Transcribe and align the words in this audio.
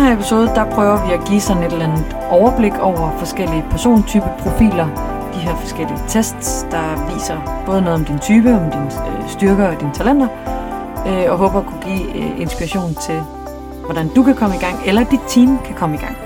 Velkommen 0.00 0.24
til 0.24 0.36
Digitale 0.36 0.40
Tanker. 0.40 0.40
I 0.40 0.40
den 0.40 0.46
her 0.46 0.46
episode, 0.46 0.46
der 0.46 0.74
prøver 0.74 1.06
vi 1.06 1.12
at 1.12 1.28
give 1.28 1.40
sådan 1.40 1.62
et 1.62 1.72
eller 1.72 1.86
andet 1.88 2.16
overblik 2.30 2.72
over 2.80 3.18
forskellige 3.18 3.64
persontypeprofiler. 3.70 4.86
De 5.34 5.38
her 5.38 5.56
forskellige 5.56 5.98
tests, 6.08 6.66
der 6.70 7.14
viser 7.14 7.62
både 7.66 7.82
noget 7.82 7.98
om 7.98 8.04
din 8.04 8.18
type, 8.18 8.50
om 8.54 8.70
dine 8.70 8.90
øh, 9.08 9.28
styrker 9.28 9.66
og 9.68 9.80
dine 9.80 9.94
talenter. 9.94 10.28
Øh, 11.08 11.32
og 11.32 11.38
håber 11.38 11.58
at 11.58 11.66
kunne 11.66 11.82
give 11.82 12.04
øh, 12.16 12.40
inspiration 12.40 12.94
til, 12.94 13.20
hvordan 13.84 14.08
du 14.16 14.22
kan 14.22 14.34
komme 14.34 14.56
i 14.56 14.58
gang, 14.58 14.76
eller 14.86 15.04
dit 15.04 15.24
team 15.28 15.58
kan 15.64 15.74
komme 15.74 15.94
i 15.96 15.98
gang. 15.98 16.16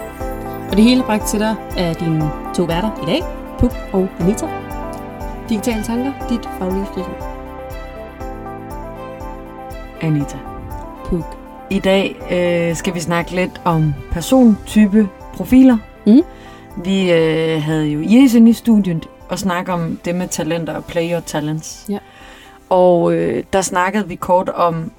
Og 0.71 0.77
det 0.77 0.85
hele 0.85 1.03
bragt 1.03 1.27
til 1.27 1.41
dig 1.41 1.55
af 1.77 1.97
dine 1.97 2.31
to 2.55 2.63
værter 2.63 2.91
i 3.03 3.07
dag, 3.07 3.23
Puk 3.59 3.73
og 3.93 4.09
Anita. 4.21 4.47
Digitale 5.49 5.83
tanker, 5.83 6.13
dit 6.29 6.49
faglige 6.59 6.87
frirum. 6.95 7.15
Anita. 10.01 10.39
Puk. 11.05 11.44
I 11.75 11.79
dag 11.79 12.17
øh, 12.33 12.77
skal 12.77 12.95
vi 12.95 13.01
snakke 13.01 13.35
lidt 13.35 13.61
om 13.65 13.95
persontype 14.13 15.09
profiler. 15.33 15.79
Mm. 16.07 16.23
Vi 16.85 17.13
øh, 17.13 17.63
havde 17.63 17.87
jo 17.87 18.01
inde 18.01 18.51
i 18.51 18.53
studiet 18.53 19.09
og 19.29 19.39
snakke 19.39 19.73
om 19.73 19.99
det 20.05 20.15
med 20.15 20.29
talenter 20.29 20.75
og 20.75 20.85
play 20.85 21.13
your 21.13 21.21
talents. 21.21 21.87
Ja. 21.89 21.99
Og 22.69 23.15
øh, 23.15 23.45
der 23.53 23.63
snakkede 23.63 24.09
vi 24.09 24.15
kort 24.15 24.49
om, 24.49 24.93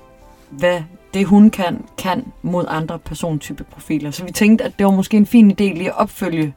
hvad 0.50 0.82
det 1.14 1.26
hun 1.26 1.50
kan, 1.50 1.86
kan 1.98 2.26
mod 2.42 2.66
andre 2.68 3.00
persontype 3.00 3.64
profiler. 3.64 4.12
Så 4.12 4.26
vi 4.26 4.32
tænkte, 4.32 4.64
at 4.64 4.72
det 4.78 4.86
var 4.86 4.92
måske 4.92 5.18
en 5.18 5.26
fin 5.26 5.52
idé 5.52 5.64
lige 5.64 5.90
at 5.90 5.98
opfølge 5.98 6.54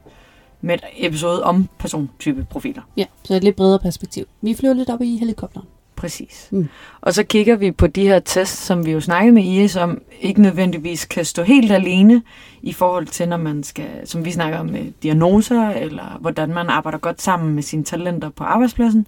med 0.61 0.75
et 0.75 0.83
episode 0.97 1.43
om 1.43 1.69
persontype 1.77 2.47
profiler. 2.49 2.81
Ja, 2.97 3.05
så 3.23 3.33
et 3.33 3.43
lidt 3.43 3.55
bredere 3.55 3.79
perspektiv. 3.79 4.25
Vi 4.41 4.53
flyver 4.53 4.73
lidt 4.73 4.89
op 4.89 5.01
i 5.01 5.17
helikopteren. 5.17 5.67
Præcis. 5.99 6.47
Mm. 6.51 6.69
Og 7.01 7.13
så 7.13 7.23
kigger 7.23 7.55
vi 7.55 7.71
på 7.71 7.87
de 7.87 8.07
her 8.07 8.19
tests, 8.19 8.57
som 8.57 8.85
vi 8.85 8.91
jo 8.91 9.01
snakkede 9.01 9.33
med 9.33 9.43
Iris 9.43 9.75
om, 9.75 10.01
ikke 10.21 10.41
nødvendigvis 10.41 11.05
kan 11.05 11.25
stå 11.25 11.43
helt 11.43 11.71
alene 11.71 12.23
i 12.61 12.73
forhold 12.73 13.07
til, 13.07 13.29
når 13.29 13.37
man 13.37 13.63
skal, 13.63 13.89
som 14.05 14.25
vi 14.25 14.31
snakker 14.31 14.59
om, 14.59 14.65
med 14.65 14.91
diagnoser, 15.03 15.69
eller 15.69 16.17
hvordan 16.21 16.49
man 16.49 16.69
arbejder 16.69 16.97
godt 16.97 17.21
sammen 17.21 17.55
med 17.55 17.63
sine 17.63 17.83
talenter 17.83 18.29
på 18.29 18.43
arbejdspladsen. 18.43 19.07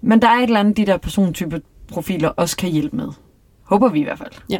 Men 0.00 0.22
der 0.22 0.28
er 0.28 0.34
et 0.38 0.42
eller 0.42 0.60
andet, 0.60 0.76
de 0.76 0.86
der 0.86 0.96
persontype 0.96 1.62
profiler 1.88 2.28
også 2.28 2.56
kan 2.56 2.70
hjælpe 2.70 2.96
med. 2.96 3.08
Håber 3.62 3.88
vi 3.88 4.00
i 4.00 4.04
hvert 4.04 4.18
fald. 4.18 4.32
Ja. 4.50 4.58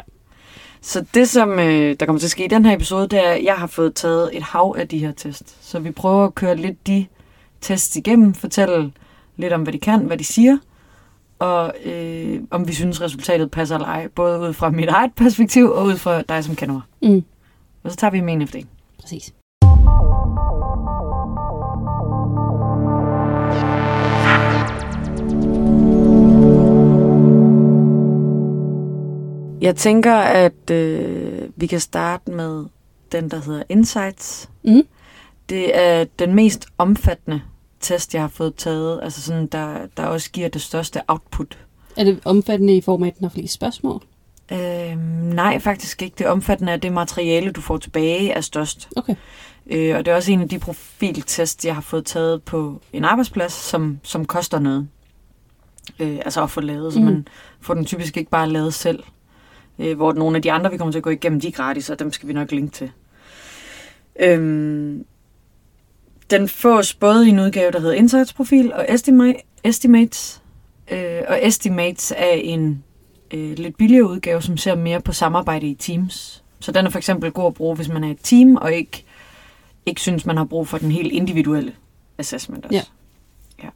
Så 0.81 1.05
det, 1.13 1.29
som 1.29 1.59
øh, 1.59 1.95
der 1.99 2.05
kommer 2.05 2.19
til 2.19 2.27
at 2.27 2.31
ske 2.31 2.45
i 2.45 2.47
den 2.47 2.65
her 2.65 2.75
episode, 2.75 3.07
det 3.07 3.25
er, 3.25 3.31
at 3.31 3.43
jeg 3.43 3.55
har 3.55 3.67
fået 3.67 3.95
taget 3.95 4.29
et 4.33 4.43
hav 4.43 4.75
af 4.77 4.87
de 4.87 4.99
her 4.99 5.11
tests. 5.11 5.57
Så 5.61 5.79
vi 5.79 5.91
prøver 5.91 6.25
at 6.25 6.35
køre 6.35 6.55
lidt 6.55 6.87
de 6.87 7.05
tests 7.61 7.95
igennem, 7.95 8.33
fortælle 8.33 8.91
lidt 9.37 9.53
om, 9.53 9.61
hvad 9.63 9.73
de 9.73 9.79
kan, 9.79 9.99
hvad 9.99 10.17
de 10.17 10.23
siger, 10.23 10.57
og 11.43 11.73
øh, 11.85 12.39
om 12.51 12.67
vi 12.67 12.73
synes, 12.73 13.01
resultatet 13.01 13.51
passer 13.51 13.75
eller 13.75 13.87
ej, 13.87 14.07
både 14.07 14.39
ud 14.39 14.53
fra 14.53 14.69
mit 14.69 14.89
eget 14.89 15.11
perspektiv 15.15 15.71
og 15.71 15.85
ud 15.85 15.97
fra 15.97 16.21
dig, 16.21 16.43
som 16.43 16.55
kender 16.55 16.73
mig. 16.73 17.11
Mm, 17.13 17.23
Og 17.83 17.91
så 17.91 17.97
tager 17.97 18.11
vi 18.11 18.21
med 18.21 18.33
en 18.33 18.41
efter 18.41 18.59
en. 18.59 18.67
præcis. 19.01 19.33
Jeg 29.61 29.75
tænker, 29.75 30.13
at 30.15 30.71
øh, 30.71 31.49
vi 31.55 31.67
kan 31.67 31.79
starte 31.79 32.31
med 32.31 32.65
den, 33.11 33.29
der 33.29 33.41
hedder 33.41 33.63
Insights. 33.69 34.49
Mm. 34.63 34.81
Det 35.49 35.77
er 35.79 36.05
den 36.19 36.35
mest 36.35 36.67
omfattende 36.77 37.41
test, 37.83 38.13
jeg 38.13 38.21
har 38.23 38.27
fået 38.27 38.55
taget, 38.55 38.99
altså 39.03 39.21
sådan, 39.21 39.47
der, 39.47 39.77
der 39.97 40.05
også 40.05 40.31
giver 40.31 40.47
det 40.47 40.61
største 40.61 41.01
output. 41.07 41.57
Er 41.97 42.03
det 42.03 42.19
omfattende 42.25 42.77
i 42.77 42.81
form 42.81 43.03
af, 43.03 43.07
at 43.07 43.17
den 43.17 43.23
har 43.25 43.29
flest 43.29 43.53
spørgsmål? 43.53 44.01
Øh, 44.51 44.97
nej, 45.33 45.59
faktisk 45.59 46.01
ikke. 46.01 46.15
Det 46.17 46.27
omfattende 46.27 46.71
er 46.71 46.77
det 46.77 46.93
materiale, 46.93 47.51
du 47.51 47.61
får 47.61 47.77
tilbage, 47.77 48.31
er 48.31 48.41
størst. 48.41 48.89
Okay. 48.95 49.15
Øh, 49.67 49.95
og 49.97 50.05
det 50.05 50.11
er 50.11 50.15
også 50.15 50.31
en 50.31 50.41
af 50.41 50.49
de 50.49 50.59
profiltest, 50.59 51.65
jeg 51.65 51.73
har 51.75 51.81
fået 51.81 52.05
taget 52.05 52.43
på 52.43 52.81
en 52.93 53.03
arbejdsplads, 53.05 53.53
som, 53.53 53.99
som 54.03 54.25
koster 54.25 54.59
noget. 54.59 54.87
Øh, 55.99 56.15
altså 56.25 56.43
at 56.43 56.49
få 56.51 56.61
lavet, 56.61 56.93
så 56.93 56.99
Mm. 56.99 57.05
man 57.05 57.27
får 57.61 57.73
den 57.73 57.85
typisk 57.85 58.17
ikke 58.17 58.29
bare 58.31 58.49
lavet 58.49 58.73
selv. 58.73 59.03
Øh, 59.79 59.95
hvor 59.95 60.13
nogle 60.13 60.35
af 60.35 60.41
de 60.41 60.51
andre, 60.51 60.71
vi 60.71 60.77
kommer 60.77 60.91
til 60.91 60.99
at 60.99 61.03
gå 61.03 61.09
igennem, 61.09 61.39
de 61.41 61.47
er 61.47 61.51
gratis, 61.51 61.89
og 61.89 61.99
dem 61.99 62.11
skal 62.11 62.27
vi 62.27 62.33
nok 62.33 62.51
linke 62.51 62.71
til. 62.71 62.91
Øhm, 64.19 65.05
den 66.33 66.49
fås 66.49 66.93
både 66.93 67.27
i 67.27 67.29
en 67.29 67.39
udgave, 67.39 67.71
der 67.71 67.79
hedder 67.79 67.93
Insights 67.93 68.33
Profil 68.33 68.73
og 68.73 68.85
Estima- 68.89 69.59
Estimates. 69.63 70.41
Øh, 70.91 71.21
og 71.27 71.47
Estimates 71.47 72.13
er 72.17 72.31
en 72.33 72.83
øh, 73.33 73.57
lidt 73.57 73.77
billigere 73.77 74.09
udgave, 74.09 74.41
som 74.41 74.57
ser 74.57 74.75
mere 74.75 75.01
på 75.01 75.11
samarbejde 75.11 75.67
i 75.67 75.73
teams. 75.73 76.43
Så 76.59 76.71
den 76.71 76.85
er 76.85 76.89
for 76.89 76.97
eksempel 76.97 77.31
god 77.31 77.47
at 77.47 77.53
bruge, 77.53 77.75
hvis 77.75 77.89
man 77.89 78.03
er 78.03 78.11
et 78.11 78.19
team, 78.23 78.55
og 78.55 78.73
ikke, 78.73 79.03
ikke 79.85 80.01
synes, 80.01 80.25
man 80.25 80.37
har 80.37 80.45
brug 80.45 80.67
for 80.67 80.77
den 80.77 80.91
helt 80.91 81.11
individuelle 81.11 81.73
assessment 82.17 82.65
også. 82.65 82.87
Ja. 83.59 83.63
ja. 83.63 83.69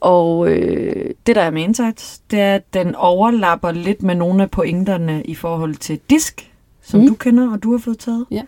Og 0.00 0.48
øh, 0.48 1.14
det, 1.26 1.36
der 1.36 1.42
er 1.42 1.50
med 1.50 1.62
Insights, 1.62 2.18
det 2.30 2.40
er, 2.40 2.54
at 2.54 2.74
den 2.74 2.94
overlapper 2.94 3.72
lidt 3.72 4.02
med 4.02 4.14
nogle 4.14 4.42
af 4.42 4.50
pointerne 4.50 5.22
i 5.24 5.34
forhold 5.34 5.74
til 5.74 6.00
disk, 6.10 6.52
som 6.82 7.00
mm. 7.00 7.06
du 7.06 7.14
kender, 7.14 7.52
og 7.52 7.62
du 7.62 7.70
har 7.70 7.78
fået 7.78 7.98
taget. 7.98 8.26
Ja. 8.30 8.42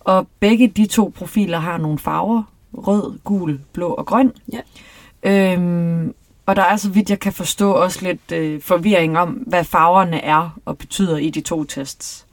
Og 0.00 0.26
begge 0.40 0.68
de 0.68 0.86
to 0.86 1.12
profiler 1.16 1.58
har 1.58 1.78
nogle 1.78 1.98
farver. 1.98 2.42
Rød, 2.74 3.18
gul, 3.24 3.60
blå 3.72 3.88
og 3.88 4.06
grøn. 4.06 4.32
Ja. 4.52 4.60
Øhm, 5.22 6.14
og 6.46 6.56
der 6.56 6.62
er, 6.62 6.76
så 6.76 6.90
vidt 6.90 7.10
jeg 7.10 7.20
kan 7.20 7.32
forstå, 7.32 7.72
også 7.72 7.98
lidt 8.02 8.32
øh, 8.32 8.60
forvirring 8.60 9.18
om, 9.18 9.30
hvad 9.30 9.64
farverne 9.64 10.20
er 10.20 10.58
og 10.64 10.78
betyder 10.78 11.16
i 11.16 11.30
de 11.30 11.40
to 11.40 11.64
tests. 11.64 12.26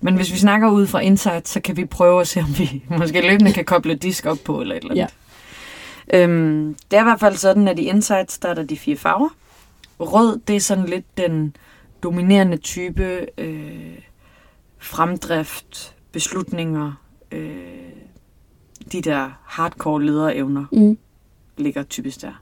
Men 0.00 0.16
hvis 0.16 0.32
vi 0.32 0.38
snakker 0.38 0.70
ud 0.70 0.86
fra 0.86 1.00
Insight, 1.00 1.48
så 1.48 1.60
kan 1.60 1.76
vi 1.76 1.84
prøve 1.84 2.20
at 2.20 2.28
se, 2.28 2.40
om 2.40 2.58
vi 2.58 2.84
måske 2.98 3.28
løbende 3.28 3.52
kan 3.52 3.64
koble 3.64 3.94
disk 3.94 4.26
op 4.26 4.38
på 4.44 4.60
eller 4.60 4.74
et 4.74 4.82
eller 4.82 4.90
andet. 4.90 5.14
Ja. 6.12 6.22
Øhm, 6.22 6.76
det 6.90 6.96
er 6.96 7.00
i 7.00 7.04
hvert 7.04 7.20
fald 7.20 7.36
sådan, 7.36 7.68
at 7.68 7.78
i 7.78 7.82
Insights, 7.82 8.38
der 8.38 8.48
er 8.48 8.54
der 8.54 8.62
de 8.62 8.76
fire 8.76 8.96
farver. 8.96 9.28
Rød, 10.00 10.40
det 10.48 10.56
er 10.56 10.60
sådan 10.60 10.86
lidt 10.86 11.18
den 11.18 11.56
dominerende 12.02 12.56
type 12.56 13.26
øh, 13.38 13.98
fremdrift, 14.78 15.94
beslutninger, 16.12 16.92
øh, 17.32 17.54
de 18.92 19.00
der 19.00 19.30
hardcore 19.44 20.02
lederevner 20.04 20.64
Mm. 20.72 20.98
ligger 21.56 21.82
typisk 21.82 22.22
der. 22.22 22.40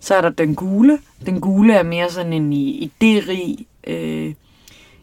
Så 0.00 0.14
er 0.14 0.20
der 0.20 0.28
den 0.30 0.54
gule. 0.54 0.98
Den 1.26 1.40
gule 1.40 1.74
er 1.74 1.82
mere 1.82 2.10
sådan 2.10 2.32
en 2.32 2.52
idérig, 2.82 3.64
øh, 3.90 4.34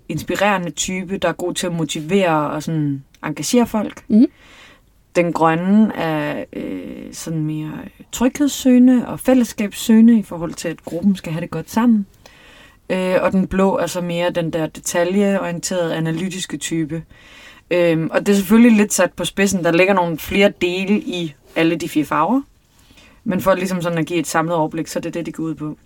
inspirerende 0.09 0.69
type, 0.69 1.17
der 1.17 1.27
er 1.29 1.33
god 1.33 1.53
til 1.53 1.67
at 1.67 1.73
motivere 1.73 2.49
og 2.51 2.63
sådan 2.63 3.03
engagere 3.25 3.67
folk. 3.67 4.03
Mhm. 4.07 4.25
Den 5.15 5.33
grønne 5.33 5.95
er 5.95 6.43
øh, 6.53 7.13
sådan 7.13 7.43
mere 7.43 7.71
tryghedssøgende 8.11 9.07
og 9.07 9.19
fællesskabssøgende 9.19 10.19
i 10.19 10.23
forhold 10.23 10.53
til, 10.53 10.67
at 10.67 10.85
gruppen 10.85 11.15
skal 11.15 11.31
have 11.31 11.41
det 11.41 11.49
godt 11.51 11.71
sammen. 11.71 12.05
Øh, 12.89 13.15
og 13.21 13.31
den 13.31 13.47
blå 13.47 13.77
er 13.77 13.87
så 13.87 14.01
mere 14.01 14.29
den 14.29 14.53
der 14.53 14.67
detaljeorienterede, 14.67 15.95
analytiske 15.95 16.57
type. 16.57 17.03
Øhm, 17.71 18.09
og 18.13 18.25
det 18.25 18.31
er 18.31 18.35
selvfølgelig 18.35 18.77
lidt 18.77 18.93
sat 18.93 19.13
på 19.13 19.25
spidsen. 19.25 19.63
Der 19.63 19.71
ligger 19.71 19.93
nogle 19.93 20.17
flere 20.17 20.53
dele 20.61 20.99
i 20.99 21.35
alle 21.55 21.75
de 21.75 21.89
fire 21.89 22.05
farver. 22.05 22.41
Men 23.23 23.41
for 23.41 23.53
ligesom 23.55 23.81
sådan 23.81 23.97
at 23.97 24.05
give 24.05 24.19
et 24.19 24.27
samlet 24.27 24.55
overblik, 24.55 24.87
så 24.87 24.99
er 24.99 25.01
det 25.01 25.13
det, 25.13 25.25
de 25.25 25.31
går 25.31 25.43
ud 25.43 25.55
på. 25.55 25.77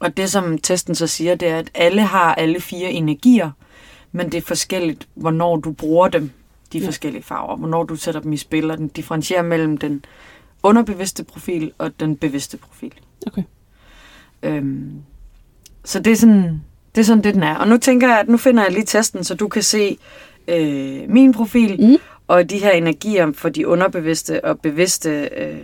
Og 0.00 0.16
det, 0.16 0.30
som 0.30 0.58
testen 0.58 0.94
så 0.94 1.06
siger, 1.06 1.34
det 1.34 1.48
er, 1.48 1.58
at 1.58 1.70
alle 1.74 2.02
har 2.02 2.34
alle 2.34 2.60
fire 2.60 2.90
energier, 2.92 3.50
men 4.12 4.32
det 4.32 4.38
er 4.38 4.42
forskelligt, 4.42 5.08
hvornår 5.14 5.56
du 5.56 5.72
bruger 5.72 6.08
dem, 6.08 6.30
de 6.72 6.78
Ja. 6.78 6.86
forskellige 6.86 7.22
farver. 7.22 7.56
Hvornår 7.56 7.84
du 7.84 7.96
sætter 7.96 8.20
dem 8.20 8.32
i 8.32 8.36
spil, 8.36 8.70
og 8.70 8.78
den 8.78 8.88
differentierer 8.88 9.42
mellem 9.42 9.78
den 9.78 10.04
underbevidste 10.62 11.24
profil 11.24 11.72
og 11.78 12.00
den 12.00 12.16
bevidste 12.16 12.56
profil. 12.56 12.92
Okay. 13.26 13.42
Øhm, 14.42 14.92
så 15.84 16.00
det 16.00 16.12
er, 16.12 16.16
sådan, 16.16 16.62
det 16.94 17.00
er 17.00 17.04
sådan, 17.04 17.24
det 17.24 17.34
den 17.34 17.42
er. 17.42 17.54
Og 17.56 17.68
nu 17.68 17.76
tænker 17.76 18.08
jeg, 18.08 18.20
at 18.20 18.28
nu 18.28 18.36
finder 18.36 18.62
jeg 18.62 18.72
lige 18.72 18.84
testen, 18.84 19.24
så 19.24 19.34
du 19.34 19.48
kan 19.48 19.62
se 19.62 19.98
øh, 20.48 21.08
min 21.10 21.32
profil, 21.32 21.80
Mm. 21.80 21.96
og 22.28 22.50
de 22.50 22.58
her 22.58 22.70
energier 22.70 23.32
for 23.32 23.48
de 23.48 23.68
underbevidste 23.68 24.44
og 24.44 24.60
bevidste 24.60 25.10
øh, 25.36 25.58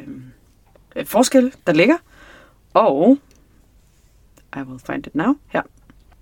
øh, 0.97 1.07
forskelle, 1.07 1.53
der 1.67 1.73
ligger. 1.73 1.97
Og, 2.75 3.19
I 4.57 4.59
will 4.59 4.81
find 4.87 5.07
it 5.07 5.15
now, 5.15 5.35
her. 5.49 5.63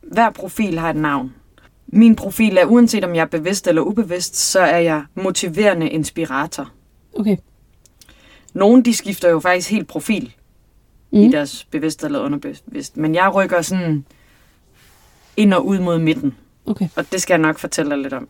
Hver 0.03 0.31
profil 0.31 0.79
har 0.79 0.91
et 0.91 0.97
navn. 0.97 1.35
Min 1.87 2.17
profil 2.17 2.57
er, 2.59 2.65
uanset 2.65 3.05
om 3.05 3.15
jeg 3.15 3.23
er 3.23 3.27
bevidst 3.27 3.67
eller 3.67 3.83
ubevidst, 3.83 4.37
så 4.37 4.61
er 4.61 4.79
jeg 4.79 5.05
motiverende 5.15 5.89
inspirator. 5.89 6.73
Okay. 7.15 7.37
Nogle, 8.55 8.83
de 8.83 8.95
skifter 8.95 9.31
jo 9.31 9.41
faktisk 9.41 9.71
helt 9.71 9.89
profil 9.89 10.33
mm. 11.11 11.19
i 11.19 11.31
deres 11.31 11.65
bevidst 11.65 12.05
eller 12.05 12.21
underbevidst. 12.21 12.97
Men 12.97 13.15
jeg 13.15 13.35
rykker 13.35 13.63
sådan 13.63 14.05
ind 15.37 15.55
og 15.55 15.67
ud 15.67 15.79
mod 15.79 15.99
midten. 15.99 16.35
Okay. 16.67 16.89
Og 16.97 17.13
det 17.13 17.23
skal 17.23 17.35
jeg 17.35 17.41
nok 17.41 17.59
fortælle 17.59 17.91
dig 17.91 17.99
lidt 17.99 18.13
om. 18.13 18.29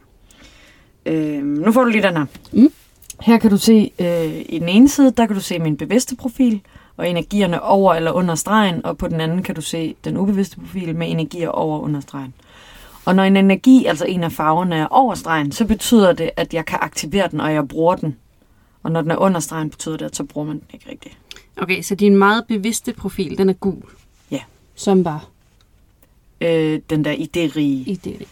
Øh, 1.07 1.43
nu 1.45 1.73
får 1.73 1.85
du 1.85 1.91
lige 1.91 2.03
den 2.03 2.17
her. 2.17 2.27
Mm. 2.53 2.73
Her 3.21 3.39
kan 3.39 3.51
du 3.51 3.57
se, 3.57 3.91
øh, 3.99 4.43
i 4.49 4.59
den 4.59 4.69
ene 4.69 4.89
side, 4.89 5.11
der 5.11 5.27
kan 5.27 5.37
du 5.37 5.43
se 5.43 5.59
min 5.59 5.77
bevidste 5.77 6.17
profil, 6.17 6.61
og 6.97 7.09
energierne 7.11 7.63
over 7.63 7.95
eller 7.95 8.11
under 8.13 8.35
stregen, 8.35 8.87
og 8.87 8.99
på 8.99 9.09
den 9.09 9.21
anden 9.21 9.43
kan 9.43 9.55
du 9.55 9.61
se 9.61 9.95
den 10.05 10.17
ubevidste 10.17 10.57
profil 10.61 10.97
med 10.97 11.11
energier 11.11 11.49
over 11.49 11.77
og 11.77 11.83
under 11.83 12.01
stregen. 12.01 12.35
Og 13.05 13.15
når 13.17 13.23
en 13.23 13.37
energi, 13.37 13.85
altså 13.85 14.05
en 14.05 14.25
af 14.25 14.33
farverne, 14.33 14.77
er 14.77 14.87
over 14.87 15.15
stregen, 15.15 15.53
så 15.53 15.65
betyder 15.65 16.13
det, 16.13 16.31
at 16.37 16.55
jeg 16.55 16.67
kan 16.67 16.79
aktivere 16.83 17.29
den, 17.31 17.41
og 17.41 17.53
jeg 17.55 17.69
bruger 17.69 17.97
den. 17.97 18.17
Og 18.83 18.93
når 18.93 19.03
den 19.03 19.11
er 19.11 19.17
under 19.17 19.41
stregen, 19.41 19.71
betyder 19.71 19.97
det, 19.97 20.05
at 20.05 20.17
så 20.17 20.25
bruger 20.25 20.47
man 20.47 20.57
den 20.59 20.67
ikke 20.75 20.91
rigtigt. 20.91 21.19
Okay, 21.57 21.83
så 21.83 21.95
din 21.95 22.17
meget 22.17 22.45
bevidste 22.49 22.93
profil, 22.93 23.39
den 23.39 23.49
er 23.49 23.53
gul. 23.53 23.83
Ja. 24.31 24.41
Som 24.75 25.05
var 25.05 25.29
Øh, 26.41 26.81
den 26.91 27.05
der 27.05 27.13
idérige, 27.13 27.91
i 27.91 28.01
det. 28.05 28.23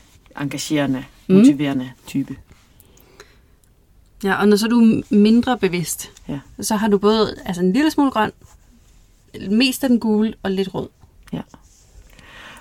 engagerende, 0.41 1.05
Mm. 1.29 1.35
motiverende 1.37 1.91
type. 2.07 2.37
Ja, 4.25 4.35
og 4.35 4.49
når 4.49 4.57
så 4.57 4.67
er 4.67 4.71
du 4.71 5.03
mindre 5.11 5.59
bevidst, 5.59 6.11
Ja. 6.29 6.39
så 6.61 6.77
har 6.77 6.89
du 6.89 6.99
både 6.99 7.35
altså 7.47 7.63
en 7.63 7.73
lille 7.73 7.91
smule 7.91 8.11
grøn, 8.11 8.31
mest 9.51 9.85
af 9.85 9.89
den 9.91 10.01
gule 10.01 10.35
og 10.43 10.51
lidt 10.51 10.75
rød. 10.75 10.89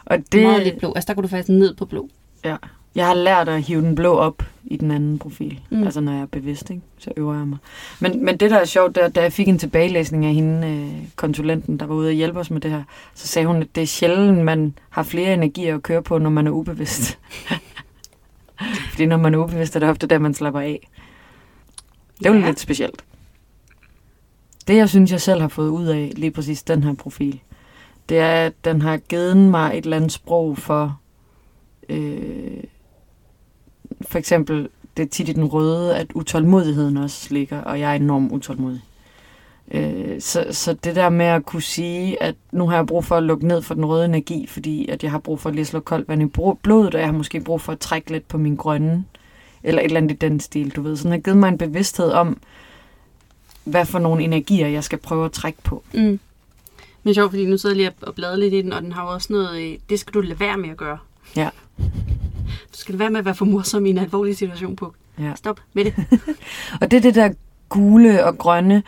Og 0.06 0.18
Det... 0.32 0.44
Meget 0.44 0.64
lidt 0.64 0.78
blå. 0.80 0.94
Altså 0.94 1.08
der 1.08 1.14
går 1.14 1.22
du 1.22 1.28
faktisk 1.28 1.50
ned 1.50 1.76
på 1.76 1.86
blå. 1.86 2.10
Ja. 2.46 2.56
Jeg 2.96 3.08
har 3.08 3.14
lært 3.14 3.50
at 3.50 3.64
hive 3.64 3.82
den 3.82 3.96
blå 3.96 4.14
op 4.16 4.44
i 4.66 4.78
den 4.78 4.92
anden 4.92 5.20
profil. 5.20 5.60
Mm. 5.70 5.84
Altså 5.84 6.02
når 6.02 6.12
jeg 6.12 6.22
er 6.22 6.26
bevidst, 6.26 6.70
ikke? 6.70 6.82
så 6.98 7.12
øver 7.18 7.36
jeg 7.38 7.48
mig. 7.48 7.58
Men, 8.00 8.26
men 8.26 8.38
det, 8.38 8.52
der 8.52 8.58
er 8.58 8.66
sjovt, 8.66 8.96
det 8.96 9.04
er, 9.04 9.08
da 9.10 9.22
jeg 9.22 9.34
fik 9.34 9.48
en 9.48 9.58
tilbagelæsning 9.60 10.26
af 10.26 10.34
hende, 10.34 10.68
øh, 10.68 11.08
konsulenten, 11.16 11.80
der 11.80 11.86
var 11.86 11.96
ude 11.96 12.08
og 12.08 12.14
hjælpe 12.14 12.40
os 12.40 12.52
med 12.52 12.62
det 12.62 12.72
her, 12.72 12.84
så 13.16 13.28
sagde 13.28 13.46
hun, 13.48 13.62
at 13.62 13.68
det 13.76 13.84
er 13.84 13.88
sjældent, 13.88 14.46
man 14.46 14.74
har 14.90 15.04
flere 15.04 15.34
energier 15.34 15.76
at 15.76 15.84
køre 15.84 16.02
på, 16.04 16.18
når 16.18 16.30
man 16.30 16.48
er 16.48 16.52
ubevidst. 16.52 17.18
Fordi 18.92 19.06
når 19.06 19.18
man 19.18 19.34
er 19.34 19.38
ubevidst, 19.38 19.76
er 19.76 19.80
det 19.80 19.90
ofte 19.90 20.08
der, 20.08 20.18
man 20.20 20.34
slapper 20.34 20.60
af. 20.60 20.88
Det 22.22 22.30
er 22.30 22.34
jo 22.34 22.40
Ja. 22.40 22.46
lidt 22.46 22.60
specielt. 22.60 23.04
Det, 24.68 24.76
jeg 24.76 24.90
synes, 24.90 25.12
jeg 25.12 25.22
selv 25.22 25.42
har 25.42 25.48
fået 25.48 25.70
ud 25.70 25.86
af 25.86 26.12
lige 26.16 26.32
præcis 26.32 26.64
den 26.64 26.84
her 26.84 26.94
profil, 26.94 27.40
det 28.10 28.18
er, 28.20 28.46
at 28.46 28.54
den 28.66 28.82
har 28.82 28.98
givet 28.98 29.38
mig 29.38 29.78
et 29.78 29.84
eller 29.84 29.98
andet 29.98 30.12
sprog 30.12 30.58
for, 30.58 31.00
øh, 31.90 32.64
for 34.02 34.18
eksempel, 34.20 34.70
det 34.98 35.04
er 35.04 35.08
tit 35.08 35.30
i 35.30 35.34
den 35.34 35.46
røde, 35.46 35.98
at 35.98 36.08
utålmodigheden 36.16 36.98
også 36.98 37.34
ligger, 37.34 37.62
og 37.62 37.80
jeg 37.80 37.92
er 37.92 37.96
enormt 37.96 38.32
utålmodig. 38.32 38.82
Øh, 39.72 40.22
så, 40.22 40.46
så 40.52 40.74
det 40.74 40.96
der 40.96 41.10
med 41.10 41.26
at 41.26 41.46
kunne 41.46 41.62
sige, 41.62 42.24
at 42.24 42.36
nu 42.52 42.68
har 42.68 42.76
jeg 42.76 42.88
brug 42.88 43.06
for 43.06 43.16
at 43.16 43.24
lukke 43.24 43.48
ned 43.48 43.62
for 43.62 43.74
den 43.74 43.86
røde 43.86 44.06
energi, 44.06 44.48
fordi 44.48 44.90
at 44.90 45.04
jeg 45.04 45.12
har 45.12 45.20
brug 45.20 45.40
for 45.40 45.50
at 45.50 45.56
lige 45.56 45.66
slå 45.66 45.80
koldt 45.80 46.08
vand 46.08 46.22
i 46.24 46.26
blodet, 46.64 46.96
og 46.96 47.00
jeg 47.00 47.08
har 47.08 47.14
måske 47.14 47.40
brug 47.40 47.62
for 47.62 47.72
at 47.72 47.80
trække 47.80 48.12
lidt 48.12 48.28
på 48.28 48.38
min 48.38 48.56
grønne, 48.56 49.06
eller 49.64 49.82
et 49.82 49.86
eller 49.86 49.98
andet 49.98 50.12
i 50.12 50.18
den 50.18 50.40
stil, 50.40 50.70
du 50.70 50.82
ved. 50.82 50.98
Så 50.98 51.04
den 51.04 51.12
har 51.12 51.20
givet 51.20 51.38
mig 51.38 51.50
en 51.50 51.58
bevidsthed 51.58 52.12
om, 52.12 52.38
hvad 53.64 53.86
for 53.86 54.00
nogle 54.00 54.24
energier, 54.24 54.68
jeg 54.68 54.84
skal 54.84 54.98
prøve 54.98 55.26
at 55.26 55.32
trække 55.32 55.62
på. 55.64 55.84
Mm. 55.94 56.20
Men 57.04 57.14
sjovt, 57.14 57.32
fordi 57.32 57.46
nu 57.46 57.58
sidder 57.58 57.76
jeg 57.76 57.78
lige 57.78 58.08
og 58.08 58.16
bladrer 58.16 58.38
lidt 58.38 58.54
i 58.54 58.62
den, 58.62 58.74
og 58.74 58.82
den 58.82 58.92
har 58.92 59.04
jo 59.04 59.10
også 59.10 59.34
noget, 59.34 59.62
øh, 59.62 59.78
det 59.90 60.00
skal 60.00 60.14
du 60.14 60.22
lade 60.22 60.40
være 60.40 60.58
med 60.58 60.70
at 60.70 60.78
gøre. 60.78 60.98
Ja. 61.36 61.50
Du 62.48 62.78
skal 62.78 62.94
lade 62.94 63.00
være 63.00 63.10
med 63.10 63.20
at 63.20 63.26
være 63.26 63.36
for 63.36 63.46
morsom 63.46 63.86
i 63.86 63.90
en 63.90 63.98
alvorlig 63.98 64.38
situation 64.38 64.76
på. 64.76 64.94
Ja. 65.20 65.36
Stop 65.36 65.60
med 65.74 65.86
det. 65.86 65.94
Og 66.82 66.92
det 66.92 66.98
er 66.98 67.02
det 67.02 67.16
der 67.16 67.30
gule 67.70 68.26
og 68.26 68.38
grønne. 68.38 68.84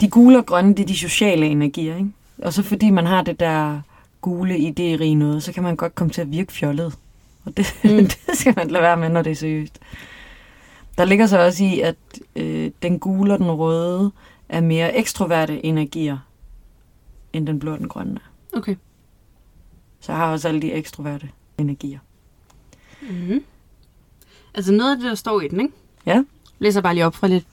De 0.00 0.08
gule 0.10 0.38
og 0.38 0.46
grønne, 0.46 0.74
det 0.74 0.82
er 0.82 0.86
de 0.86 0.96
sociale 0.96 1.46
energier, 1.46 1.96
ikke? 1.96 2.10
Og 2.38 2.52
så 2.52 2.62
fordi 2.62 2.90
man 2.90 3.06
har 3.06 3.22
det 3.22 3.40
der 3.40 3.80
gule 4.20 4.54
idérige 4.54 5.14
noget, 5.14 5.42
så 5.42 5.52
kan 5.52 5.62
man 5.62 5.76
godt 5.76 5.94
komme 5.94 6.12
til 6.12 6.20
at 6.20 6.30
virke 6.32 6.52
fjollet. 6.52 6.94
Og 7.44 7.56
det, 7.56 7.66
mm. 7.84 7.90
det 8.26 8.38
skal 8.38 8.54
man 8.56 8.70
lade 8.70 8.82
være 8.82 8.96
med, 8.96 9.08
når 9.08 9.22
det 9.22 9.30
er 9.30 9.36
seriøst. 9.36 9.78
Der 10.98 11.04
ligger 11.04 11.26
så 11.26 11.38
også 11.38 11.64
i, 11.64 11.80
at 11.80 11.96
øh, 12.36 12.70
den 12.82 12.98
gule 12.98 13.32
og 13.32 13.38
den 13.38 13.50
røde 13.50 14.12
er 14.48 14.60
mere 14.60 14.96
ekstroverte 14.96 15.66
energier, 15.66 16.18
end 17.32 17.46
den 17.46 17.58
blå 17.58 17.72
og 17.72 17.78
den 17.78 17.88
grønne 17.88 18.14
er. 18.14 18.58
Okay. 18.58 18.76
Så 20.00 20.12
jeg 20.12 20.16
har 20.20 20.32
også 20.32 20.48
alle 20.48 20.62
de 20.62 20.72
ekstroverte 20.72 21.30
energier. 21.58 21.98
Mm-hmm. 23.02 23.44
Altså 24.54 24.72
noget 24.72 24.90
af 24.90 24.96
det, 24.96 25.04
der 25.04 25.14
står 25.14 25.40
i 25.40 25.48
den, 25.48 25.60
ikke? 25.60 25.74
Ja. 26.06 26.24
Læser 26.58 26.80
bare 26.80 26.94
lige 26.94 27.06
op 27.06 27.14
fra 27.14 27.26
lidt 27.26 27.46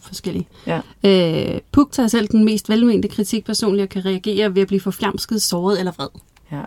forskellige. 0.00 0.48
Ja. 0.66 0.80
Øh, 1.04 1.60
Puk 1.72 1.92
tager 1.92 2.06
selv 2.06 2.28
den 2.28 2.44
mest 2.44 2.68
velmente 2.68 3.08
kritik 3.08 3.44
personligt 3.44 3.82
og 3.82 3.88
kan 3.88 4.04
reagere 4.04 4.54
ved 4.54 4.62
at 4.62 4.68
blive 4.68 4.80
forflamsket, 4.80 5.42
såret 5.42 5.78
eller 5.78 5.92
vred. 5.92 6.08
Ja. 6.52 6.62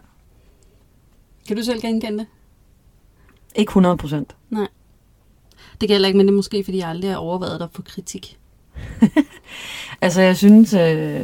Kan 1.48 1.58
du 1.58 1.64
selv 1.64 1.82
genkende 1.82 2.20
det? 2.20 2.28
Ikke 3.56 3.70
100 3.70 3.98
procent. 3.98 4.36
Det 5.82 5.90
gælder 5.90 6.08
ikke, 6.08 6.18
men 6.18 6.28
det 6.28 6.32
er 6.32 6.36
måske, 6.36 6.64
fordi 6.64 6.78
jeg 6.78 6.90
aldrig 6.90 7.12
har 7.12 7.18
overvejet 7.18 7.60
dig 7.60 7.70
på 7.74 7.82
kritik. 7.82 8.38
Altså, 10.02 10.22
jeg 10.22 10.38
synes, 10.38 10.74
øh, 10.74 11.22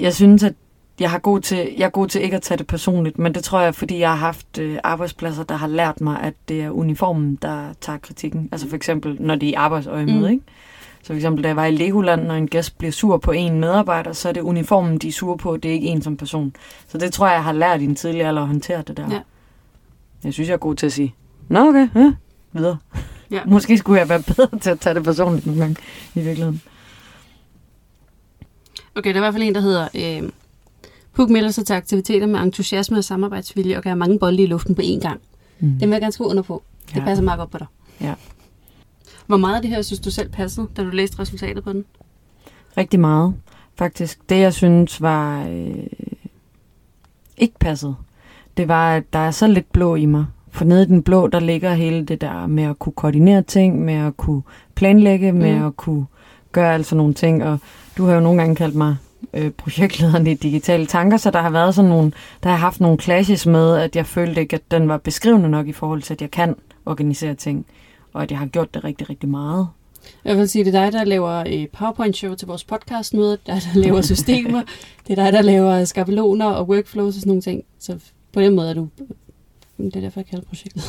jeg 0.00 0.14
synes, 0.14 0.42
at 0.42 0.54
jeg, 1.00 1.10
har 1.10 1.18
god 1.18 1.40
til, 1.40 1.74
jeg 1.78 1.84
er 1.84 1.90
god 1.90 2.08
til 2.08 2.22
ikke 2.22 2.36
at 2.36 2.42
tage 2.42 2.58
det 2.58 2.66
personligt, 2.66 3.18
men 3.18 3.34
det 3.34 3.44
tror 3.44 3.60
jeg, 3.60 3.74
fordi 3.74 3.98
jeg 3.98 4.08
har 4.08 4.16
haft 4.16 4.58
øh, 4.58 4.78
arbejdspladser, 4.84 5.42
der 5.44 5.56
har 5.56 5.66
lært 5.66 6.00
mig, 6.00 6.20
at 6.20 6.34
det 6.48 6.62
er 6.62 6.70
uniformen, 6.70 7.38
der 7.42 7.72
tager 7.80 7.98
kritikken. 7.98 8.48
Altså 8.52 8.68
for 8.68 8.76
eksempel, 8.76 9.16
når 9.20 9.34
de 9.34 9.46
er 9.46 9.50
i 9.50 9.54
arbejdsøje 9.54 10.06
med, 10.06 10.14
Mm. 10.14 10.20
mm. 10.20 10.26
ikke? 10.26 10.42
Så 11.02 11.06
for 11.06 11.14
eksempel, 11.14 11.44
da 11.44 11.48
jeg 11.48 11.56
var 11.56 11.64
i 11.64 11.70
Legoland, 11.76 12.22
når 12.26 12.34
en 12.34 12.48
gæst 12.48 12.78
bliver 12.78 12.92
sur 12.92 13.16
på 13.16 13.32
en 13.32 13.60
medarbejder, 13.60 14.12
så 14.12 14.28
er 14.28 14.32
det 14.32 14.40
uniformen, 14.40 14.98
de 14.98 15.08
er 15.08 15.12
sure 15.12 15.38
på, 15.38 15.56
det 15.56 15.68
er 15.68 15.72
ikke 15.72 15.86
en 15.86 16.02
som 16.02 16.16
person. 16.16 16.56
Så 16.88 16.98
det 16.98 17.12
tror 17.12 17.26
jeg, 17.26 17.34
jeg 17.34 17.44
har 17.44 17.52
lært 17.52 17.80
i 17.80 17.84
en 17.84 17.94
tidligere 17.94 18.28
alder 18.28 18.42
at 18.42 18.48
håndtere 18.48 18.82
det 18.86 18.96
der. 18.96 19.10
Ja. 19.10 19.20
Jeg 20.24 20.32
synes, 20.32 20.48
jeg 20.48 20.54
er 20.54 20.58
god 20.58 20.74
til 20.74 20.86
at 20.86 20.92
sige, 20.92 21.14
nå 21.48 21.68
okay, 21.68 21.88
ja, 21.94 22.12
videre. 22.52 22.76
Ja. 23.30 23.44
Måske 23.54 23.78
skulle 23.78 24.00
jeg 24.00 24.08
være 24.08 24.22
bedre 24.22 24.58
til 24.58 24.70
at 24.70 24.80
tage 24.80 24.94
det 24.94 25.04
personligt 25.04 25.46
nogle 25.46 25.60
gange, 25.60 25.76
i 26.14 26.20
virkeligheden. 26.20 26.62
Okay, 28.94 29.10
der 29.10 29.14
er 29.14 29.20
i 29.20 29.24
hvert 29.24 29.34
fald 29.34 29.42
en, 29.42 29.54
der 29.54 29.60
hedder... 29.60 29.88
Øh, 29.94 30.30
Puk 31.14 31.30
melder 31.30 31.50
sig 31.50 31.66
til 31.66 31.74
aktiviteter 31.74 32.26
med 32.26 32.40
entusiasme 32.40 32.98
og 32.98 33.04
samarbejdsvilje 33.04 33.76
og 33.76 33.82
kan 33.82 33.90
have 33.90 33.98
mange 33.98 34.18
bolde 34.18 34.42
i 34.42 34.46
luften 34.46 34.74
på 34.74 34.82
én 34.82 35.00
gang. 35.00 35.20
Mm. 35.60 35.78
Den 35.78 35.90
vil 35.90 35.98
jeg 36.02 36.12
skrive 36.12 36.28
under 36.30 36.42
på. 36.42 36.62
Det 36.88 36.96
Ja. 36.96 37.04
passer 37.04 37.24
meget 37.24 37.38
godt 37.38 37.50
på 37.50 37.58
dig. 37.58 37.66
Ja. 38.00 38.14
Hvor 39.26 39.36
meget 39.36 39.56
af 39.56 39.62
det 39.62 39.70
her 39.70 39.82
synes 39.82 40.00
du 40.00 40.10
selv 40.10 40.28
passede, 40.30 40.68
da 40.76 40.82
du 40.84 40.90
læste 40.90 41.18
resultatet 41.18 41.64
på 41.64 41.72
den? 41.72 41.84
Rigtig 42.76 43.00
meget, 43.00 43.34
faktisk. 43.76 44.18
Det, 44.28 44.38
jeg 44.40 44.54
synes 44.54 45.02
var 45.02 45.46
øh, 45.48 45.86
ikke 47.36 47.58
passet, 47.60 47.96
det 48.56 48.68
var, 48.68 48.96
at 48.96 49.12
der 49.12 49.18
er 49.18 49.30
så 49.30 49.46
lidt 49.46 49.72
blå 49.72 49.94
i 49.94 50.06
mig. 50.06 50.26
For 50.54 50.64
nede 50.64 50.82
i 50.82 50.86
den 50.86 51.02
blå, 51.02 51.26
der 51.26 51.40
ligger 51.40 51.74
hele 51.74 52.04
det 52.04 52.20
der 52.20 52.46
med 52.46 52.64
at 52.64 52.78
kunne 52.78 52.92
koordinere 52.92 53.42
ting, 53.42 53.84
med 53.84 53.94
at 53.94 54.16
kunne 54.16 54.42
planlægge, 54.74 55.32
med 55.32 55.54
Mm. 55.54 55.66
at 55.66 55.76
kunne 55.76 56.06
gøre 56.52 56.74
altså 56.74 56.94
nogle 56.96 57.14
ting. 57.14 57.44
Og 57.44 57.58
du 57.98 58.04
har 58.06 58.14
jo 58.14 58.20
nogle 58.20 58.40
gange 58.40 58.56
kaldt 58.56 58.74
mig 58.74 58.96
øh, 59.34 59.50
projektlederen 59.50 60.26
i 60.26 60.34
digitale 60.34 60.86
tanker, 60.86 61.16
så 61.16 61.30
der 61.30 61.38
har 61.40 61.50
været 61.50 61.74
sådan 61.74 61.88
nogle, 61.88 62.12
der 62.42 62.50
har 62.50 62.56
haft 62.56 62.80
nogle 62.80 62.98
clashes 62.98 63.46
med, 63.46 63.76
at 63.76 63.96
jeg 63.96 64.06
følte 64.06 64.40
ikke, 64.40 64.56
at 64.56 64.62
den 64.70 64.88
var 64.88 64.96
beskrivende 64.96 65.48
nok 65.48 65.68
i 65.68 65.72
forhold 65.72 66.02
til, 66.02 66.14
at 66.14 66.20
jeg 66.22 66.30
kan 66.30 66.54
organisere 66.86 67.34
ting, 67.34 67.66
og 68.12 68.22
at 68.22 68.30
jeg 68.30 68.38
har 68.38 68.46
gjort 68.46 68.74
det 68.74 68.84
rigtig, 68.84 69.10
rigtig 69.10 69.28
meget. 69.28 69.68
Jeg 70.24 70.36
vil 70.36 70.48
sige, 70.48 70.64
det 70.64 70.74
er 70.74 70.84
dig, 70.84 70.92
der 70.92 71.04
laver 71.04 71.44
øh, 71.46 71.66
PowerPoint-show 71.72 72.34
til 72.34 72.48
vores 72.48 72.64
podcastmøde. 72.64 73.30
Det 73.30 73.38
er 73.46 73.52
dig, 73.54 73.62
der 73.74 73.80
laver 73.80 74.00
systemer. 74.02 74.62
det 75.08 75.18
er 75.18 75.24
dig, 75.24 75.32
der 75.32 75.42
laver 75.42 75.84
skabeloner 75.84 76.46
og 76.46 76.68
workflows 76.68 77.14
og 77.14 77.20
sådan 77.20 77.28
nogle 77.30 77.42
ting. 77.42 77.62
Så 77.78 77.98
på 78.32 78.40
den 78.40 78.54
måde 78.56 78.70
er 78.70 78.74
du... 78.74 78.88
Det 79.76 79.96
er 79.96 80.00
derfor, 80.00 80.20
jeg 80.20 80.26
kalder 80.26 80.44
projektet. 80.46 80.84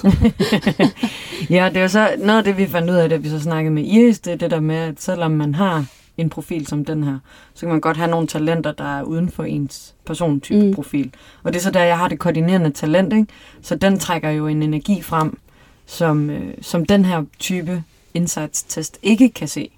Ja, 1.55 1.69
det 1.73 1.81
er 1.81 1.87
så 1.87 2.15
noget 2.17 2.37
af 2.37 2.43
det, 2.43 2.57
vi 2.57 2.67
fandt 2.67 2.89
ud 2.89 2.95
af, 2.95 3.09
da 3.09 3.15
vi 3.15 3.29
så 3.29 3.39
snakkede 3.39 3.73
med 3.73 3.83
Iris, 3.83 4.19
det 4.19 4.33
er 4.33 4.37
det 4.37 4.51
der 4.51 4.59
med, 4.59 4.75
at 4.75 5.01
selvom 5.01 5.31
man 5.31 5.55
har 5.55 5.85
en 6.17 6.29
profil 6.29 6.67
som 6.67 6.85
den 6.85 7.03
her, 7.03 7.19
så 7.53 7.59
kan 7.59 7.69
man 7.69 7.81
godt 7.81 7.97
have 7.97 8.09
nogle 8.09 8.27
talenter, 8.27 8.71
der 8.71 8.97
er 8.99 9.03
uden 9.03 9.29
for 9.29 9.43
ens 9.43 9.95
persontype 10.05 10.65
mm. 10.65 10.73
profil. 10.73 11.13
Og 11.43 11.53
det 11.53 11.59
er 11.59 11.63
så 11.63 11.71
der, 11.71 11.83
jeg 11.83 11.97
har 11.97 12.07
det 12.07 12.19
koordinerende 12.19 12.69
talent, 12.69 13.13
ikke? 13.13 13.27
Så 13.61 13.75
den 13.75 13.99
trækker 13.99 14.29
jo 14.29 14.47
en 14.47 14.63
energi 14.63 15.01
frem, 15.01 15.37
som, 15.85 16.29
øh, 16.29 16.53
som 16.61 16.85
den 16.85 17.05
her 17.05 17.23
type 17.39 17.83
insights-test 18.13 18.99
ikke 19.03 19.29
kan 19.29 19.47
se. 19.47 19.69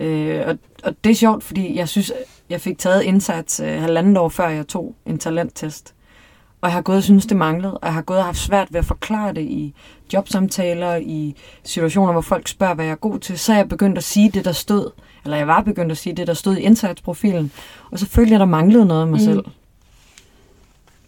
Øh, 0.00 0.42
og, 0.46 0.58
og 0.84 0.96
det 1.04 1.10
er 1.10 1.14
sjovt, 1.14 1.44
fordi 1.44 1.76
jeg 1.76 1.88
synes, 1.88 2.12
jeg 2.50 2.60
fik 2.60 2.78
taget 2.78 3.02
insights 3.02 3.60
øh, 3.60 3.80
halvandet 3.80 4.18
år 4.18 4.28
før 4.28 4.48
jeg 4.48 4.68
tog 4.68 4.94
en 5.06 5.18
talenttest. 5.18 5.94
Og 6.66 6.70
jeg 6.70 6.74
har 6.74 6.82
gået 6.82 6.96
og 6.98 7.02
synes, 7.04 7.26
det 7.26 7.36
manglede, 7.36 7.74
og 7.78 7.86
jeg 7.86 7.94
har 7.94 8.02
gået 8.02 8.18
og 8.18 8.24
haft 8.24 8.38
svært 8.38 8.68
ved 8.72 8.78
at 8.78 8.84
forklare 8.84 9.34
det 9.34 9.40
i 9.40 9.74
jobsamtaler, 10.12 10.96
i 10.96 11.34
situationer, 11.64 12.12
hvor 12.12 12.20
folk 12.20 12.48
spørger, 12.48 12.74
hvad 12.74 12.84
jeg 12.84 12.92
er 12.92 12.96
god 12.96 13.18
til. 13.18 13.38
Så 13.38 13.52
er 13.52 13.56
jeg 13.56 13.68
begyndt 13.68 13.98
at 13.98 14.04
sige 14.04 14.30
det, 14.30 14.44
der 14.44 14.52
stod, 14.52 14.90
eller 15.24 15.36
jeg 15.36 15.46
var 15.46 15.60
begyndt 15.62 15.92
at 15.92 15.98
sige 15.98 16.16
det, 16.16 16.26
der 16.26 16.34
stod 16.34 16.56
i 16.56 16.60
insights-profilen, 16.60 17.52
og 17.90 17.98
så 17.98 18.06
følte 18.06 18.32
jeg, 18.32 18.40
der 18.40 18.46
manglede 18.46 18.86
noget 18.86 19.00
af 19.00 19.06
mig 19.06 19.20
Mm. 19.20 19.24
selv. 19.24 19.44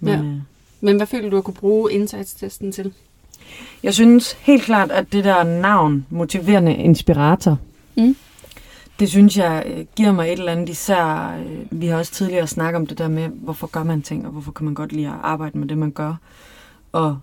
Men, 0.01 0.15
Ja. 0.15 0.21
øh, 0.21 0.35
Men 0.81 0.97
hvad 0.97 1.07
føler 1.07 1.31
du 1.31 1.39
at 1.39 1.45
kunne 1.45 1.55
bruge 1.55 1.93
insights-testen 1.93 2.73
til? 2.73 2.93
Jeg 3.83 3.95
synes 3.95 4.33
helt 4.33 4.63
klart, 4.63 4.91
at 4.91 5.13
det 5.13 5.25
der 5.25 5.43
navn, 5.43 6.07
motiverende 6.11 6.75
inspirator, 6.77 7.59
Mm. 7.97 8.17
Det 8.99 9.09
synes 9.09 9.37
jeg 9.37 9.65
øh, 9.67 9.85
giver 9.97 10.13
mig 10.13 10.27
et 10.27 10.39
eller 10.39 10.53
andet 10.53 10.69
især. 10.69 11.37
øh, 11.39 11.81
Vi 11.81 11.87
har 11.87 11.99
også 11.99 12.13
tidligere 12.13 12.47
snakket 12.47 12.77
om 12.77 12.87
det 12.87 12.99
der 12.99 13.09
med, 13.09 13.29
hvorfor 13.29 13.67
gør 13.67 13.83
man 13.83 14.03
ting, 14.03 14.27
og 14.27 14.33
hvorfor 14.33 14.53
kan 14.53 14.65
man 14.65 14.75
godt 14.75 14.93
lide 14.93 15.07
at 15.07 15.15
arbejde 15.23 15.59
med 15.59 15.69
det, 15.69 15.79
man 15.79 15.91
gør. 15.91 16.15
Og 16.93 17.19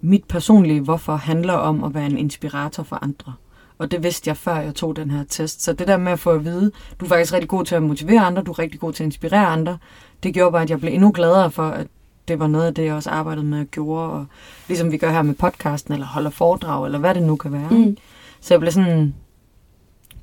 mit 0.00 0.24
personlige 0.24 0.80
hvorfor 0.80 1.16
handler 1.16 1.52
om 1.52 1.84
at 1.84 1.94
være 1.94 2.06
en 2.06 2.18
inspirator 2.18 2.82
for 2.82 2.98
andre. 3.02 3.32
Og 3.78 3.90
det 3.90 4.02
vidste 4.02 4.28
jeg, 4.28 4.36
før 4.36 4.56
jeg 4.56 4.74
tog 4.74 4.96
den 4.96 5.10
her 5.10 5.24
test. 5.28 5.62
Så 5.62 5.72
det 5.72 5.88
der 5.88 5.96
med 5.96 6.12
at 6.12 6.18
få 6.18 6.30
at 6.30 6.44
vide, 6.44 6.70
du 7.00 7.04
er 7.04 7.08
faktisk 7.08 7.32
rigtig 7.32 7.48
god 7.48 7.64
til 7.64 7.74
at 7.74 7.82
motivere 7.82 8.20
andre, 8.20 8.42
du 8.42 8.50
er 8.50 8.58
rigtig 8.58 8.80
god 8.80 8.92
til 8.92 9.02
at 9.02 9.06
inspirere 9.06 9.46
andre, 9.46 9.78
det 10.22 10.34
gjorde 10.34 10.52
bare, 10.52 10.62
at 10.62 10.70
jeg 10.70 10.80
blev 10.80 10.94
endnu 10.94 11.10
gladere 11.14 11.50
for, 11.50 11.68
at 11.68 11.86
det 12.28 12.38
var 12.38 12.46
noget 12.46 12.66
af 12.66 12.74
det, 12.74 12.84
jeg 12.84 12.94
også 12.94 13.10
arbejdede 13.10 13.46
med 13.46 13.60
og 13.60 13.66
gjorde, 13.66 14.10
og 14.10 14.26
ligesom 14.68 14.92
vi 14.92 14.96
gør 14.96 15.10
her 15.10 15.22
med 15.22 15.34
podcasten, 15.34 15.94
eller 15.94 16.06
holder 16.06 16.30
foredrag, 16.30 16.84
eller 16.86 16.98
hvad 16.98 17.14
det 17.14 17.22
nu 17.22 17.36
kan 17.36 17.52
være. 17.52 17.68
Mm. 17.70 17.76
Mm. 17.76 17.96
Så 18.40 18.54
jeg 18.54 18.60
blev 18.60 18.72
sådan 18.72 19.14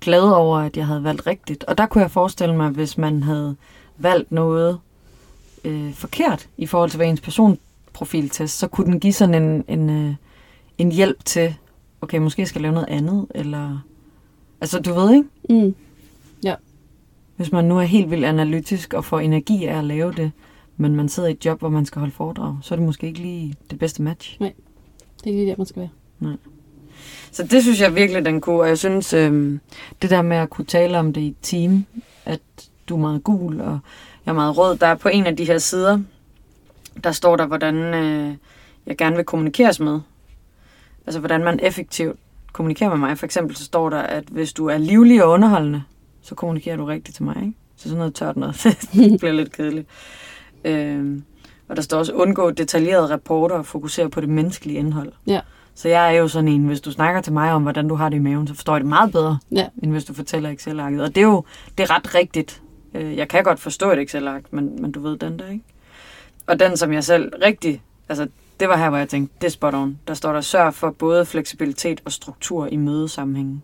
glad 0.02 0.24
over, 0.24 0.58
at 0.58 0.78
jeg 0.78 0.88
havde 0.88 1.04
valgt 1.04 1.28
rigtigt. 1.28 1.64
Og 1.64 1.78
der 1.78 1.86
kunne 1.86 2.02
jeg 2.02 2.12
forestille 2.12 2.56
mig, 2.56 2.70
hvis 2.70 2.98
man 2.98 3.24
havde 3.24 3.56
valgt 3.98 4.32
noget 4.32 4.80
øh, 5.64 5.94
forkert 5.94 6.48
i 6.58 6.66
forhold 6.66 6.90
til, 6.90 6.98
hvad 6.98 7.08
ens 7.08 7.22
personprofiltest, 7.22 8.58
så 8.58 8.68
kunne 8.68 8.92
den 8.92 9.00
give 9.00 9.14
sådan 9.14 9.44
en, 9.44 9.64
en, 9.68 9.90
øh, 9.90 10.16
en 10.78 10.92
hjælp 10.92 11.26
til, 11.26 11.56
okay, 12.02 12.18
måske 12.18 12.46
skal 12.46 12.60
jeg 12.60 12.62
lave 12.62 12.74
noget 12.74 12.90
andet, 12.90 13.26
eller... 13.36 13.80
Altså, 14.62 14.80
du 14.80 14.94
ved 14.94 15.12
ikke? 15.14 15.30
Mm. 15.50 15.76
Hvis 17.36 17.52
man 17.52 17.66
nu 17.66 17.78
er 17.78 17.84
helt 17.84 18.12
vildt 18.12 18.26
analytisk 18.26 18.94
og 18.94 19.06
får 19.06 19.20
energi 19.20 19.66
af 19.66 19.78
at 19.78 19.84
lave 19.84 20.12
det, 20.14 20.32
men 20.78 20.96
man 20.96 21.10
sidder 21.10 21.30
i 21.30 21.32
et 21.32 21.46
job, 21.46 21.60
hvor 21.60 21.70
man 21.70 21.86
skal 21.86 22.00
holde 22.00 22.14
foredrag, 22.14 22.58
så 22.62 22.74
er 22.74 22.78
det 22.78 22.86
måske 22.86 23.08
ikke 23.08 23.20
lige 23.20 23.56
det 23.72 23.80
bedste 23.80 24.02
match. 24.02 24.38
Det 25.24 25.30
er 25.30 25.34
lige 25.36 25.48
der, 25.48 25.56
man 25.58 25.66
skal 25.66 25.80
være. 26.20 26.38
Så 27.32 27.44
det 27.44 27.64
synes 27.64 27.82
jeg 27.82 27.96
virkelig, 27.96 28.26
den 28.26 28.42
kunne. 28.42 28.60
Og 28.60 28.68
jeg 28.68 28.78
synes, 28.78 29.14
øh, 29.14 29.60
det 30.02 30.10
der 30.10 30.22
med 30.22 30.38
at 30.38 30.50
kunne 30.50 30.66
tale 30.66 31.00
om 31.00 31.14
det 31.14 31.22
i 31.22 31.28
et 31.28 31.36
team, 31.42 31.86
at 32.26 32.42
du 32.90 32.96
er 32.96 33.00
meget 33.00 33.24
gul, 33.24 33.62
og 33.62 33.80
jeg 34.26 34.32
er 34.32 34.36
meget 34.36 34.58
rød. 34.58 34.78
Der 34.78 34.88
er 34.88 34.96
på 34.96 35.10
en 35.10 35.26
af 35.26 35.38
de 35.38 35.46
her 35.46 35.58
sider, 35.58 36.00
der 37.04 37.12
står 37.12 37.36
der, 37.36 37.46
hvordan 37.46 37.76
øh, 37.76 38.36
jeg 38.86 38.98
gerne 38.98 39.16
vil 39.16 39.26
kommunikeres 39.26 39.80
med. 39.80 40.00
Altså, 41.06 41.20
hvordan 41.20 41.44
man 41.44 41.60
effektivt 41.64 42.20
kommunikerer 42.54 42.90
med 42.90 42.98
mig. 42.98 43.18
For 43.18 43.26
eksempel 43.26 43.56
så 43.56 43.64
står 43.64 43.90
der, 43.90 44.00
at 44.00 44.24
hvis 44.24 44.54
du 44.54 44.66
er 44.68 44.78
livlig 44.78 45.24
og 45.24 45.30
underholdende, 45.32 45.84
så 46.22 46.36
kommunikerer 46.36 46.78
du 46.78 46.86
rigtigt 46.86 47.16
til 47.16 47.24
mig, 47.24 47.36
ikke? 47.38 47.54
Så 47.76 47.84
sådan 47.84 47.98
noget 47.98 48.16
tørt 48.16 48.38
noget, 48.38 48.56
det 48.94 49.20
bliver 49.20 49.34
lidt 49.34 49.52
kedeligt. 49.52 49.88
Øh, 50.66 51.22
og 51.68 51.76
der 51.76 51.82
står 51.82 51.98
også, 51.98 52.14
undgå 52.14 52.52
detaljerede 52.52 53.14
rapporter 53.14 53.56
og 53.56 53.66
fokusere 53.66 54.10
på 54.10 54.22
det 54.22 54.30
menneskelige 54.30 54.80
indhold. 54.80 55.12
Ja. 55.28 55.42
Så 55.76 55.90
jeg 55.90 56.16
er 56.16 56.20
jo 56.20 56.28
sådan 56.28 56.48
en, 56.48 56.66
hvis 56.66 56.82
du 56.82 56.92
snakker 56.92 57.22
til 57.22 57.34
mig 57.34 57.52
om, 57.52 57.62
hvordan 57.64 57.88
du 57.88 57.96
har 57.96 58.10
det 58.10 58.18
i 58.18 58.20
maven, 58.20 58.48
så 58.48 58.54
forstår 58.54 58.74
jeg 58.74 58.82
det 58.82 58.90
meget 58.90 59.12
bedre, 59.12 59.38
Ja. 59.52 59.68
end 59.84 59.92
hvis 59.92 60.06
du 60.06 60.14
fortæller 60.14 60.50
Excel-arket. 60.50 61.02
Og 61.02 61.08
det 61.16 61.18
er 61.18 61.26
jo 61.28 61.44
det 61.78 61.84
er 61.84 61.96
ret 61.96 62.16
rigtigt. 62.16 62.62
Øh, 62.96 63.18
Jeg 63.18 63.28
kan 63.28 63.44
godt 63.44 63.60
forstå 63.60 63.92
et 63.92 64.00
Excel-ark, 64.00 64.44
men, 64.52 64.82
men 64.82 64.92
du 64.92 65.00
ved 65.00 65.18
den 65.18 65.40
der, 65.40 65.50
ikke? 65.52 65.64
Og 66.48 66.60
den, 66.60 66.78
som 66.78 66.94
jeg 66.94 67.04
selv 67.04 67.32
rigtig... 67.46 67.82
Altså, 68.10 68.28
det 68.60 68.70
var 68.70 68.78
her, 68.78 68.90
hvor 68.90 68.98
jeg 68.98 69.10
tænkte, 69.10 69.36
det 69.42 69.48
er 69.48 69.52
spot 69.52 69.74
on. 69.74 69.98
Der 70.08 70.14
står 70.14 70.34
der, 70.34 70.42
sørg 70.42 70.74
for 70.74 70.90
både 70.90 71.26
fleksibilitet 71.26 72.02
og 72.06 72.12
struktur 72.12 72.68
i 72.68 72.76
mødesammenhængen. 72.76 73.64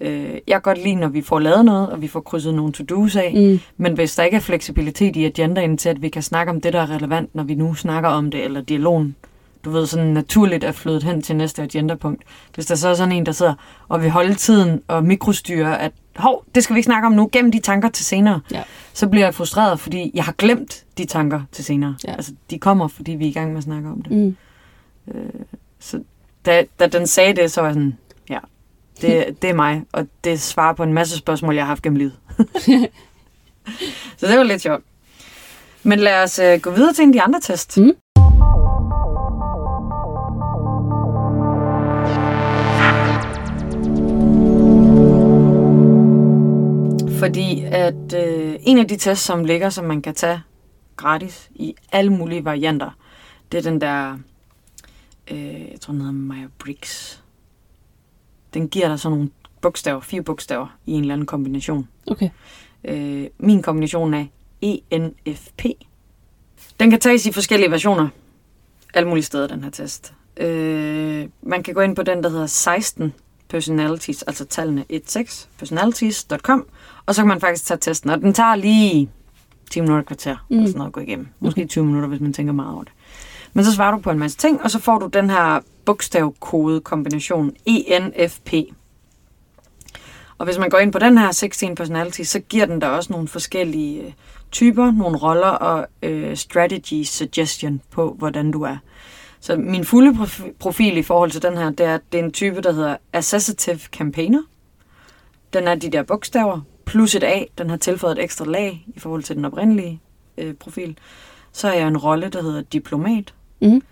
Øh, 0.00 0.30
Jeg 0.30 0.40
kan 0.48 0.60
godt 0.62 0.78
lide, 0.84 0.94
når 0.94 1.08
vi 1.08 1.22
får 1.22 1.38
lavet 1.38 1.64
noget, 1.64 1.90
og 1.90 2.02
vi 2.02 2.08
får 2.08 2.20
krydset 2.20 2.54
nogle 2.54 2.72
to-do's 2.76 3.18
af. 3.18 3.32
Mm. 3.52 3.60
Men 3.76 3.94
hvis 3.94 4.14
der 4.16 4.22
ikke 4.22 4.36
er 4.36 4.40
fleksibilitet 4.40 5.16
i 5.16 5.24
agendaen 5.24 5.76
til, 5.76 5.88
at 5.88 6.02
vi 6.02 6.08
kan 6.08 6.22
snakke 6.22 6.50
om 6.52 6.60
det, 6.60 6.72
der 6.72 6.80
er 6.80 6.90
relevant, 6.90 7.34
når 7.34 7.42
vi 7.42 7.54
nu 7.54 7.74
snakker 7.74 8.08
om 8.10 8.30
det, 8.30 8.44
eller 8.44 8.60
dialogen, 8.60 9.16
du 9.64 9.70
ved, 9.70 9.86
sådan 9.86 10.06
naturligt 10.06 10.64
er 10.64 10.72
flyttet 10.72 11.02
hen 11.02 11.22
til 11.22 11.36
næste 11.36 11.62
agendapunkt. 11.62 12.22
Hvis 12.54 12.66
der 12.66 12.74
så 12.74 12.88
er 12.88 12.94
sådan 12.94 13.12
en, 13.12 13.26
der 13.26 13.32
sidder 13.32 13.54
og 13.88 14.02
vil 14.02 14.10
holde 14.10 14.34
tiden 14.34 14.82
og 14.88 15.04
mikrostyre, 15.04 15.80
at 15.80 15.92
hov, 16.16 16.44
det 16.54 16.64
skal 16.64 16.74
vi 16.74 16.78
ikke 16.78 16.86
snakke 16.86 17.06
om 17.06 17.12
nu, 17.12 17.28
gem 17.32 17.52
de 17.52 17.58
tanker 17.60 17.88
til 17.88 18.04
senere, 18.04 18.40
Ja. 18.52 18.62
så 18.92 19.08
bliver 19.08 19.26
jeg 19.26 19.34
frustreret, 19.34 19.80
fordi 19.80 20.10
jeg 20.14 20.24
har 20.24 20.32
glemt 20.32 20.84
de 20.98 21.04
tanker 21.04 21.40
til 21.52 21.64
senere. 21.64 21.96
Ja. 22.04 22.12
Altså, 22.12 22.32
de 22.50 22.58
kommer, 22.58 22.88
fordi 22.88 23.12
vi 23.12 23.24
er 23.24 23.28
i 23.28 23.32
gang 23.32 23.48
med 23.50 23.58
at 23.58 23.64
snakke 23.64 23.88
om 23.88 24.02
det. 24.02 24.12
Mm. 24.12 24.36
Så 25.80 26.00
da, 26.46 26.64
da 26.80 26.86
den 26.86 27.06
sagde 27.06 27.32
det, 27.42 27.52
så 27.52 27.60
var 27.60 27.68
jeg 27.68 27.74
sådan, 27.74 27.98
ja, 28.30 28.38
det, 29.00 29.26
det 29.42 29.50
er 29.50 29.54
mig, 29.54 29.82
og 29.92 30.06
det 30.24 30.40
svarer 30.40 30.72
på 30.74 30.82
en 30.82 30.92
masse 30.92 31.16
spørgsmål, 31.16 31.54
jeg 31.54 31.64
har 31.64 31.68
haft 31.68 31.82
gennem 31.82 31.96
livet. 31.96 32.12
så 34.18 34.26
det 34.26 34.38
var 34.38 34.42
lidt 34.42 34.62
sjovt. 34.62 34.82
Men 35.82 35.98
lad 35.98 36.22
os 36.22 36.38
uh, 36.38 36.60
gå 36.60 36.70
videre 36.70 36.92
til 36.92 37.02
en 37.02 37.08
af 37.08 37.12
de 37.12 37.22
andre 37.22 37.40
test. 37.40 37.78
Mm. 37.78 37.92
Fordi 47.18 47.64
at 47.64 48.14
øh, 48.14 48.56
en 48.60 48.78
af 48.78 48.88
de 48.88 48.96
tests, 48.96 49.24
som 49.24 49.44
ligger, 49.44 49.70
som 49.70 49.84
man 49.84 50.02
kan 50.02 50.14
tage 50.14 50.42
gratis 50.96 51.50
i 51.54 51.74
alle 51.92 52.12
mulige 52.12 52.44
varianter, 52.44 52.90
det 53.52 53.58
er 53.58 53.62
den 53.62 53.80
der, 53.80 54.18
øh, 55.30 55.70
jeg 55.70 55.80
tror 55.80 55.92
den 55.92 56.00
hedder 56.00 56.14
Maya 56.14 56.46
Briggs. 56.58 57.22
Den 58.54 58.68
giver 58.68 58.88
dig 58.88 59.00
sådan 59.00 59.18
nogle 59.18 59.30
bogstaver, 59.60 60.00
fire 60.00 60.22
bogstaver 60.22 60.76
i 60.86 60.92
en 60.92 61.00
eller 61.00 61.14
anden 61.14 61.26
kombination. 61.26 61.88
Okay. 62.06 62.30
Øh, 62.84 63.26
min 63.38 63.62
kombination 63.62 64.14
er 64.14 64.26
ENFP. 64.60 65.64
Den 66.80 66.90
kan 66.90 67.00
tages 67.00 67.26
i 67.26 67.32
forskellige 67.32 67.70
versioner. 67.70 68.08
Alle 68.94 69.08
mulige 69.08 69.24
steder, 69.24 69.46
den 69.46 69.64
her 69.64 69.70
test. 69.70 70.14
Øh, 70.36 71.28
man 71.42 71.62
kan 71.62 71.74
gå 71.74 71.80
ind 71.80 71.96
på 71.96 72.02
den, 72.02 72.22
der 72.22 72.28
hedder 72.28 72.46
16 72.46 73.14
personalities, 73.54 74.22
altså 74.22 74.44
tallene 74.44 74.84
16 75.06 75.50
personalities.com, 75.58 76.66
og 77.06 77.14
så 77.14 77.20
kan 77.20 77.28
man 77.28 77.40
faktisk 77.40 77.66
tage 77.66 77.78
testen, 77.78 78.10
og 78.10 78.20
den 78.20 78.32
tager 78.32 78.56
lige 78.56 79.10
10 79.70 79.80
minutter 79.80 80.04
kvarter, 80.04 80.36
mm. 80.50 80.56
Mm. 80.56 80.56
eller 80.56 80.68
sådan 80.68 80.78
noget 80.78 80.88
at 80.88 80.92
gå 80.92 81.00
igennem. 81.00 81.28
Måske 81.40 81.66
20 81.66 81.84
minutter, 81.84 82.08
hvis 82.08 82.20
man 82.20 82.32
tænker 82.32 82.52
meget 82.52 82.74
over 82.74 82.84
det. 82.84 82.92
Men 83.52 83.64
så 83.64 83.72
svarer 83.72 83.90
du 83.90 83.98
på 83.98 84.10
en 84.10 84.18
masse 84.18 84.38
ting, 84.38 84.62
og 84.62 84.70
så 84.70 84.78
får 84.78 84.98
du 84.98 85.06
den 85.06 85.30
her 85.30 85.60
bogstavkode 85.84 86.80
kombination 86.80 87.52
ENFP. 87.66 88.52
Og 90.38 90.44
hvis 90.44 90.58
man 90.58 90.70
går 90.70 90.78
ind 90.78 90.92
på 90.92 90.98
den 90.98 91.18
her 91.18 91.32
16 91.32 91.74
personality, 91.74 92.22
så 92.22 92.40
giver 92.40 92.66
den 92.66 92.80
der 92.80 92.88
også 92.88 93.12
nogle 93.12 93.28
forskellige 93.28 94.02
øh, 94.02 94.12
typer, 94.52 94.90
nogle 94.90 95.18
roller 95.18 95.48
og 95.48 95.86
øh, 96.02 96.36
strategy 96.36 97.02
suggestion 97.04 97.80
på, 97.90 98.14
hvordan 98.18 98.50
du 98.50 98.62
er. 98.62 98.76
Så 99.44 99.56
min 99.56 99.84
fulde 99.84 100.10
profi- 100.10 100.52
profil 100.58 100.96
i 100.96 101.02
forhold 101.02 101.30
til 101.30 101.42
den 101.42 101.56
her, 101.56 101.70
det 101.70 101.86
er, 101.86 101.98
det 102.12 102.20
er 102.20 102.24
en 102.24 102.32
type, 102.32 102.60
der 102.60 102.72
hedder 102.72 102.96
Associative 103.12 103.78
Campaigner. 103.78 104.42
Den 105.52 105.68
er 105.68 105.74
de 105.74 105.90
der 105.90 106.02
bogstaver, 106.02 106.60
plus 106.84 107.14
et 107.14 107.24
A. 107.24 107.44
Den 107.58 107.70
har 107.70 107.76
tilføjet 107.76 108.18
et 108.18 108.24
ekstra 108.24 108.44
lag 108.44 108.84
i 108.86 108.98
forhold 109.00 109.22
til 109.22 109.36
den 109.36 109.44
oprindelige 109.44 110.00
øh, 110.38 110.54
profil. 110.54 110.98
Så 111.52 111.68
er 111.68 111.72
jeg 111.72 111.88
en 111.88 111.96
rolle, 111.96 112.28
der 112.28 112.42
hedder 112.42 112.62
Diplomat. 112.62 113.34
Mm. 113.60 113.82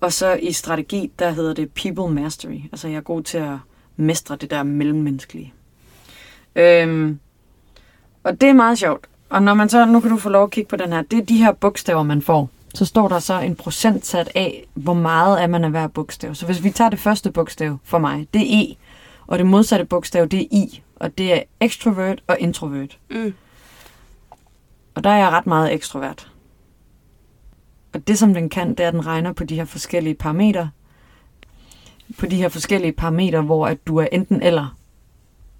Og 0.00 0.12
så 0.12 0.32
i 0.42 0.52
strategi, 0.52 1.12
der 1.18 1.30
hedder 1.30 1.54
det 1.54 1.70
People 1.70 2.14
Mastery. 2.22 2.60
Altså 2.72 2.88
jeg 2.88 2.96
er 2.96 3.00
god 3.00 3.22
til 3.22 3.38
at 3.38 3.56
mestre 3.96 4.36
det 4.36 4.50
der 4.50 4.62
mellemmenneskelige. 4.62 5.52
Øhm, 6.56 7.18
og 8.24 8.40
det 8.40 8.48
er 8.48 8.52
meget 8.52 8.78
sjovt. 8.78 9.06
Og 9.28 9.42
når 9.42 9.54
man 9.54 9.68
så, 9.68 9.84
nu 9.84 10.00
kan 10.00 10.10
du 10.10 10.16
få 10.16 10.28
lov 10.28 10.44
at 10.44 10.50
kigge 10.50 10.68
på 10.68 10.76
den 10.76 10.92
her, 10.92 11.02
det 11.02 11.18
er 11.18 11.24
de 11.24 11.36
her 11.36 11.52
bogstaver, 11.52 12.02
man 12.02 12.22
får. 12.22 12.50
Så 12.74 12.84
står 12.84 13.08
der 13.08 13.18
så 13.18 13.40
en 13.40 13.56
procentsat 13.56 14.30
af, 14.34 14.66
hvor 14.74 14.94
meget 14.94 15.42
er 15.42 15.46
man 15.46 15.64
af 15.64 15.70
hver 15.70 15.86
bogstav. 15.86 16.34
Så 16.34 16.46
hvis 16.46 16.64
vi 16.64 16.70
tager 16.70 16.90
det 16.90 16.98
første 16.98 17.32
bogstav 17.32 17.78
for 17.84 17.98
mig, 17.98 18.26
det 18.34 18.40
er 18.40 18.62
E. 18.62 18.76
Og 19.26 19.38
det 19.38 19.46
modsatte 19.46 19.84
bogstav, 19.84 20.26
det 20.26 20.40
er 20.40 20.46
I. 20.50 20.82
Og 20.96 21.18
det 21.18 21.34
er 21.34 21.42
extrovert 21.60 22.22
og 22.26 22.36
introvert. 22.40 22.98
Mm. 23.10 23.34
Og 24.94 25.04
der 25.04 25.10
er 25.10 25.18
jeg 25.18 25.28
ret 25.28 25.46
meget 25.46 25.72
ekstrovert. 25.72 26.28
Og 27.92 28.08
det, 28.08 28.18
som 28.18 28.34
den 28.34 28.48
kan, 28.48 28.70
det 28.70 28.80
er, 28.80 28.88
at 28.88 28.94
den 28.94 29.06
regner 29.06 29.32
på 29.32 29.44
de 29.44 29.56
her 29.56 29.64
forskellige 29.64 30.14
parametre. 30.14 30.70
På 32.18 32.26
de 32.26 32.36
her 32.36 32.48
forskellige 32.48 32.92
parametre, 32.92 33.42
hvor 33.42 33.66
at 33.66 33.86
du 33.86 33.96
er 33.96 34.06
enten 34.12 34.42
eller 34.42 34.76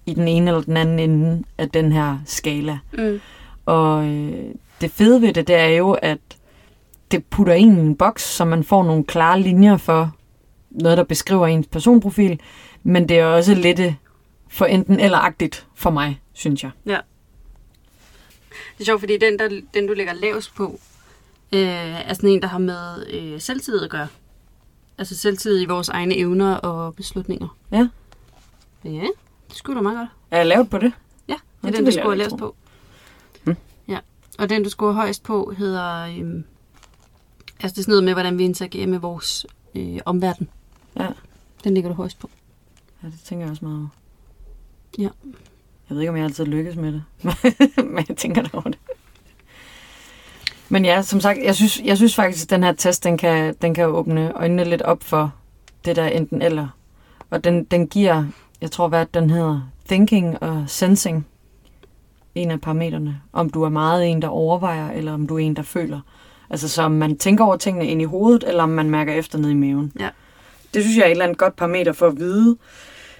i 0.05 0.13
den 0.13 0.27
ene 0.27 0.47
eller 0.47 0.61
den 0.61 0.77
anden 0.77 0.99
ende 0.99 1.43
af 1.57 1.69
den 1.69 1.91
her 1.91 2.17
skala. 2.25 2.79
Mm. 2.97 3.19
Og 3.65 4.05
øh, 4.05 4.55
det 4.81 4.91
fede 4.91 5.21
ved 5.21 5.33
det, 5.33 5.47
det 5.47 5.55
er 5.55 5.67
jo, 5.67 5.91
at 5.91 6.19
det 7.13 7.25
putter 7.25 7.53
en 7.53 7.77
i 7.77 7.81
en 7.81 7.95
boks, 7.95 8.23
så 8.23 8.45
man 8.45 8.63
får 8.63 8.83
nogle 8.83 9.03
klare 9.03 9.41
linjer 9.41 9.77
for 9.77 10.15
noget, 10.71 10.97
der 10.97 11.03
beskriver 11.03 11.47
ens 11.47 11.67
personprofil. 11.67 12.39
Men 12.83 13.09
det 13.09 13.19
er 13.19 13.25
også 13.25 13.55
lidt 13.55 13.79
øh, 13.79 13.93
for 14.47 14.65
enten 14.65 14.99
eller-agtigt 14.99 15.67
for 15.75 15.89
mig, 15.89 16.21
synes 16.33 16.63
jeg. 16.63 16.71
Det 18.77 18.79
er 18.79 18.85
sjovt, 18.85 18.99
fordi 18.99 19.17
den, 19.17 19.39
der, 19.39 19.61
den 19.73 19.87
du 19.87 19.93
lægger 19.93 20.13
lavest 20.13 20.55
på, 20.55 20.79
øh, 21.51 22.09
er 22.09 22.13
sådan 22.13 22.29
en, 22.29 22.41
der 22.41 22.47
har 22.47 22.57
med 22.57 23.07
øh, 23.09 23.41
selvtillid 23.41 23.83
at 23.83 23.89
gøre. 23.89 24.07
Altså 24.97 25.17
selvtillid 25.17 25.61
i 25.61 25.65
vores 25.65 25.89
egne 25.89 26.17
evner 26.17 26.55
og 26.55 26.95
beslutninger. 26.95 27.57
Ja. 27.71 27.87
Ja, 28.85 29.07
det 29.49 29.57
skulle 29.57 29.77
da 29.77 29.81
meget 29.81 29.97
godt. 29.97 30.09
Er 30.31 30.37
jeg 30.37 30.45
lavet 30.45 30.69
på 30.69 30.77
det? 30.77 30.93
Ja, 31.27 31.33
det 31.33 31.39
er 31.61 31.67
det 31.67 31.73
den, 31.73 31.73
du 31.73 31.85
vil 31.85 31.93
jeg 31.93 31.93
scorer 31.93 32.13
ikke 32.13 32.17
lavest 32.17 32.37
på. 32.37 32.55
Hmm. 33.43 33.55
Ja, 33.87 33.97
og 34.37 34.49
den, 34.49 34.63
du 34.63 34.69
scorer 34.69 34.93
højst 34.93 35.23
på, 35.23 35.53
hedder... 35.57 36.05
Øhm, 36.05 36.43
altså, 37.63 37.75
det 37.75 37.77
er 37.77 37.83
sådan 37.83 37.91
noget 37.91 38.03
med, 38.03 38.13
hvordan 38.13 38.37
vi 38.37 38.43
interagerer 38.43 38.87
med 38.87 38.99
vores 38.99 39.45
øh, 39.75 39.99
omverden. 40.05 40.49
Ja. 40.99 41.07
Den 41.63 41.73
ligger 41.73 41.89
du 41.89 41.95
højst 41.95 42.19
på. 42.19 42.29
Ja, 43.03 43.07
det 43.07 43.19
tænker 43.23 43.45
jeg 43.45 43.51
også 43.51 43.65
meget 43.65 43.79
over. 43.79 43.89
Ja. 44.97 45.09
Jeg 45.89 45.95
ved 45.95 45.99
ikke, 45.99 46.09
om 46.09 46.17
jeg 46.17 46.25
altid 46.25 46.45
lykkes 46.45 46.75
med 46.75 46.93
det, 46.93 47.03
men 47.93 48.05
jeg 48.09 48.17
tænker 48.17 48.41
da 48.41 48.49
over 48.53 48.63
det. 48.69 48.77
Men 50.69 50.85
ja, 50.85 51.01
som 51.01 51.21
sagt, 51.21 51.39
jeg 51.43 51.55
synes, 51.55 51.81
jeg 51.85 51.97
synes 51.97 52.15
faktisk, 52.15 52.45
at 52.45 52.49
den 52.49 52.63
her 52.63 52.73
test, 52.73 53.03
den 53.03 53.17
kan, 53.17 53.55
den 53.61 53.73
kan 53.73 53.85
åbne 53.85 54.33
øjnene 54.33 54.63
lidt 54.63 54.81
op 54.81 55.03
for 55.03 55.33
det 55.85 55.95
der 55.95 56.07
enten 56.07 56.41
eller. 56.41 56.67
Og 57.29 57.43
den, 57.43 57.63
den 57.63 57.87
giver, 57.87 58.25
jeg 58.61 58.71
tror, 58.71 58.87
hvad 58.87 59.05
den 59.13 59.29
hedder, 59.29 59.61
thinking 59.87 60.43
og 60.43 60.63
sensing, 60.67 61.27
en 62.35 62.51
af 62.51 62.61
parametrene. 62.61 63.21
Om 63.33 63.49
du 63.49 63.63
er 63.63 63.69
meget 63.69 64.11
en, 64.11 64.21
der 64.21 64.27
overvejer, 64.27 64.91
eller 64.91 65.13
om 65.13 65.27
du 65.27 65.35
er 65.35 65.39
en, 65.39 65.55
der 65.55 65.61
føler. 65.61 65.99
Altså 66.53 66.69
så 66.69 66.81
om 66.81 66.91
man 66.91 67.17
tænker 67.17 67.45
over 67.45 67.57
tingene 67.57 67.87
ind 67.87 68.01
i 68.01 68.05
hovedet, 68.05 68.43
eller 68.47 68.63
om 68.63 68.69
man 68.69 68.89
mærker 68.89 69.13
efter 69.13 69.37
ned 69.37 69.49
i 69.49 69.53
maven. 69.53 69.91
Ja. 69.99 70.09
Det 70.73 70.83
synes 70.83 70.97
jeg 70.97 71.03
er 71.03 71.07
et 71.07 71.11
eller 71.11 71.23
andet 71.25 71.37
godt 71.37 71.55
parameter 71.55 71.93
for 71.93 72.07
at 72.07 72.19
vide 72.19 72.57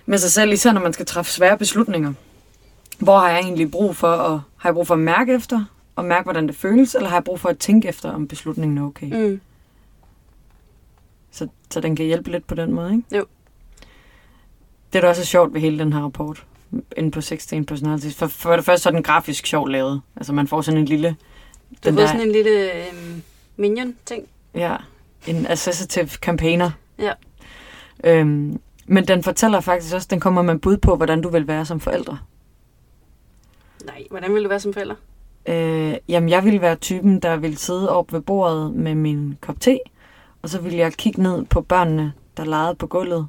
med 0.05 0.17
sig 0.17 0.31
selv, 0.31 0.53
især 0.53 0.71
når 0.71 0.81
man 0.81 0.93
skal 0.93 1.05
træffe 1.05 1.31
svære 1.31 1.57
beslutninger. 1.57 2.13
Hvor 2.99 3.19
har 3.19 3.29
jeg 3.29 3.39
egentlig 3.39 3.71
brug 3.71 3.95
for 3.95 4.07
at, 4.07 4.39
har 4.57 4.69
jeg 4.69 4.73
brug 4.73 4.87
for 4.87 4.93
at 4.93 4.99
mærke 4.99 5.33
efter, 5.33 5.65
og 5.95 6.05
mærke, 6.05 6.23
hvordan 6.23 6.47
det 6.47 6.55
føles, 6.55 6.95
eller 6.95 7.09
har 7.09 7.15
jeg 7.15 7.23
brug 7.23 7.39
for 7.39 7.49
at 7.49 7.57
tænke 7.57 7.87
efter, 7.87 8.11
om 8.11 8.27
beslutningen 8.27 8.77
er 8.77 8.83
okay? 8.83 9.29
Mm. 9.29 9.41
Så, 11.31 11.47
så 11.69 11.79
den 11.79 11.95
kan 11.95 12.05
hjælpe 12.05 12.31
lidt 12.31 12.47
på 12.47 12.55
den 12.55 12.73
måde, 12.73 12.91
ikke? 12.91 13.17
Jo. 13.17 13.25
Det, 14.93 15.03
der 15.03 15.09
også 15.09 15.21
er 15.21 15.25
sjovt 15.25 15.53
ved 15.53 15.61
hele 15.61 15.79
den 15.79 15.93
her 15.93 16.01
rapport, 16.01 16.45
inde 16.97 17.11
på 17.11 17.21
16 17.21 17.65
Personalities, 17.65 18.15
for, 18.15 18.27
for 18.27 18.55
det 18.55 18.65
første 18.65 18.83
så 18.83 18.89
er 18.89 18.93
den 18.93 19.03
grafisk 19.03 19.45
sjovt 19.45 19.71
lavet. 19.71 20.01
Altså 20.15 20.33
man 20.33 20.47
får 20.47 20.61
sådan 20.61 20.79
en 20.79 20.85
lille... 20.85 21.15
Du 21.83 21.89
Den 21.89 21.97
der, 21.97 22.07
sådan 22.07 22.21
en 22.21 22.31
lille 22.31 22.73
øhm, 22.73 23.23
minion-ting. 23.57 24.27
Ja, 24.55 24.75
en 25.27 25.47
associative 25.47 26.07
campaigner. 26.07 26.71
Ja. 26.99 27.11
Øhm, 28.03 28.59
men 28.85 29.07
den 29.07 29.23
fortæller 29.23 29.59
faktisk 29.59 29.95
også, 29.95 30.07
den 30.11 30.19
kommer 30.19 30.41
med 30.41 30.59
bud 30.59 30.77
på, 30.77 30.95
hvordan 30.95 31.21
du 31.21 31.29
vil 31.29 31.47
være 31.47 31.65
som 31.65 31.79
forældre. 31.79 32.17
Nej, 33.85 34.03
hvordan 34.09 34.33
vil 34.33 34.43
du 34.43 34.49
være 34.49 34.59
som 34.59 34.73
forælder? 34.73 34.95
Øh, 35.45 35.93
jamen, 36.09 36.29
jeg 36.29 36.45
ville 36.45 36.61
være 36.61 36.75
typen, 36.75 37.19
der 37.19 37.35
ville 37.35 37.57
sidde 37.57 37.89
op 37.89 38.13
ved 38.13 38.21
bordet 38.21 38.73
med 38.73 38.95
min 38.95 39.37
kop 39.41 39.59
te, 39.59 39.79
og 40.41 40.49
så 40.49 40.59
ville 40.59 40.77
jeg 40.77 40.93
kigge 40.93 41.23
ned 41.23 41.45
på 41.45 41.61
børnene, 41.61 42.13
der 42.37 42.45
legede 42.45 42.75
på 42.75 42.87
gulvet, 42.87 43.27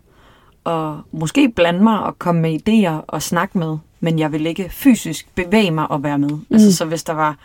og 0.65 1.01
måske 1.13 1.49
blande 1.49 1.83
mig 1.83 2.01
og 2.01 2.19
komme 2.19 2.41
med 2.41 2.59
idéer 2.69 3.05
og 3.07 3.23
snakke 3.23 3.59
med, 3.59 3.79
men 4.01 4.19
jeg 4.19 4.33
ville 4.33 4.49
ikke 4.49 4.69
fysisk 4.71 5.35
bevæge 5.35 5.71
mig 5.71 5.91
og 5.91 6.03
være 6.03 6.19
med. 6.19 6.31
Mm. 6.31 6.47
Altså, 6.51 6.77
så 6.77 6.85
hvis 6.85 7.05
der 7.05 7.13
var, 7.13 7.37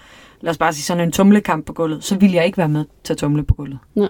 lad 0.42 0.52
os 0.52 0.58
bare 0.58 0.74
sige, 0.74 0.84
sådan 0.84 1.04
en 1.04 1.12
tumlekamp 1.12 1.66
på 1.66 1.74
gulvet, 1.74 2.04
så 2.04 2.18
ville 2.18 2.36
jeg 2.36 2.46
ikke 2.46 2.58
være 2.58 2.70
med 2.70 2.86
til 3.04 3.14
at 3.14 3.18
tumle 3.18 3.44
på 3.44 3.54
gulvet. 3.54 3.80
Nej. 3.96 4.10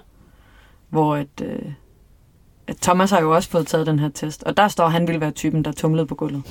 Hvor 0.88 1.14
at, 1.16 1.26
øh, 1.42 1.58
at 2.66 2.76
Thomas 2.76 3.10
har 3.10 3.20
jo 3.20 3.34
også 3.34 3.48
fået 3.50 3.66
taget 3.66 3.86
den 3.86 3.98
her 3.98 4.08
test, 4.08 4.42
og 4.42 4.56
der 4.56 4.68
står, 4.68 4.84
at 4.84 4.92
han 4.92 5.06
ville 5.06 5.20
være 5.20 5.30
typen, 5.30 5.64
der 5.64 5.72
tumlede 5.72 6.06
på 6.06 6.14
gulvet. 6.14 6.42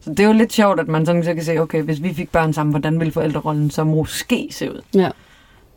Så 0.00 0.10
det 0.10 0.20
er 0.20 0.24
jo 0.26 0.32
lidt 0.32 0.52
sjovt, 0.52 0.80
at 0.80 0.88
man 0.88 1.06
sådan 1.06 1.24
så 1.24 1.34
kan 1.34 1.44
se, 1.44 1.58
okay, 1.58 1.82
hvis 1.82 2.02
vi 2.02 2.14
fik 2.14 2.30
børn 2.32 2.52
sammen, 2.52 2.72
hvordan 2.72 2.98
ville 3.00 3.12
forældrerollen 3.12 3.70
så 3.70 3.84
måske 3.84 4.48
se 4.50 4.72
ud? 4.72 4.80
Ja. 4.94 5.10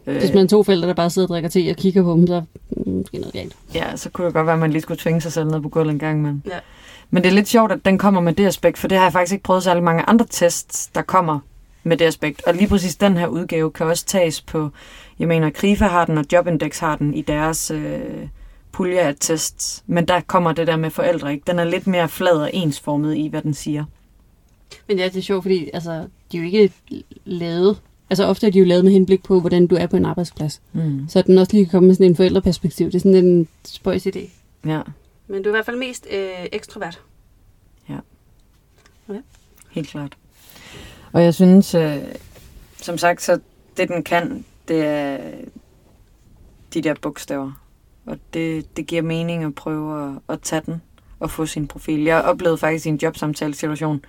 Øh, 0.08 0.18
Hvis 0.18 0.34
man 0.34 0.48
to 0.48 0.64
forældre, 0.64 0.88
der 0.88 0.94
bare 0.94 1.10
sidder 1.10 1.26
og 1.28 1.30
drikker 1.30 1.50
te 1.50 1.68
og 1.70 1.76
kigger 1.76 2.04
på 2.04 2.12
dem, 2.12 2.28
så 2.28 2.34
er 2.36 2.42
mm, 2.86 2.92
måske 2.98 3.18
noget 3.18 3.34
galt. 3.34 3.56
Ja, 3.76 3.96
så 3.96 4.10
kunne 4.10 4.26
det 4.26 4.34
godt 4.34 4.46
være, 4.46 4.54
at 4.54 4.60
man 4.60 4.72
lige 4.72 4.82
skulle 4.82 5.00
tvinge 5.00 5.22
sig 5.22 5.32
selv 5.34 5.48
ned 5.52 5.62
på 5.62 5.70
gulvet 5.70 5.92
en 5.94 6.00
gang. 6.00 6.22
Men, 6.22 6.44
Ja. 6.46 6.60
men 7.10 7.24
det 7.24 7.30
er 7.30 7.34
lidt 7.34 7.48
sjovt, 7.48 7.72
at 7.72 7.86
den 7.86 7.98
kommer 7.98 8.22
med 8.22 8.34
det 8.34 8.46
aspekt, 8.46 8.78
for 8.78 8.88
det 8.88 8.98
har 8.98 9.06
jeg 9.06 9.14
faktisk 9.14 9.34
ikke 9.34 9.44
prøvet 9.44 9.64
særlig 9.64 9.84
mange 9.84 10.04
andre 10.08 10.26
tests, 10.30 10.88
der 10.88 11.02
kommer 11.02 11.40
med 11.84 11.98
det 11.98 12.06
aspekt. 12.06 12.44
Og 12.48 12.54
lige 12.54 12.68
præcis 12.68 12.96
den 12.96 13.18
her 13.18 13.28
udgave 13.28 13.72
kan 13.72 13.86
også 13.86 14.06
tages 14.06 14.42
på, 14.42 14.70
jeg 15.20 15.28
mener, 15.28 15.50
Krifa 15.50 15.86
har 15.86 16.06
den, 16.06 16.18
og 16.18 16.26
Jobindex 16.34 16.80
har 16.80 16.96
den 16.96 17.14
i 17.14 17.22
deres 17.22 17.72
øh, 17.72 18.28
pulje 18.72 19.00
af 19.00 19.16
tests. 19.20 19.84
Men 19.88 20.08
der 20.08 20.20
kommer 20.22 20.52
det 20.54 20.68
der 20.68 20.76
med 20.78 20.90
forældre, 20.90 21.32
ikke? 21.34 21.44
Den 21.48 21.60
er 21.60 21.64
lidt 21.64 21.88
mere 21.88 22.10
flad 22.10 22.38
og 22.38 22.50
ensformet 22.54 23.16
i, 23.18 23.28
hvad 23.28 23.42
den 23.42 23.54
siger. 23.54 23.86
Men 24.88 24.98
ja, 24.98 25.06
det 25.06 25.18
er 25.18 25.22
sjovt, 25.22 25.44
fordi 25.44 25.70
altså, 25.74 26.08
de 26.32 26.38
er 26.38 26.42
jo 26.42 26.46
ikke 26.46 26.74
lavet... 27.26 27.82
Altså 28.10 28.26
ofte 28.26 28.48
er 28.48 28.52
de 28.52 28.60
jo 28.60 28.66
lavet 28.66 28.84
med 28.84 28.92
henblik 28.92 29.24
på, 29.24 29.40
hvordan 29.40 29.68
du 29.68 29.76
er 29.76 29.88
på 29.88 29.98
en 29.98 30.06
arbejdsplads. 30.06 30.62
Mm. 30.74 31.06
Så 31.10 31.22
den 31.22 31.38
også 31.38 31.54
lige 31.54 31.66
kan 31.66 31.72
komme 31.72 31.88
med 31.88 31.96
sådan 31.96 32.08
en 32.08 32.16
forældreperspektiv. 32.16 32.86
Det 32.86 32.96
er 32.96 33.00
sådan 33.00 33.26
en 33.26 33.48
spøjs 33.66 34.08
idé. 34.08 34.30
Ja, 34.66 34.82
Men 35.28 35.44
du 35.44 35.50
er 35.50 35.54
i 35.54 35.56
hvert 35.56 35.66
fald 35.66 35.78
mest 35.78 36.08
øh, 36.12 36.48
ekstrovert. 36.52 37.02
helt 39.72 39.88
klart. 39.88 40.18
Og 41.14 41.24
jeg 41.24 41.34
synes, 41.34 41.76
øh, 41.76 41.98
som 42.78 42.98
sagt, 42.98 43.22
så 43.22 43.40
det 43.78 43.88
den 43.88 44.04
kan, 44.04 44.46
det 44.68 44.86
er 44.86 45.18
de 46.74 46.82
der 46.82 46.94
bogstaver. 47.02 47.52
Og 48.06 48.18
det, 48.34 48.78
det 48.78 48.88
giver 48.88 49.02
mening 49.02 49.44
at 49.44 49.56
prøve 49.56 50.10
at, 50.10 50.34
at 50.34 50.42
tage 50.42 50.62
den 50.66 50.82
og 51.20 51.32
få 51.32 51.46
sin 51.46 51.68
profil. 51.68 52.04
Jeg 52.04 52.22
oplevede 52.22 52.58
faktisk 52.58 52.86
i 52.86 52.90
en 52.90 53.00
jobsamtale-situation, 53.04 54.02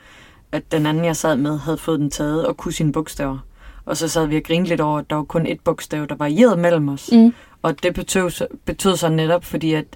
at 0.52 0.72
den 0.72 0.86
anden, 0.86 1.04
jeg 1.04 1.16
sad 1.16 1.36
med, 1.36 1.58
havde 1.58 1.78
fået 1.78 2.00
den 2.00 2.10
taget 2.10 2.46
og 2.46 2.56
kunne 2.56 2.72
sine 2.72 2.92
bogstaver. 2.92 3.38
Og 3.84 3.96
så 3.96 4.08
sad 4.08 4.26
vi 4.26 4.36
og 4.36 4.42
grinede 4.42 4.68
lidt 4.68 4.80
over, 4.80 4.98
at 4.98 5.10
der 5.10 5.16
var 5.16 5.22
kun 5.22 5.46
et 5.46 5.60
bogstav, 5.60 6.06
der 6.06 6.14
varierede 6.14 6.56
mellem 6.56 6.88
os. 6.88 7.10
Mm. 7.12 7.34
Og 7.62 7.82
det 7.82 7.94
betød, 7.94 8.48
betød 8.64 8.96
så 8.96 9.08
netop, 9.08 9.44
fordi 9.44 9.72
at 9.72 9.86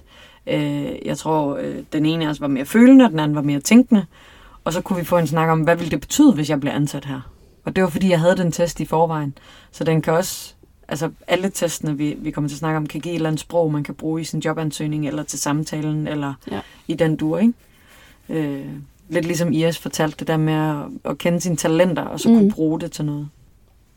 øh, 0.47 1.05
jeg 1.05 1.17
tror, 1.17 1.55
øh, 1.55 1.75
den 1.93 2.05
ene 2.05 2.25
af 2.25 2.29
os 2.29 2.41
var 2.41 2.47
mere 2.47 2.65
følende, 2.65 3.05
og 3.05 3.11
den 3.11 3.19
anden 3.19 3.35
var 3.35 3.41
mere 3.41 3.59
tænkende. 3.59 4.05
Og 4.65 4.73
så 4.73 4.81
kunne 4.81 4.99
vi 4.99 5.05
få 5.05 5.17
en 5.17 5.27
snak 5.27 5.49
om, 5.49 5.61
hvad 5.61 5.75
ville 5.75 5.91
det 5.91 6.01
betyde, 6.01 6.33
hvis 6.33 6.49
jeg 6.49 6.59
blev 6.59 6.71
ansat 6.71 7.05
her? 7.05 7.21
Og 7.65 7.75
det 7.75 7.83
var, 7.83 7.89
fordi 7.89 8.09
jeg 8.09 8.19
havde 8.19 8.37
den 8.37 8.51
test 8.51 8.79
i 8.79 8.85
forvejen. 8.85 9.37
Så 9.71 9.83
den 9.83 10.01
kan 10.01 10.13
også, 10.13 10.53
altså 10.87 11.11
alle 11.27 11.49
testene, 11.49 11.97
vi, 11.97 12.15
vi 12.19 12.31
kommer 12.31 12.47
til 12.47 12.55
at 12.55 12.59
snakke 12.59 12.77
om, 12.77 12.87
kan 12.87 13.01
give 13.01 13.11
et 13.11 13.15
eller 13.15 13.29
andet 13.29 13.39
sprog, 13.39 13.71
man 13.71 13.83
kan 13.83 13.95
bruge 13.95 14.21
i 14.21 14.23
sin 14.23 14.39
jobansøgning, 14.39 15.07
eller 15.07 15.23
til 15.23 15.39
samtalen, 15.39 16.07
eller 16.07 16.33
Ja. 16.51 16.59
i 16.87 16.93
den 16.93 17.15
dur, 17.15 17.37
ikke? 17.37 17.53
Øh, 18.29 18.65
lidt 19.09 19.25
ligesom 19.25 19.53
Iris 19.53 19.77
fortalte 19.77 20.17
det 20.19 20.27
der 20.27 20.37
med 20.37 20.53
at, 20.53 21.11
at 21.11 21.17
kende 21.17 21.41
sine 21.41 21.55
talenter, 21.55 22.03
og 22.03 22.19
så 22.19 22.29
mm. 22.29 22.35
kunne 22.35 22.51
bruge 22.51 22.79
det 22.79 22.91
til 22.91 23.05
noget. 23.05 23.29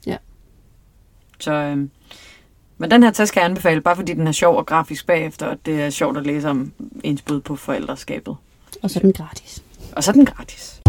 Ja. 0.07 0.17
Så, 1.41 1.53
øh, 1.53 1.89
men 2.79 2.91
den 2.91 3.03
her 3.03 3.11
test 3.11 3.33
kan 3.33 3.41
jeg 3.41 3.49
anbefale, 3.51 3.81
bare 3.81 3.97
fordi 3.97 4.15
den 4.15 4.27
er 4.27 4.33
sjov 4.33 4.57
og 4.57 4.67
grafisk 4.67 5.07
bagefter, 5.07 5.47
og 5.47 5.59
det 5.67 5.83
er 5.83 5.91
sjovt 5.91 6.17
at 6.17 6.27
læse 6.27 6.49
om 6.49 6.73
ens 7.05 7.23
bud 7.23 7.41
på 7.41 7.57
forældreskabet. 7.57 8.37
Og 8.83 8.91
så 8.91 8.99
er 8.99 9.01
den 9.01 9.13
gratis. 9.13 9.63
Og 9.99 10.05
så 10.05 10.11
er 10.11 10.13
den 10.13 10.27
gratis. 10.27 10.81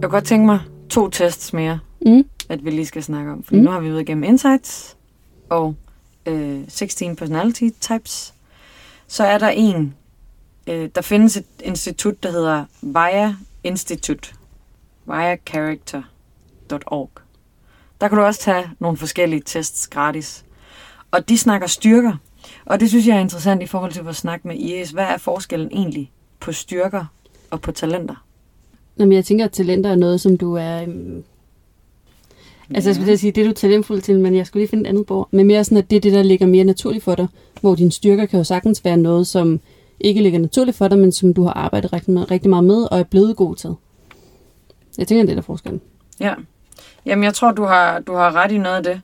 Jeg 0.00 0.02
kunne 0.02 0.10
godt 0.10 0.24
tænke 0.24 0.46
mig 0.46 0.60
to 0.90 1.08
tests 1.08 1.52
mere, 1.52 1.78
Mm. 2.06 2.24
at 2.48 2.64
vi 2.64 2.70
lige 2.70 2.86
skal 2.86 3.02
snakke 3.02 3.32
om. 3.32 3.42
Fordi 3.42 3.56
Mm. 3.56 3.60
mm. 3.60 3.64
nu 3.64 3.70
har 3.70 3.80
vi 3.80 3.90
været 3.90 4.00
igennem 4.00 4.24
Insights 4.24 4.96
og 5.48 5.74
øh, 6.26 6.60
16 6.68 7.16
Personality 7.16 7.68
Types. 7.80 8.34
Så 9.08 9.24
er 9.24 9.38
der 9.38 9.48
en, 9.48 9.94
øh, 10.66 10.90
der 10.94 11.00
findes 11.00 11.36
et 11.36 11.44
institut, 11.64 12.22
der 12.22 12.30
hedder 12.30 12.64
VIA 12.82 13.34
Institute. 13.64 14.34
viacharacter.org. 15.06 17.10
Der 18.00 18.08
kan 18.08 18.18
du 18.18 18.24
også 18.24 18.40
tage 18.40 18.64
nogle 18.78 18.96
forskellige 18.96 19.42
tests 19.46 19.88
gratis. 19.88 20.44
Og 21.10 21.28
de 21.28 21.38
snakker 21.38 21.66
styrker. 21.66 22.16
Og 22.64 22.80
det 22.80 22.88
synes 22.88 23.06
jeg 23.06 23.16
er 23.16 23.20
interessant 23.20 23.62
i 23.62 23.66
forhold 23.66 23.92
til 23.92 24.04
vores 24.04 24.16
snak 24.16 24.44
med 24.44 24.56
IS. 24.56 24.90
Hvad 24.90 25.04
er 25.04 25.18
forskellen 25.18 25.68
egentlig 25.72 26.10
på 26.40 26.52
styrker 26.52 27.04
og 27.50 27.60
på 27.60 27.72
talenter? 27.72 28.24
Jamen, 28.98 29.12
jeg 29.12 29.24
tænker, 29.24 29.44
at 29.44 29.52
talenter 29.52 29.90
er 29.90 29.94
noget, 29.94 30.20
som 30.20 30.36
du 30.36 30.54
er... 30.54 30.82
Øhm, 30.82 31.24
altså, 32.74 32.90
jeg 32.90 32.94
skulle 32.94 33.12
at 33.12 33.20
sige, 33.20 33.32
det 33.32 33.42
er 33.42 33.48
du 33.48 33.54
talentfuld 33.54 34.00
til, 34.00 34.20
men 34.20 34.34
jeg 34.34 34.46
skulle 34.46 34.60
lige 34.60 34.70
finde 34.70 34.84
et 34.84 34.88
andet 34.88 35.06
bord. 35.06 35.28
Men 35.30 35.46
mere 35.46 35.64
sådan, 35.64 35.78
at 35.78 35.90
det 35.90 35.96
er 35.96 36.00
det, 36.00 36.12
der 36.12 36.22
ligger 36.22 36.46
mere 36.46 36.64
naturligt 36.64 37.04
for 37.04 37.14
dig. 37.14 37.26
Hvor 37.60 37.74
dine 37.74 37.92
styrker 37.92 38.26
kan 38.26 38.38
jo 38.38 38.44
sagtens 38.44 38.84
være 38.84 38.96
noget, 38.96 39.26
som 39.26 39.60
ikke 40.00 40.22
ligger 40.22 40.38
naturligt 40.38 40.76
for 40.76 40.88
dig, 40.88 40.98
men 40.98 41.12
som 41.12 41.34
du 41.34 41.42
har 41.42 41.52
arbejdet 41.52 41.92
rigtig, 41.92 42.12
meget, 42.12 42.30
rigtig 42.30 42.50
meget 42.50 42.64
med 42.64 42.82
og 42.90 42.98
er 42.98 43.02
blevet 43.02 43.36
god 43.36 43.56
til. 43.56 43.74
Jeg 44.98 45.08
tænker, 45.08 45.24
det 45.24 45.30
er 45.30 45.34
der 45.34 45.42
forskellen. 45.42 45.80
Ja. 46.20 46.34
Jamen, 47.06 47.24
jeg 47.24 47.34
tror, 47.34 47.52
du 47.52 47.64
har, 47.64 48.00
du 48.00 48.14
har 48.14 48.32
ret 48.34 48.52
i 48.52 48.58
noget 48.58 48.76
af 48.76 48.82
det. 48.82 49.00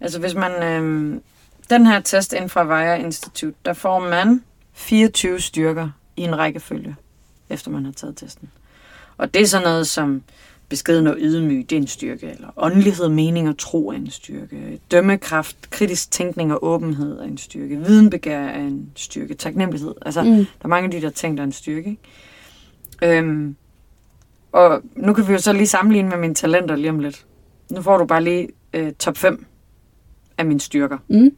Altså, 0.00 0.18
hvis 0.20 0.34
man... 0.34 0.62
Øhm, 0.62 1.22
den 1.70 1.86
her 1.86 2.00
test 2.00 2.32
inden 2.32 2.50
fra 2.50 2.64
VIA 2.64 2.94
Institute, 2.94 3.56
der 3.64 3.72
får 3.72 3.98
man 4.00 4.42
24 4.72 5.40
styrker 5.40 5.88
i 6.16 6.22
en 6.22 6.38
rækkefølge, 6.38 6.96
efter 7.50 7.70
man 7.70 7.84
har 7.84 7.92
taget 7.92 8.16
testen. 8.16 8.50
Og 9.18 9.34
det 9.34 9.42
er 9.42 9.46
sådan 9.46 9.64
noget 9.66 9.86
som 9.86 10.22
beskeden 10.68 11.06
og 11.06 11.16
ydmyg, 11.18 11.70
det 11.70 11.76
er 11.76 11.80
en 11.80 11.86
styrke, 11.86 12.26
eller 12.30 12.48
åndelighed, 12.56 13.08
mening 13.08 13.48
og 13.48 13.58
tro 13.58 13.88
er 13.88 13.92
en 13.96 14.10
styrke, 14.10 14.80
dømmekraft, 14.90 15.70
kritisk 15.70 16.10
tænkning 16.10 16.52
og 16.52 16.64
åbenhed 16.64 17.18
er 17.18 17.24
en 17.24 17.38
styrke, 17.38 17.76
videnbegær 17.78 18.40
er 18.40 18.60
en 18.60 18.90
styrke, 18.96 19.34
taknemmelighed. 19.34 19.94
Altså, 20.06 20.22
Mm. 20.22 20.30
der 20.36 20.44
er 20.64 20.68
mange 20.68 20.84
af 20.84 20.90
de 20.90 21.00
der 21.06 21.10
ting, 21.10 21.36
der 21.36 21.42
er 21.42 21.46
en 21.46 21.52
styrke. 21.52 21.90
Ikke? 23.02 23.18
Øhm, 23.18 23.56
og 24.56 24.82
nu 24.96 25.12
kan 25.12 25.28
vi 25.28 25.32
jo 25.32 25.38
så 25.38 25.52
lige 25.52 25.66
sammenligne 25.66 26.08
med 26.08 26.18
mine 26.18 26.34
talenter 26.34 26.76
lige 26.76 26.90
om 26.90 26.98
lidt. 26.98 27.26
Nu 27.70 27.82
får 27.82 27.98
du 27.98 28.04
bare 28.04 28.22
lige 28.22 28.48
øh, 28.72 28.92
top 28.92 29.16
5 29.16 29.46
af 30.38 30.46
mine 30.46 30.60
styrker. 30.60 30.98
Mm. 31.08 31.30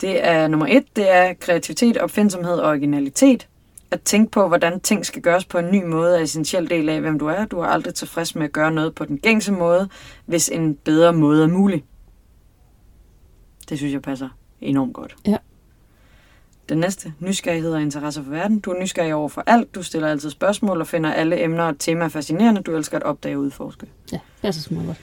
Det 0.00 0.26
er 0.26 0.48
nummer 0.48 0.66
et, 0.66 0.84
det 0.96 1.10
er 1.10 1.34
kreativitet, 1.40 1.96
opfindsomhed 1.96 2.54
og 2.54 2.68
originalitet. 2.68 3.48
At 3.90 4.02
tænke 4.02 4.30
på, 4.30 4.48
hvordan 4.48 4.80
ting 4.80 5.06
skal 5.06 5.22
gøres 5.22 5.44
på 5.44 5.58
en 5.58 5.70
ny 5.70 5.84
måde, 5.84 6.18
er 6.18 6.22
essentiel 6.22 6.70
del 6.70 6.88
af, 6.88 7.00
hvem 7.00 7.18
du 7.18 7.26
er. 7.26 7.44
Du 7.44 7.58
er 7.58 7.66
aldrig 7.66 7.94
tilfreds 7.94 8.34
med 8.34 8.44
at 8.44 8.52
gøre 8.52 8.70
noget 8.70 8.94
på 8.94 9.04
den 9.04 9.18
gængse 9.18 9.52
måde, 9.52 9.88
hvis 10.26 10.48
en 10.48 10.74
bedre 10.74 11.12
måde 11.12 11.42
er 11.42 11.48
mulig. 11.48 11.84
Det 13.68 13.78
synes 13.78 13.92
jeg 13.92 14.02
passer 14.02 14.28
enormt 14.60 14.94
godt. 14.94 15.16
Ja. 15.26 15.36
Den 16.68 16.78
næste, 16.78 17.12
nysgerrighed 17.20 17.72
og 17.72 17.82
interesse 17.82 18.24
for 18.24 18.30
verden. 18.30 18.58
Du 18.58 18.70
er 18.70 18.80
nysgerrig 18.80 19.14
over 19.14 19.28
for 19.28 19.42
alt, 19.46 19.74
du 19.74 19.82
stiller 19.82 20.08
altid 20.08 20.30
spørgsmål 20.30 20.80
og 20.80 20.86
finder 20.86 21.12
alle 21.12 21.44
emner 21.44 21.64
og 21.64 21.78
temaer 21.78 22.08
fascinerende. 22.08 22.60
Du 22.60 22.76
elsker 22.76 22.96
at 22.96 23.02
opdage 23.02 23.36
og 23.36 23.40
udforske. 23.40 23.86
Ja, 24.12 24.18
det 24.42 24.48
er 24.48 24.50
så 24.50 24.70
godt. 24.86 24.96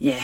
Ja, 0.00 0.06
yeah. 0.06 0.22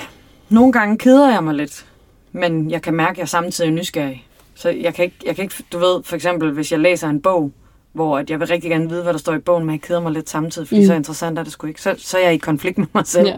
nogle 0.49 0.73
gange 0.73 0.99
keder 0.99 1.33
jeg 1.33 1.45
mig 1.45 1.55
lidt, 1.55 1.87
men 2.33 2.71
jeg 2.71 2.83
kan 2.83 2.95
mærke, 2.95 3.11
at 3.11 3.19
jeg 3.19 3.29
samtidig 3.29 3.69
er 3.69 3.75
nysgerrig. 3.75 4.27
Så 4.55 4.69
jeg 4.69 4.95
kan, 4.95 5.05
ikke, 5.05 5.17
jeg 5.27 5.37
kan 5.37 5.43
ikke, 5.43 5.55
du 5.73 5.79
ved, 5.79 6.03
for 6.03 6.17
eksempel, 6.17 6.51
hvis 6.51 6.73
jeg 6.73 6.81
læser 6.81 7.09
en 7.09 7.23
bog, 7.23 7.53
hvor 7.93 8.19
at 8.19 8.31
jeg 8.31 8.41
vil 8.41 8.49
rigtig 8.49 8.71
gerne 8.71 8.89
vide, 8.89 9.03
hvad 9.03 9.13
der 9.13 9.19
står 9.19 9.35
i 9.35 9.39
bogen, 9.39 9.65
men 9.65 9.73
jeg 9.73 9.81
keder 9.81 10.01
mig 10.01 10.13
lidt 10.13 10.31
samtidig, 10.31 10.69
fordi 10.69 10.81
mm. 10.81 10.87
så 10.87 10.95
interessant 10.95 11.39
er 11.39 11.43
det 11.43 11.53
sgu 11.53 11.67
ikke. 11.67 11.83
Så, 11.83 11.95
så 11.99 12.19
er 12.19 12.23
jeg 12.23 12.35
i 12.35 12.39
konflikt 12.39 12.79
med 12.79 12.87
mig 12.95 13.07
selv. 13.07 13.27
Ja. 13.27 13.37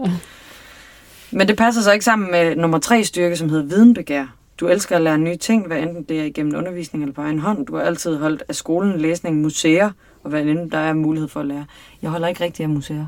Men 1.31 1.47
det 1.47 1.57
passer 1.57 1.81
så 1.81 1.91
ikke 1.91 2.05
sammen 2.05 2.31
med 2.31 2.55
nummer 2.55 2.79
tre 2.79 3.03
styrke, 3.03 3.35
som 3.35 3.49
hedder 3.49 3.63
videnbegær. 3.63 4.35
Du 4.59 4.67
elsker 4.67 4.95
at 4.95 5.01
lære 5.01 5.17
nye 5.17 5.35
ting, 5.37 5.67
hvad 5.67 5.77
enten 5.79 6.03
det 6.03 6.19
er 6.19 6.23
igennem 6.23 6.55
undervisning 6.57 7.03
eller 7.03 7.13
på 7.13 7.21
egen 7.21 7.39
hånd. 7.39 7.65
Du 7.65 7.75
har 7.75 7.83
altid 7.83 8.17
holdt 8.17 8.43
af 8.47 8.55
skolen, 8.55 9.01
læsning, 9.01 9.41
museer, 9.41 9.91
og 10.23 10.29
hvad 10.29 10.41
end 10.41 10.71
der 10.71 10.77
er 10.77 10.93
mulighed 10.93 11.27
for 11.27 11.39
at 11.39 11.45
lære. 11.45 11.65
Jeg 12.01 12.09
holder 12.09 12.27
ikke 12.27 12.43
rigtig 12.43 12.63
af 12.63 12.69
museer. 12.69 13.05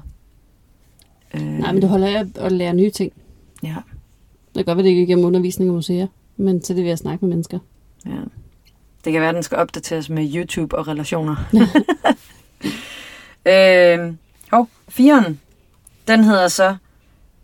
Øh, 1.33 1.41
Nej, 1.41 1.71
men 1.71 1.81
du 1.81 1.87
holder 1.87 2.07
af 2.07 2.25
at 2.45 2.51
lære 2.51 2.73
nye 2.73 2.89
ting. 2.89 3.13
Ja, 3.63 3.75
Det 4.47 4.53
kan 4.55 4.65
godt 4.65 4.77
være, 4.77 4.83
det 4.83 4.89
ikke 4.89 5.03
igennem 5.03 5.25
undervisning 5.25 5.69
og 5.69 5.75
museer, 5.75 6.07
men 6.37 6.63
så 6.63 6.73
det 6.73 6.83
ved 6.83 6.91
at 6.91 6.99
snakke 6.99 7.25
med 7.25 7.29
mennesker. 7.29 7.59
ja. 8.05 8.11
Det 9.05 9.13
kan 9.13 9.21
være, 9.21 9.29
at 9.29 9.35
den 9.35 9.43
skal 9.43 9.57
opdateres 9.57 10.09
med 10.09 10.35
YouTube 10.35 10.77
og 10.77 10.87
relationer. 10.87 11.35
øh, 13.51 14.13
hov, 14.51 14.69
firen, 14.89 15.39
den 16.07 16.23
hedder 16.23 16.47
så 16.47 16.75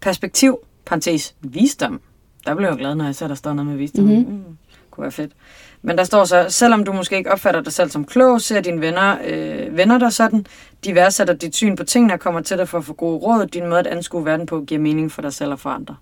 perspektiv, 0.02 0.58
parentes, 0.86 1.36
visdom. 1.42 2.02
Der 2.46 2.56
blev 2.56 2.70
jeg 2.70 2.78
glad, 2.78 2.96
når 2.96 3.06
jeg 3.06 3.16
ser, 3.16 3.28
der 3.28 3.36
står 3.36 3.54
noget 3.54 3.70
med 3.70 3.78
visdom. 3.78 4.06
Mhm. 4.06 4.16
Mm-hmm. 4.16 4.34
Mm, 4.34 4.58
kunne 4.92 5.02
være 5.02 5.12
fedt. 5.12 5.32
Men 5.82 5.98
der 5.98 6.04
står 6.04 6.26
så, 6.26 6.46
selvom 6.50 6.84
du 6.84 6.94
måske 6.94 7.18
ikke 7.18 7.32
opfatter 7.32 7.62
dig 7.62 7.74
selv 7.74 7.90
som 7.90 8.06
klog, 8.06 8.42
ser 8.42 8.62
dine 8.62 8.82
venner, 8.82 9.18
øh, 9.26 9.78
venner 9.78 9.98
dig 9.98 10.14
sådan. 10.14 10.46
De 10.86 10.96
værdsætter 10.96 11.34
dit 11.34 11.56
syn 11.56 11.76
på 11.76 11.84
tingene 11.84 12.14
og 12.14 12.20
kommer 12.20 12.42
til 12.42 12.58
dig 12.58 12.70
for 12.70 12.78
at 12.78 12.86
få 12.86 12.94
gode 12.94 13.18
råd. 13.18 13.46
Din 13.46 13.68
måde 13.68 13.80
at 13.80 13.88
anskue 13.88 14.26
verden 14.26 14.46
på 14.46 14.62
giver 14.62 14.82
mening 14.82 15.12
for 15.12 15.22
dig 15.22 15.34
selv 15.34 15.52
og 15.52 15.60
for 15.60 15.70
andre. 15.70 15.96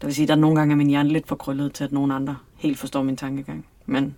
Det 0.00 0.06
vil 0.06 0.14
sige, 0.14 0.24
at 0.24 0.28
der 0.28 0.34
nogle 0.34 0.56
gange 0.56 0.72
er 0.72 0.76
min 0.76 0.86
hjerne 0.86 1.08
lidt 1.08 1.28
for 1.28 1.36
krøllet 1.36 1.72
til, 1.72 1.84
at 1.84 1.92
nogen 1.92 2.10
andre 2.10 2.36
helt 2.56 2.78
forstår 2.78 3.02
min 3.02 3.16
tankegang. 3.16 3.66
Men 3.86 4.16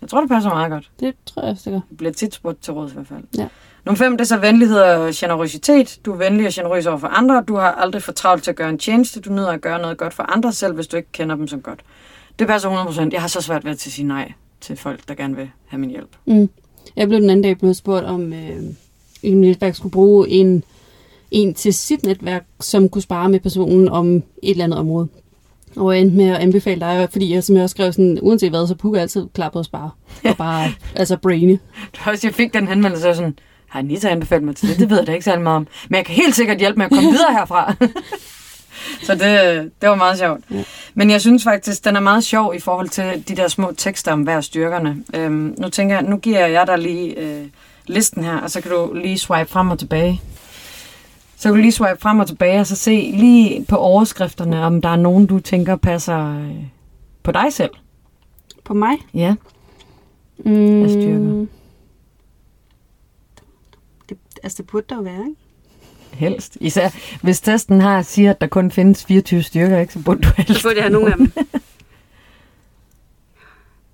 jeg 0.00 0.08
tror, 0.08 0.20
det 0.20 0.28
passer 0.30 0.50
meget 0.50 0.70
godt. 0.70 0.90
Det 1.00 1.14
tror 1.26 1.42
jeg 1.42 1.50
også, 1.50 1.70
det 1.70 1.76
gør. 1.76 1.80
Det 1.88 1.96
bliver 1.96 2.12
tit 2.12 2.34
spurgt 2.34 2.62
til 2.62 2.72
råd 2.72 2.90
i 2.90 2.92
hvert 2.92 3.06
fald. 3.06 3.24
Ja. 3.38 3.48
Nummer 3.84 3.98
5, 3.98 4.12
det 4.12 4.20
er 4.20 4.24
så 4.24 4.36
venlighed 4.36 4.78
og 4.78 5.10
generøsitet. 5.14 5.98
Du 6.04 6.12
er 6.12 6.16
venlig 6.16 6.46
og 6.46 6.52
generøs 6.52 6.86
over 6.86 6.98
for 6.98 7.08
andre. 7.08 7.44
Du 7.48 7.56
har 7.56 7.72
aldrig 7.72 8.02
for 8.02 8.12
travlt 8.12 8.44
til 8.44 8.50
at 8.50 8.56
gøre 8.56 8.68
en 8.68 8.78
tjeneste. 8.78 9.20
Du 9.20 9.32
nyder 9.32 9.48
at 9.48 9.60
gøre 9.60 9.78
noget 9.82 9.98
godt 9.98 10.14
for 10.14 10.22
andre, 10.22 10.52
selv 10.52 10.74
hvis 10.74 10.86
du 10.86 10.96
ikke 10.96 11.12
kender 11.12 11.36
dem 11.36 11.48
som 11.48 11.62
godt. 11.62 11.80
Det 12.38 12.46
passer 12.46 12.84
100%. 12.86 13.08
Jeg 13.12 13.20
har 13.20 13.28
så 13.28 13.40
svært 13.40 13.64
ved 13.64 13.72
at 13.72 13.80
sige 13.80 14.06
nej 14.06 14.32
til 14.60 14.76
folk, 14.76 15.08
der 15.08 15.14
gerne 15.14 15.36
vil 15.36 15.50
have 15.66 15.80
min 15.80 15.90
hjælp. 15.90 16.08
Mm. 16.26 16.48
Jeg 16.96 17.08
blev 17.08 17.20
den 17.20 17.30
anden 17.30 17.42
dag 17.42 17.58
blevet 17.58 17.76
spurgt, 17.76 18.04
om 18.04 18.32
øh, 18.32 18.62
en 19.22 19.40
netværk 19.40 19.74
skulle 19.74 19.92
bruge 19.92 20.28
en, 20.28 20.64
en 21.30 21.54
til 21.54 21.74
sit 21.74 22.06
netværk, 22.06 22.46
som 22.60 22.88
kunne 22.88 23.02
spare 23.02 23.28
med 23.28 23.40
personen 23.40 23.88
om 23.88 24.16
et 24.16 24.24
eller 24.42 24.64
andet 24.64 24.78
område. 24.78 25.08
Og 25.76 25.94
jeg 25.94 26.00
endte 26.00 26.16
med 26.16 26.28
at 26.28 26.36
anbefale 26.36 26.80
dig, 26.80 27.08
fordi 27.12 27.34
jeg, 27.34 27.44
som 27.44 27.56
jeg 27.56 27.62
også 27.62 27.74
skrev 27.74 27.92
sådan, 27.92 28.18
uanset 28.22 28.50
hvad, 28.50 28.66
så 28.66 28.74
Puka 28.74 28.98
er 28.98 29.02
altid 29.02 29.26
klar 29.34 29.48
på 29.48 29.58
at 29.58 29.64
spare. 29.64 29.90
Og 30.24 30.36
bare, 30.36 30.72
altså 30.94 31.16
brainy. 31.16 31.50
Det 31.92 32.00
var 32.06 32.12
også, 32.12 32.26
jeg 32.26 32.34
fik 32.34 32.54
den 32.54 32.68
henvendelse, 32.68 33.14
sådan, 33.14 33.38
har 33.74 33.80
Anita 33.80 34.08
anbefalet 34.08 34.44
mig 34.44 34.56
til 34.56 34.68
det? 34.68 34.78
Det 34.78 34.90
ved 34.90 34.98
jeg 34.98 35.06
da 35.06 35.12
ikke 35.12 35.24
særlig 35.24 35.42
meget 35.42 35.56
om. 35.56 35.66
Men 35.88 35.96
jeg 35.96 36.04
kan 36.04 36.14
helt 36.14 36.34
sikkert 36.34 36.58
hjælpe 36.58 36.78
med 36.78 36.84
at 36.86 36.92
komme 36.92 37.10
videre 37.10 37.32
herfra. 37.32 37.74
så 39.06 39.14
det, 39.14 39.70
det 39.80 39.88
var 39.88 39.94
meget 39.94 40.18
sjovt. 40.18 40.40
Ja. 40.50 40.64
Men 40.94 41.10
jeg 41.10 41.20
synes 41.20 41.44
faktisk, 41.44 41.84
den 41.84 41.96
er 41.96 42.00
meget 42.00 42.24
sjov 42.24 42.54
i 42.54 42.60
forhold 42.60 42.88
til 42.88 43.24
de 43.28 43.36
der 43.36 43.48
små 43.48 43.72
tekster 43.76 44.12
om 44.12 44.22
hver 44.22 44.40
styrkerne. 44.40 45.04
Øhm, 45.14 45.54
nu 45.58 45.68
tænker 45.68 45.94
jeg, 45.94 46.04
nu 46.04 46.16
giver 46.16 46.46
jeg 46.46 46.66
dig 46.66 46.78
lige 46.78 47.20
øh, 47.20 47.46
listen 47.86 48.24
her, 48.24 48.36
og 48.36 48.50
så 48.50 48.60
kan 48.60 48.70
du 48.70 48.92
lige 48.94 49.18
swipe 49.18 49.50
frem 49.50 49.70
og 49.70 49.78
tilbage. 49.78 50.20
Så 51.36 51.42
kan 51.42 51.50
du 51.50 51.60
lige 51.60 51.72
swipe 51.72 52.00
frem 52.00 52.18
og 52.18 52.26
tilbage, 52.26 52.60
og 52.60 52.66
så 52.66 52.76
se 52.76 53.12
lige 53.14 53.64
på 53.68 53.76
overskrifterne, 53.76 54.64
om 54.64 54.82
der 54.82 54.88
er 54.88 54.96
nogen, 54.96 55.26
du 55.26 55.40
tænker 55.40 55.76
passer 55.76 56.38
øh, 56.38 56.56
på 57.22 57.32
dig 57.32 57.46
selv. 57.50 57.70
På 58.64 58.74
mig? 58.74 58.96
Ja. 59.14 59.34
Mm. 60.38 60.84
Af 60.84 60.90
styrker. 60.90 61.46
Altså, 64.44 64.56
det 64.62 64.66
burde 64.66 64.86
der 64.88 64.96
jo 64.96 65.02
være, 65.02 65.20
ikke? 65.28 65.40
Helst. 66.12 66.56
Især 66.60 66.88
hvis 67.22 67.40
testen 67.40 67.80
har 67.80 68.02
siger, 68.02 68.30
at 68.30 68.40
der 68.40 68.46
kun 68.46 68.70
findes 68.70 69.04
24 69.04 69.42
styrker, 69.42 69.78
ikke, 69.78 69.92
så 69.92 70.02
burde 70.02 70.20
du 70.22 70.28
helst. 70.36 70.62
burde 70.62 70.76
jeg 70.76 70.84
have 70.84 70.92
nogle 70.92 71.12
af 71.12 71.16
dem. 71.18 71.32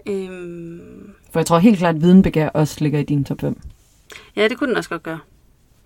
øhm, 0.06 1.14
For 1.30 1.40
jeg 1.40 1.46
tror 1.46 1.58
helt 1.58 1.78
klart, 1.78 1.94
at 1.94 2.00
videnbegær 2.02 2.48
også 2.48 2.76
ligger 2.80 2.98
i 2.98 3.02
din 3.02 3.24
top 3.24 3.40
5. 3.40 3.60
ja, 4.36 4.48
det 4.48 4.58
kunne 4.58 4.68
den 4.68 4.76
også 4.76 4.90
godt 4.90 5.02
gøre, 5.02 5.18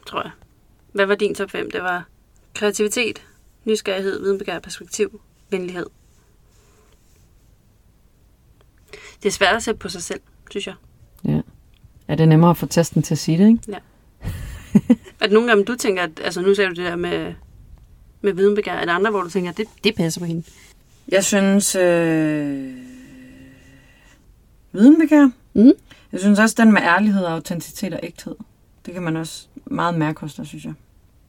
tror 0.06 0.22
jeg. 0.22 0.30
Hvad 0.92 1.06
var 1.06 1.14
din 1.14 1.34
top 1.34 1.50
5? 1.50 1.70
Det 1.70 1.82
var 1.82 2.04
kreativitet, 2.54 3.22
nysgerrighed, 3.64 4.20
videnbegær, 4.22 4.58
perspektiv, 4.58 5.20
venlighed. 5.50 5.86
Det 9.22 9.28
er 9.28 9.32
svært 9.32 9.56
at 9.56 9.62
sætte 9.62 9.78
på 9.78 9.88
sig 9.88 10.02
selv, 10.02 10.20
synes 10.50 10.66
jeg. 10.66 10.74
Ja. 11.24 11.40
Er 12.08 12.14
det 12.14 12.28
nemmere 12.28 12.50
at 12.50 12.56
få 12.56 12.66
testen 12.66 13.02
til 13.02 13.14
at 13.14 13.18
sige 13.18 13.38
det, 13.38 13.48
ikke? 13.48 13.72
Er 13.72 13.78
der 15.20 15.28
nogle 15.28 15.50
af 15.50 15.56
dem, 15.56 15.64
du 15.64 15.74
tænker, 15.76 16.02
at, 16.02 16.10
altså 16.24 16.40
nu 16.40 16.54
ser 16.54 16.68
du 16.68 16.74
det 16.74 16.84
der 16.84 16.96
med, 16.96 17.34
med 18.20 18.32
videnbegær, 18.32 18.72
er 18.72 18.84
der 18.84 18.92
andre, 18.92 19.10
hvor 19.10 19.22
du 19.22 19.30
tænker, 19.30 19.50
at 19.50 19.56
det, 19.56 19.66
det 19.84 19.94
passer 19.94 20.20
på 20.20 20.26
hende? 20.26 20.42
Jeg 21.08 21.24
synes... 21.24 21.74
Øh... 21.74 22.70
Videnbegær. 24.72 25.30
Mm. 25.54 25.72
Jeg 26.12 26.20
synes 26.20 26.38
også, 26.38 26.54
den 26.58 26.72
med 26.72 26.82
ærlighed, 26.82 27.24
autenticitet 27.24 27.94
og 27.94 28.00
ægthed. 28.02 28.34
Det 28.86 28.94
kan 28.94 29.02
man 29.02 29.16
også 29.16 29.46
meget 29.64 29.94
mærke 29.94 30.20
hos 30.20 30.34
dig, 30.34 30.46
synes 30.46 30.64
jeg. 30.64 30.74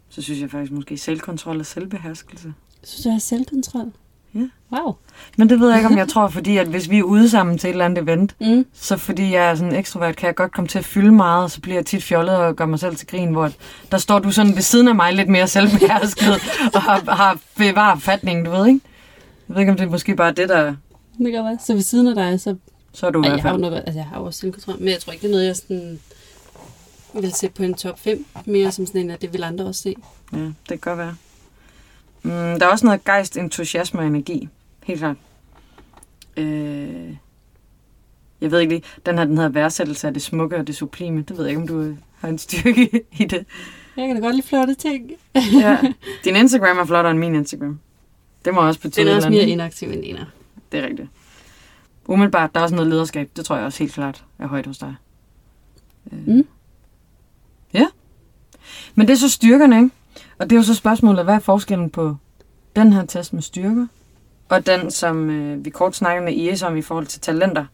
Så 0.09 0.21
synes 0.21 0.41
jeg 0.41 0.51
faktisk 0.51 0.71
måske 0.71 0.97
selvkontrol 0.97 1.59
og 1.59 1.65
selvbeherskelse. 1.65 2.53
Synes 2.83 3.03
du, 3.03 3.09
jeg 3.09 3.13
har 3.13 3.19
selvkontrol? 3.19 3.91
Ja. 4.35 4.41
Wow. 4.71 4.95
Men 5.37 5.49
det 5.49 5.59
ved 5.59 5.67
jeg 5.69 5.77
ikke, 5.77 5.87
om 5.89 5.97
jeg 5.97 6.07
tror, 6.07 6.27
fordi 6.27 6.57
at 6.57 6.67
hvis 6.67 6.89
vi 6.89 6.97
er 6.99 7.03
ude 7.03 7.29
sammen 7.29 7.57
til 7.57 7.67
et 7.67 7.71
eller 7.71 7.85
andet 7.85 8.03
event, 8.03 8.35
Mm. 8.41 8.65
så 8.73 8.97
fordi 8.97 9.33
jeg 9.33 9.49
er 9.49 9.55
sådan 9.55 9.75
ekstrovert, 9.75 10.15
kan 10.15 10.27
jeg 10.27 10.35
godt 10.35 10.51
komme 10.51 10.67
til 10.67 10.79
at 10.79 10.85
fylde 10.85 11.11
meget, 11.11 11.51
så 11.51 11.61
bliver 11.61 11.77
jeg 11.77 11.85
tit 11.85 12.03
fjollet 12.03 12.35
og 12.35 12.55
gør 12.55 12.65
mig 12.65 12.79
selv 12.79 12.95
til 12.95 13.07
grin, 13.07 13.31
hvor 13.31 13.51
der 13.91 13.97
står 13.97 14.19
du 14.19 14.31
sådan 14.31 14.55
ved 14.55 14.61
siden 14.61 14.87
af 14.87 14.95
mig 14.95 15.13
lidt 15.13 15.29
mere 15.29 15.47
selvbehersket, 15.47 16.33
og 16.73 16.81
har, 16.81 17.11
har 17.15 17.39
bevaret 17.57 18.01
fatningen, 18.01 18.45
du 18.45 18.51
ved, 18.51 18.67
ikke? 18.67 18.79
Jeg 19.49 19.55
ved 19.55 19.61
ikke, 19.61 19.71
om 19.71 19.77
det 19.77 19.85
er 19.85 19.89
måske 19.89 20.15
bare 20.15 20.31
det, 20.31 20.49
der... 20.49 20.65
Det 21.17 21.31
kan 21.33 21.43
være. 21.43 21.57
Så 21.65 21.73
ved 21.73 21.81
siden 21.81 22.07
af 22.07 22.15
dig, 22.15 22.39
så... 22.41 22.55
Så 22.93 23.07
er 23.07 23.11
du 23.11 23.19
i 23.19 23.27
hvert 23.27 23.35
jeg 23.37 23.43
har 23.43 23.49
fald. 23.49 23.61
noget, 23.61 23.75
altså 23.77 23.93
jeg 23.99 24.05
har 24.05 24.17
også 24.17 24.39
selvkontrol, 24.39 24.75
men 24.79 24.87
jeg 24.87 24.99
tror 24.99 25.13
ikke, 25.13 25.21
det 25.21 25.27
er 25.27 25.31
noget, 25.31 25.45
jeg 25.47 25.55
sådan 25.55 25.99
vil 27.13 27.33
sætte 27.33 27.55
på 27.55 27.63
en 27.63 27.73
top 27.73 27.99
5, 27.99 28.25
mere 28.45 28.71
som 28.71 28.85
sådan 28.85 29.01
en, 29.01 29.09
at 29.11 29.21
det 29.21 29.33
vil 29.33 29.43
andre 29.43 29.65
også 29.65 29.81
se. 29.81 29.95
Ja, 30.33 30.37
det 30.37 30.53
kan 30.67 30.77
godt 30.77 30.97
være. 30.97 31.15
Mm, 32.25 32.31
der 32.31 32.65
er 32.65 32.67
også 32.67 32.85
noget 32.85 33.03
gejst, 33.03 33.37
entusiasme 33.37 33.99
og 33.99 34.07
energi. 34.07 34.49
Helt 34.83 34.99
klart. 34.99 35.17
Øh, 36.37 37.15
jeg 38.41 38.51
ved 38.51 38.59
ikke 38.59 38.73
lige, 38.73 38.83
den 39.05 39.17
her 39.17 39.25
den 39.25 39.37
hedder 39.37 39.49
værdsættelse 39.49 40.07
af 40.07 40.13
det 40.13 40.21
smukke 40.23 40.55
og 40.57 40.67
det 40.67 40.75
sublime. 40.75 41.21
Det 41.21 41.37
ved 41.37 41.45
jeg 41.45 41.49
ikke, 41.49 41.61
om 41.61 41.67
du 41.67 41.79
øh, 41.81 41.97
har 42.15 42.27
en 42.27 42.37
styrke 42.37 43.01
i 43.11 43.25
det. 43.25 43.45
Jeg 43.97 44.07
kan 44.07 44.15
da 44.15 44.21
godt 44.21 44.35
lide 44.35 44.47
flotte 44.47 44.73
ting. 44.73 45.11
Ja. 45.61 45.77
Din 46.23 46.35
Instagram 46.35 46.77
er 46.77 46.85
flottere 46.85 47.11
end 47.11 47.19
min 47.19 47.35
Instagram. 47.35 47.79
Det 48.45 48.53
må 48.53 48.67
også 48.67 48.79
betyde 48.79 49.05
Den 49.05 49.11
er 49.11 49.15
også 49.15 49.29
mere 49.29 49.47
inaktiv 49.47 49.89
end 49.91 50.01
en 50.03 50.15
er. 50.15 50.25
Det 50.71 50.79
er 50.79 50.87
rigtigt. 50.87 51.09
Umiddelbart, 52.07 52.53
der 52.53 52.59
er 52.59 52.63
også 52.63 52.75
noget 52.75 52.89
lederskab. 52.89 53.29
Det 53.35 53.45
tror 53.45 53.55
jeg 53.55 53.65
også 53.65 53.79
helt 53.79 53.93
klart 53.93 54.23
er 54.39 54.47
højt 54.47 54.65
hos 54.65 54.77
dig. 54.77 54.95
Øh. 56.11 56.27
Mm. 56.27 56.47
Ja. 57.73 57.87
Men 58.95 59.07
det 59.07 59.13
er 59.13 59.17
så 59.17 59.29
styrkerne, 59.29 59.75
ikke? 59.77 59.89
Og 60.37 60.49
det 60.49 60.55
er 60.55 60.59
jo 60.59 60.63
så 60.63 60.73
spørgsmålet, 60.73 61.23
hvad 61.23 61.35
er 61.35 61.39
forskellen 61.39 61.89
på 61.89 62.15
den 62.75 62.93
her 62.93 63.05
test 63.05 63.33
med 63.33 63.41
styrker, 63.41 63.87
og 64.49 64.65
den, 64.65 64.91
som 64.91 65.29
øh, 65.29 65.65
vi 65.65 65.69
kort 65.69 65.95
snakkede 65.95 66.25
med 66.25 66.33
IS 66.33 66.63
om 66.63 66.77
i 66.77 66.81
forhold 66.81 67.05
til 67.07 67.21
talenter. 67.21 67.65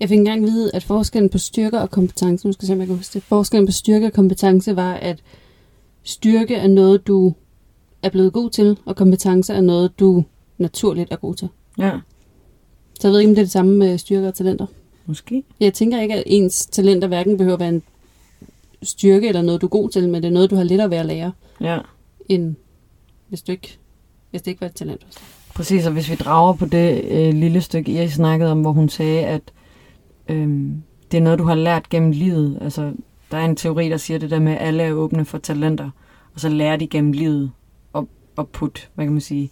Jeg 0.00 0.08
fik 0.08 0.18
engang 0.18 0.44
at 0.44 0.50
vide, 0.50 0.70
at 0.74 0.84
forskellen 0.84 1.30
på 1.30 1.38
styrke 1.38 1.80
og 1.80 1.90
kompetence, 1.90 2.46
nu 2.46 2.52
skal 2.52 2.64
jeg 2.64 2.66
se, 2.66 2.72
om 2.72 2.78
jeg 2.78 2.86
kan 2.86 2.96
huske 2.96 3.14
det, 3.14 3.22
forskellen 3.22 3.66
på 3.66 3.72
styrke 3.72 4.06
og 4.06 4.12
kompetence 4.12 4.76
var, 4.76 4.94
at 4.94 5.22
styrke 6.02 6.54
er 6.54 6.66
noget, 6.68 7.06
du 7.06 7.34
er 8.02 8.08
blevet 8.08 8.32
god 8.32 8.50
til, 8.50 8.78
og 8.84 8.96
kompetence 8.96 9.52
er 9.52 9.60
noget, 9.60 10.00
du 10.00 10.24
naturligt 10.58 11.12
er 11.12 11.16
god 11.16 11.34
til. 11.34 11.48
Ja, 11.78 11.92
Så 13.00 13.08
jeg 13.08 13.12
ved 13.12 13.20
ikke, 13.20 13.30
om 13.30 13.34
det 13.34 13.42
er 13.42 13.44
det 13.44 13.52
samme 13.52 13.76
med 13.76 13.98
styrker 13.98 14.28
og 14.28 14.34
talenter. 14.34 14.66
måske. 15.06 15.44
Jeg 15.60 15.74
tænker 15.74 16.00
ikke, 16.00 16.14
at 16.14 16.22
ens 16.26 16.66
talenter 16.66 17.08
hverken 17.08 17.36
behøver 17.36 17.54
at 17.54 17.60
være 17.60 17.68
en 17.68 17.82
styrke 18.82 19.28
eller 19.28 19.42
noget, 19.42 19.60
du 19.60 19.66
er 19.66 19.70
god 19.70 19.90
til, 19.90 20.08
men 20.08 20.22
det 20.22 20.28
er 20.28 20.32
noget, 20.32 20.50
du 20.50 20.56
har 20.56 20.62
lettere 20.64 20.90
ved 20.90 20.96
at 20.96 21.06
lære, 21.06 21.32
Ja, 21.60 21.78
end 22.28 22.54
hvis, 23.28 23.42
du 23.42 23.52
ikke, 23.52 23.78
hvis 24.30 24.42
det 24.42 24.50
ikke 24.50 24.60
var 24.60 24.66
et 24.66 24.74
talent. 24.74 25.06
præcis. 25.54 25.86
Og 25.86 25.92
hvis 25.92 26.10
vi 26.10 26.14
drager 26.14 26.52
på 26.52 26.66
det 26.66 27.04
øh, 27.04 27.34
lille 27.34 27.60
stykke, 27.60 27.94
jeg 27.94 28.10
snakkede 28.10 28.50
om, 28.52 28.60
hvor 28.60 28.72
hun 28.72 28.88
sagde, 28.88 29.26
at 29.26 29.42
øh, 30.28 30.48
det 31.12 31.18
er 31.18 31.22
noget, 31.22 31.38
du 31.38 31.44
har 31.44 31.54
lært 31.54 31.88
gennem 31.88 32.10
livet. 32.10 32.58
Altså, 32.60 32.92
der 33.30 33.36
er 33.38 33.44
en 33.44 33.56
teori, 33.56 33.88
der 33.88 33.96
siger 33.96 34.18
det 34.18 34.30
der 34.30 34.38
med, 34.38 34.52
at 34.52 34.66
alle 34.66 34.82
er 34.82 34.92
åbne 34.92 35.24
for 35.24 35.38
talenter, 35.38 35.90
og 36.34 36.40
så 36.40 36.48
lærer 36.48 36.76
de 36.76 36.86
gennem 36.86 37.12
livet 37.12 37.50
at, 37.94 38.04
at 38.38 38.48
putte, 38.48 38.80
hvad 38.94 39.04
kan 39.04 39.12
man 39.12 39.20
sige, 39.20 39.50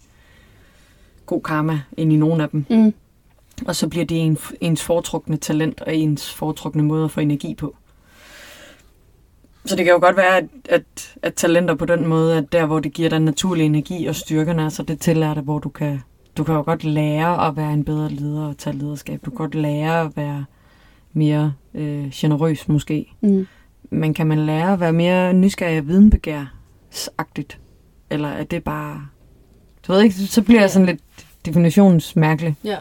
god 1.27 1.41
karma 1.43 1.81
ind 1.97 2.13
i 2.13 2.17
nogle 2.17 2.43
af 2.43 2.49
dem. 2.49 2.65
Mm. 2.71 2.95
Og 3.67 3.77
så 3.77 3.89
bliver 3.89 4.05
det 4.07 4.21
en, 4.21 4.39
ens 4.61 4.83
foretrukne 4.83 5.37
talent 5.37 5.81
og 5.81 5.97
ens 5.97 6.33
foretrukne 6.35 6.83
måde 6.83 7.05
at 7.05 7.11
få 7.11 7.21
energi 7.21 7.55
på. 7.55 7.77
Så 9.65 9.77
det 9.77 9.85
kan 9.85 9.95
jo 9.95 10.01
godt 10.01 10.17
være, 10.17 10.37
at, 10.37 10.45
at, 10.69 11.15
at 11.23 11.35
talenter 11.35 11.75
på 11.75 11.85
den 11.85 12.07
måde, 12.07 12.37
at 12.37 12.53
der, 12.53 12.67
hvor 12.67 12.81
det 12.81 12.93
giver 12.93 13.09
dig 13.09 13.21
naturlig 13.21 13.67
energi 13.67 14.07
og 14.07 14.15
styrkerne, 14.15 14.65
altså 14.65 14.83
det 14.83 15.01
tillærer 15.01 15.35
dig, 15.35 15.43
hvor 15.43 15.59
du 15.59 15.69
kan, 15.69 16.01
du 16.37 16.45
kan 16.45 16.55
jo 16.55 16.63
godt 16.63 16.85
lære 16.85 17.49
at 17.49 17.57
være 17.57 17.73
en 17.73 17.85
bedre 17.85 18.09
leder 18.09 18.49
og 18.49 18.59
tage 18.59 18.77
lederskab. 18.77 19.21
Du 19.25 19.31
kan 19.31 19.37
godt 19.37 19.55
lære 19.55 20.01
at 20.01 20.17
være 20.17 20.45
mere 21.13 21.53
øh, 21.75 22.11
generøs 22.13 22.69
måske. 22.69 23.13
Mm. 23.21 23.47
Men 23.91 24.15
kan 24.15 24.27
man 24.27 24.39
lære 24.39 24.73
at 24.73 24.81
være 24.81 24.93
mere 24.93 25.33
nysgerrig 25.33 25.79
og 25.79 25.89
videnbegærsagtigt? 25.89 27.59
Eller 28.11 28.29
er 28.29 28.45
det 28.45 28.65
bare... 28.65 29.07
Du 29.87 29.93
ved 29.93 30.03
ikke, 30.03 30.15
så 30.15 30.43
bliver 30.43 30.61
jeg 30.61 30.71
sådan 30.71 30.87
lidt 30.87 31.01
definitionsmærkelig. 31.47 32.57
Ja. 32.65 32.77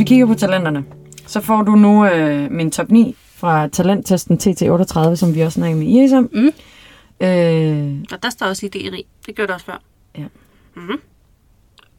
Vi 0.00 0.04
kigger 0.04 0.26
på 0.26 0.34
talenterne, 0.34 0.84
så 1.26 1.40
får 1.40 1.62
du 1.62 1.74
nu 1.76 2.06
øh, 2.06 2.50
min 2.50 2.70
top 2.70 2.90
9 2.90 3.16
fra 3.34 3.68
talenttesten 3.68 4.36
TT38, 4.42 5.14
som 5.14 5.34
vi 5.34 5.40
også 5.40 5.56
snakkede 5.56 5.80
med 5.80 5.88
Iris 5.92 6.12
om. 6.12 6.28
Mm. 6.32 6.52
Øh, 7.26 8.04
Og 8.12 8.22
der 8.22 8.30
står 8.30 8.46
også 8.46 8.66
idéer 8.66 8.94
i. 8.94 9.06
Det 9.26 9.34
gjorde 9.34 9.48
du 9.48 9.52
også 9.54 9.66
før. 9.66 9.82
Ja. 10.18 10.24
Mm-hmm. 10.74 11.00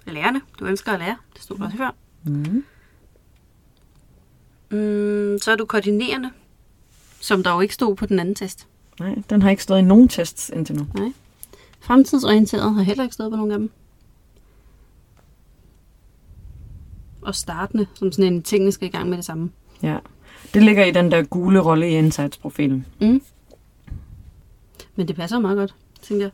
Lærerne. 0.07 0.41
Du 0.59 0.65
ønsker 0.65 0.91
at 0.91 0.99
lære. 0.99 1.15
Det 1.33 1.41
stod 1.43 1.57
der 1.57 1.65
også 1.65 1.77
før. 1.77 1.95
mm, 2.23 2.63
Mm, 4.71 5.37
så 5.41 5.51
er 5.51 5.55
du 5.55 5.65
koordinerende, 5.65 6.29
som 7.19 7.43
der 7.43 7.53
jo 7.53 7.59
ikke 7.59 7.73
stod 7.73 7.95
på 7.95 8.05
den 8.05 8.19
anden 8.19 8.35
test. 8.35 8.67
nej, 8.99 9.15
den 9.29 9.41
har 9.41 9.49
ikke 9.49 9.63
stået 9.63 9.79
i 9.79 9.81
nogen 9.81 10.07
tests 10.07 10.49
indtil 10.55 10.75
nu. 10.75 10.87
Fremtidsorienteret 11.79 12.73
har 12.75 12.81
heller 12.81 13.03
ikke 13.03 13.13
stået 13.13 13.31
på 13.31 13.35
nogen 13.37 13.51
af 13.51 13.57
dem. 13.59 13.71
Og 17.21 17.35
startende, 17.35 17.85
som 17.93 18.11
sådan 18.11 18.33
en 18.33 18.43
tingene 18.43 18.71
skal 18.71 18.87
i 18.87 18.91
gang 18.91 19.09
med 19.09 19.17
det 19.17 19.25
samme. 19.25 19.51
Ja. 19.83 19.97
Det 20.53 20.63
ligger 20.63 20.85
i 20.85 20.91
den 20.91 21.11
der 21.11 21.23
gule 21.23 21.59
rolle 21.59 21.89
i 21.89 21.97
Insights-profilen. 21.97 22.85
Mm. 23.01 23.21
Men 24.95 25.07
det 25.07 25.15
passer 25.15 25.39
meget 25.39 25.57
godt, 25.57 25.75
tænker 26.01 26.25
jeg. 26.25 26.31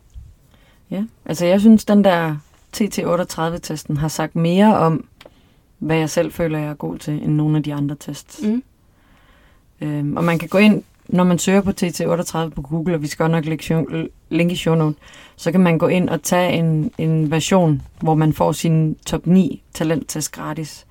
Ja, 0.91 1.03
altså 1.25 1.45
jeg 1.45 1.59
synes, 1.59 1.85
den 1.85 2.03
der 2.03 2.35
TT38-testen 2.77 3.97
har 3.97 4.07
sagt 4.07 4.35
mere 4.35 4.77
om, 4.77 5.07
hvad 5.79 5.97
jeg 5.97 6.09
selv 6.09 6.31
føler, 6.31 6.59
jeg 6.59 6.69
er 6.69 6.73
god 6.73 6.97
til, 6.97 7.13
end 7.13 7.33
nogle 7.33 7.57
af 7.57 7.63
de 7.63 7.73
andre 7.73 7.95
tests. 7.99 8.41
Mm. 8.43 8.63
Øhm, 9.81 10.17
og 10.17 10.23
man 10.23 10.39
kan 10.39 10.49
gå 10.49 10.57
ind, 10.57 10.83
når 11.09 11.23
man 11.23 11.39
søger 11.39 11.61
på 11.61 11.71
TT38 11.81 12.49
på 12.49 12.61
Google, 12.61 12.95
og 12.95 13.01
vi 13.01 13.07
skal 13.07 13.29
nok 13.29 13.45
lægge 13.45 13.63
show, 13.63 13.85
link 14.29 14.51
i 14.51 14.55
show 14.55 14.75
note, 14.75 14.97
så 15.35 15.51
kan 15.51 15.61
man 15.61 15.77
gå 15.77 15.87
ind 15.87 16.09
og 16.09 16.23
tage 16.23 16.51
en, 16.51 16.91
en 16.97 17.31
version, 17.31 17.81
hvor 17.99 18.15
man 18.15 18.33
får 18.33 18.51
sin 18.51 18.97
top 19.05 19.27
9 19.27 19.63
talenttest 19.73 20.31
gratis. 20.31 20.85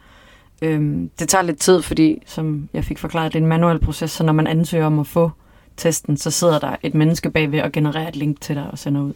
Øhm, 0.63 1.11
det 1.19 1.29
tager 1.29 1.43
lidt 1.43 1.61
tid, 1.61 1.83
fordi 1.83 2.23
som 2.27 2.69
jeg 2.73 2.85
fik 2.85 2.99
forklaret, 2.99 3.33
det 3.33 3.39
er 3.39 3.43
en 3.43 3.49
manuel 3.49 3.79
proces, 3.79 4.11
så 4.11 4.25
når 4.25 4.33
man 4.33 4.47
ansøger 4.47 4.87
om 4.87 4.99
at 4.99 5.07
få 5.07 5.31
testen, 5.77 6.17
så 6.17 6.31
sidder 6.31 6.59
der 6.59 6.77
et 6.83 6.95
menneske 6.95 7.31
bagved 7.31 7.61
og 7.61 7.73
genererer 7.73 8.09
et 8.09 8.17
link 8.17 8.41
til 8.41 8.57
dig 8.57 8.71
og 8.71 8.79
sender 8.79 9.03
ud. 9.03 9.13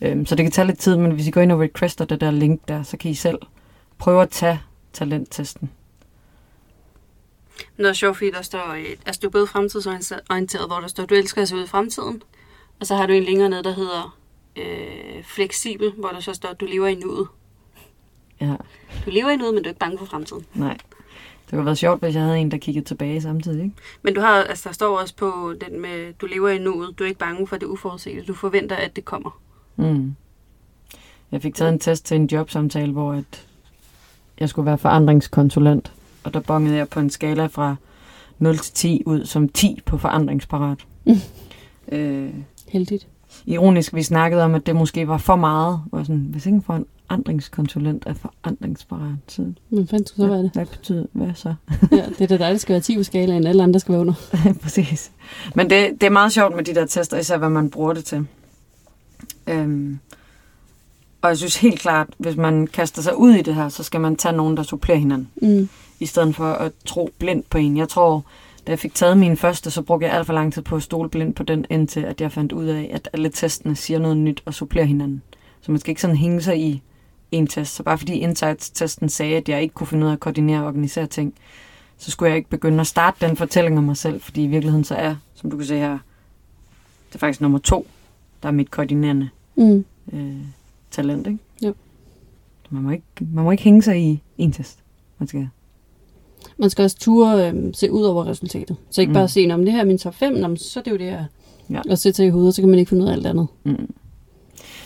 Øhm, 0.00 0.26
så 0.26 0.34
det 0.34 0.44
kan 0.44 0.52
tage 0.52 0.66
lidt 0.66 0.78
tid, 0.78 0.96
men 0.96 1.12
hvis 1.12 1.26
I 1.26 1.30
går 1.30 1.40
ind 1.40 1.52
og 1.52 1.60
requester 1.60 2.04
det 2.04 2.20
der 2.20 2.30
link 2.30 2.60
der, 2.68 2.82
så 2.82 2.96
kan 2.96 3.10
I 3.10 3.14
selv 3.14 3.38
prøve 3.98 4.22
at 4.22 4.28
tage 4.30 4.60
talenttesten. 4.92 5.70
Er 7.88 7.92
sjovt, 7.92 8.16
fordi 8.16 8.30
der 8.30 8.42
står, 8.42 8.72
øh, 8.72 8.84
altså 9.06 9.18
du 9.22 9.26
er 9.26 9.30
både 9.30 9.46
fremtidsorienteret, 9.46 10.66
hvor 10.66 10.80
der 10.80 10.88
står, 10.88 11.06
du 11.06 11.14
elsker 11.14 11.42
at 11.42 11.48
se 11.48 11.56
ud 11.56 11.64
i 11.64 11.66
fremtiden. 11.66 12.22
Og 12.80 12.86
så 12.86 12.96
har 12.96 13.06
du 13.06 13.12
en 13.12 13.22
længere 13.22 13.48
ned, 13.48 13.62
der 13.62 13.74
hedder 13.74 14.18
øh, 14.56 15.24
fleksibel, 15.24 15.92
hvor 15.98 16.08
der 16.08 16.20
så 16.20 16.32
står, 16.34 16.52
du 16.52 16.64
lever 16.64 16.86
i 16.86 16.94
nuet. 16.94 17.28
Ja, 18.40 18.54
Du 19.06 19.10
lever 19.10 19.30
i 19.30 19.36
nuet, 19.36 19.54
men 19.54 19.62
du 19.62 19.68
er 19.68 19.70
ikke 19.70 19.78
bange 19.78 19.98
for 19.98 20.04
fremtiden. 20.06 20.46
nej. 20.54 20.76
Det 21.44 21.56
kunne 21.56 21.58
have 21.62 21.66
været 21.66 21.78
sjovt, 21.78 22.00
hvis 22.02 22.14
jeg 22.14 22.22
havde 22.22 22.38
en, 22.38 22.50
der 22.50 22.56
kiggede 22.58 22.84
tilbage 22.84 23.20
samtidig, 23.20 23.64
ikke? 23.64 23.76
Men 24.02 24.14
du 24.14 24.20
har, 24.20 24.28
altså, 24.34 24.68
der 24.68 24.74
står 24.74 24.98
også 24.98 25.16
på 25.16 25.54
den 25.60 25.80
med, 25.80 26.12
du 26.12 26.26
lever 26.26 26.48
i 26.48 26.58
nuet, 26.58 26.98
du 26.98 27.04
er 27.04 27.08
ikke 27.08 27.18
bange 27.18 27.46
for 27.46 27.56
det 27.56 27.66
uforudsete, 27.66 28.22
du 28.22 28.34
forventer, 28.34 28.76
at 28.76 28.96
det 28.96 29.04
kommer. 29.04 29.40
Mm. 29.76 30.14
Jeg 31.32 31.42
fik 31.42 31.54
taget 31.54 31.72
en 31.72 31.78
test 31.78 32.04
til 32.06 32.14
en 32.14 32.26
jobsamtale, 32.26 32.92
hvor 32.92 33.12
at 33.12 33.46
jeg 34.40 34.48
skulle 34.48 34.66
være 34.66 34.78
forandringskonsulent. 34.78 35.92
Og 36.24 36.34
der 36.34 36.40
bongede 36.40 36.76
jeg 36.76 36.88
på 36.88 37.00
en 37.00 37.10
skala 37.10 37.46
fra 37.46 37.76
0 38.38 38.58
til 38.58 38.74
10 38.74 39.02
ud 39.06 39.24
som 39.24 39.48
10 39.48 39.80
på 39.86 39.98
forandringsparat. 39.98 40.78
Mm. 41.06 41.14
øh, 41.92 42.30
Heldigt. 42.68 43.06
ironisk, 43.46 43.94
vi 43.94 44.02
snakkede 44.02 44.44
om, 44.44 44.54
at 44.54 44.66
det 44.66 44.76
måske 44.76 45.08
var 45.08 45.18
for 45.18 45.36
meget. 45.36 45.80
Var 45.92 46.02
sådan, 46.02 46.26
hvis 46.30 46.46
ikke 46.46 46.56
en 46.56 46.62
forandringskonsulent 46.62 48.02
er 48.06 48.14
forandringsparat, 48.14 49.14
så 49.28 49.42
Men 49.70 49.86
fandt 49.88 50.08
du 50.08 50.14
så, 50.16 50.26
hvad 50.26 50.38
er 50.38 50.42
det? 50.42 50.50
hvad 50.54 50.66
betyder 50.66 51.06
hvad 51.12 51.30
så? 51.34 51.54
Ja, 51.92 52.04
det 52.18 52.20
er 52.20 52.26
da 52.26 52.36
dig, 52.38 52.50
der 52.52 52.56
skal 52.56 52.72
være 52.72 52.80
10 52.80 52.96
på 52.96 53.02
skalaen, 53.02 53.46
alle 53.46 53.62
andre 53.62 53.80
skal 53.80 53.92
være 53.92 54.00
under. 54.00 54.14
Præcis. 54.62 55.10
Men 55.54 55.70
det, 55.70 55.90
det 56.00 56.06
er 56.06 56.10
meget 56.10 56.32
sjovt 56.32 56.56
med 56.56 56.64
de 56.64 56.74
der 56.74 56.86
tester, 56.86 57.18
især 57.18 57.38
hvad 57.38 57.50
man 57.50 57.70
bruger 57.70 57.92
det 57.92 58.04
til. 58.04 58.26
Øhm, 59.46 59.98
og 61.22 61.28
jeg 61.28 61.38
synes 61.38 61.56
helt 61.56 61.80
klart, 61.80 62.06
hvis 62.18 62.36
man 62.36 62.66
kaster 62.66 63.02
sig 63.02 63.16
ud 63.18 63.32
i 63.34 63.42
det 63.42 63.54
her, 63.54 63.68
så 63.68 63.82
skal 63.82 64.00
man 64.00 64.16
tage 64.16 64.36
nogen, 64.36 64.56
der 64.56 64.62
supplerer 64.62 64.98
hinanden, 64.98 65.28
Mm. 65.42 65.68
I 66.02 66.06
stedet 66.06 66.36
for 66.36 66.52
at 66.52 66.72
tro 66.84 67.10
blindt 67.18 67.50
på 67.50 67.58
en. 67.58 67.76
Jeg 67.76 67.88
tror, 67.88 68.24
da 68.66 68.72
jeg 68.72 68.78
fik 68.78 68.94
taget 68.94 69.18
min 69.18 69.36
første, 69.36 69.70
så 69.70 69.82
brugte 69.82 70.06
jeg 70.06 70.14
alt 70.14 70.26
for 70.26 70.32
lang 70.32 70.52
tid 70.52 70.62
på 70.62 70.76
at 70.76 70.82
stole 70.82 71.08
blindt 71.08 71.36
på 71.36 71.42
den, 71.42 71.66
indtil 71.70 72.00
at 72.00 72.20
jeg 72.20 72.32
fandt 72.32 72.52
ud 72.52 72.64
af, 72.66 72.90
at 72.92 73.08
alle 73.12 73.28
testene 73.28 73.76
siger 73.76 73.98
noget 73.98 74.16
nyt 74.16 74.42
og 74.44 74.54
supplerer 74.54 74.84
hinanden. 74.84 75.22
Så 75.60 75.72
man 75.72 75.80
skal 75.80 75.90
ikke 75.90 76.00
sådan 76.00 76.16
hænge 76.16 76.40
sig 76.42 76.58
i 76.60 76.82
en 77.32 77.46
test. 77.46 77.74
Så 77.74 77.82
bare 77.82 77.98
fordi 77.98 78.12
Insights-testen 78.14 79.08
sagde, 79.08 79.36
at 79.36 79.48
jeg 79.48 79.62
ikke 79.62 79.74
kunne 79.74 79.86
finde 79.86 80.04
ud 80.04 80.10
af 80.10 80.14
at 80.14 80.20
koordinere 80.20 80.60
og 80.60 80.66
organisere 80.66 81.06
ting, 81.06 81.34
så 81.98 82.10
skulle 82.10 82.30
jeg 82.30 82.36
ikke 82.36 82.50
begynde 82.50 82.80
at 82.80 82.86
starte 82.86 83.26
den 83.26 83.36
fortælling 83.36 83.78
om 83.78 83.84
mig 83.84 83.96
selv, 83.96 84.20
fordi 84.20 84.44
i 84.44 84.46
virkeligheden 84.46 84.84
så 84.84 84.94
er, 84.94 85.16
som 85.34 85.50
du 85.50 85.56
kan 85.56 85.66
se 85.66 85.76
her, 85.78 85.98
det 87.08 87.14
er 87.14 87.18
faktisk 87.18 87.40
nummer 87.40 87.58
to, 87.58 87.86
der 88.42 88.48
er 88.48 88.52
mit 88.52 88.70
koordinerende 88.70 89.28
Mm. 89.56 89.84
øh, 90.12 90.36
talent, 90.90 91.26
ikke? 91.26 91.38
Jo. 91.62 91.74
Man 92.70 92.82
må, 92.82 92.90
ikke, 92.90 93.04
man 93.20 93.44
må 93.44 93.50
ikke 93.50 93.62
hænge 93.62 93.82
sig 93.82 94.00
i 94.00 94.22
en 94.38 94.52
test. 94.52 94.78
Man 95.18 95.28
skal, 95.28 95.48
Man 96.58 96.70
skal 96.70 96.82
også 96.82 96.96
ture 96.98 97.50
øh, 97.50 97.54
se 97.74 97.92
ud 97.92 98.02
over 98.02 98.26
resultatet. 98.26 98.76
Så 98.90 99.00
ikke 99.00 99.10
Mm. 99.10 99.14
bare 99.14 99.28
se, 99.28 99.48
om 99.52 99.64
det 99.64 99.72
her 99.72 99.80
er 99.80 99.84
min 99.84 99.98
top 99.98 100.14
5, 100.14 100.32
nå, 100.32 100.56
så 100.56 100.80
er 100.80 100.84
det 100.84 100.90
jo 100.90 100.96
det 100.96 101.10
her. 101.10 101.24
Ja. 101.70 101.80
Og 101.90 101.98
sætte 101.98 102.16
sig 102.16 102.26
i 102.26 102.30
hovedet, 102.30 102.54
så 102.54 102.62
kan 102.62 102.68
man 102.70 102.78
ikke 102.78 102.88
finde 102.88 103.02
ud 103.04 103.08
af 103.08 103.12
alt 103.12 103.26
andet. 103.26 103.46
mm. 103.64 103.94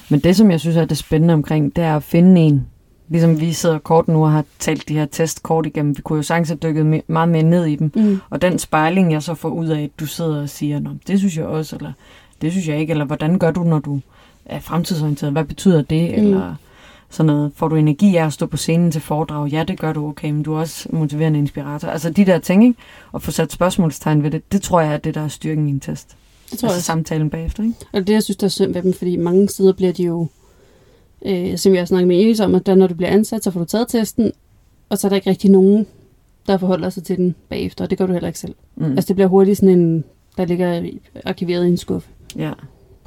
Men 0.08 0.20
det, 0.20 0.36
som 0.36 0.50
jeg 0.50 0.60
synes 0.60 0.76
er 0.76 0.84
det 0.84 0.98
spændende 0.98 1.34
omkring, 1.34 1.76
det 1.76 1.84
er 1.84 1.96
at 1.96 2.02
finde 2.02 2.40
en, 2.40 2.66
ligesom 3.08 3.40
vi 3.40 3.52
sidder 3.52 3.78
kort 3.78 4.08
nu 4.08 4.24
og 4.24 4.30
har 4.32 4.44
talt 4.58 4.88
de 4.88 4.94
her 4.94 5.06
test 5.06 5.42
kort 5.42 5.66
igennem, 5.66 5.96
vi 5.96 6.02
kunne 6.02 6.16
jo 6.16 6.22
sagtens 6.22 6.48
have 6.48 6.58
dykket 6.62 6.94
me- 6.94 7.02
meget 7.06 7.28
mere 7.28 7.42
ned 7.42 7.64
i 7.66 7.76
dem, 7.76 7.92
Mm. 7.96 8.18
og 8.30 8.42
den 8.42 8.58
spejling, 8.58 9.12
jeg 9.12 9.22
så 9.22 9.34
får 9.34 9.48
ud 9.48 9.66
af, 9.66 9.82
at 9.82 9.90
du 10.00 10.06
sidder 10.06 10.42
og 10.42 10.48
siger, 10.48 10.78
Nå, 10.80 10.90
det 11.06 11.18
synes 11.18 11.36
jeg 11.36 11.44
også, 11.46 11.76
eller 11.76 11.92
det 12.42 12.52
synes 12.52 12.68
jeg 12.68 12.78
ikke, 12.78 12.90
eller 12.90 13.04
hvordan 13.04 13.38
gør 13.38 13.50
du, 13.50 13.62
når 13.62 13.78
du 13.78 14.00
er 14.46 14.60
fremtidsorienteret, 14.60 15.32
hvad 15.32 15.44
betyder 15.44 15.82
det, 15.82 16.10
mm. 16.18 16.26
eller 16.26 16.54
sådan 17.10 17.26
noget. 17.26 17.52
Får 17.54 17.68
du 17.68 17.76
energi 17.76 18.16
af 18.16 18.26
at 18.26 18.32
stå 18.32 18.46
på 18.46 18.56
scenen 18.56 18.90
til 18.90 19.00
foredrag? 19.00 19.48
Ja, 19.48 19.64
det 19.64 19.80
gør 19.80 19.92
du, 19.92 20.08
okay, 20.08 20.30
men 20.30 20.42
du 20.42 20.54
er 20.54 20.58
også 20.58 20.88
motiverende 20.92 21.38
inspirator. 21.38 21.88
Altså 21.88 22.10
de 22.10 22.26
der 22.26 22.38
ting, 22.38 22.64
ikke? 22.64 22.78
Og 23.12 23.22
få 23.22 23.30
sat 23.30 23.52
spørgsmålstegn 23.52 24.22
ved 24.22 24.30
det, 24.30 24.52
det 24.52 24.62
tror 24.62 24.80
jeg 24.80 24.92
er 24.92 24.96
det, 24.96 25.14
der 25.14 25.20
er 25.20 25.28
styrken 25.28 25.68
i 25.68 25.70
en 25.70 25.80
test. 25.80 26.16
Det 26.50 26.58
tror 26.58 26.66
jeg 26.66 26.74
altså 26.74 26.78
også. 26.78 26.86
samtalen 26.86 27.30
bagefter, 27.30 27.62
ikke? 27.62 27.76
Og 27.92 28.06
det, 28.06 28.12
jeg 28.12 28.22
synes, 28.22 28.36
der 28.36 28.46
er 28.46 28.48
synd 28.48 28.72
ved 28.72 28.82
dem, 28.82 28.92
fordi 28.92 29.16
mange 29.16 29.48
steder 29.48 29.72
bliver 29.72 29.92
de 29.92 30.02
jo, 30.02 30.26
øh, 31.26 31.58
som 31.58 31.72
jeg 31.72 31.80
har 31.80 31.86
snakket 31.86 32.08
med 32.08 32.20
Iris 32.20 32.40
om, 32.40 32.54
at 32.54 32.66
der, 32.66 32.74
når 32.74 32.86
du 32.86 32.94
bliver 32.94 33.10
ansat, 33.10 33.44
så 33.44 33.50
får 33.50 33.60
du 33.60 33.66
taget 33.66 33.88
testen, 33.88 34.32
og 34.88 34.98
så 34.98 35.06
er 35.06 35.08
der 35.08 35.16
ikke 35.16 35.30
rigtig 35.30 35.50
nogen, 35.50 35.86
der 36.46 36.58
forholder 36.58 36.90
sig 36.90 37.04
til 37.04 37.16
den 37.16 37.34
bagefter, 37.48 37.84
og 37.84 37.90
det 37.90 37.98
gør 37.98 38.06
du 38.06 38.12
heller 38.12 38.28
ikke 38.28 38.38
selv. 38.38 38.54
Mm. 38.76 38.84
Altså 38.84 39.08
det 39.08 39.16
bliver 39.16 39.28
hurtigt 39.28 39.58
sådan 39.58 39.78
en, 39.78 40.04
der 40.36 40.44
ligger 40.44 40.82
arkiveret 41.24 41.64
i 41.64 41.68
en 41.68 41.76
skuffe. 41.76 42.08
Ja, 42.36 42.52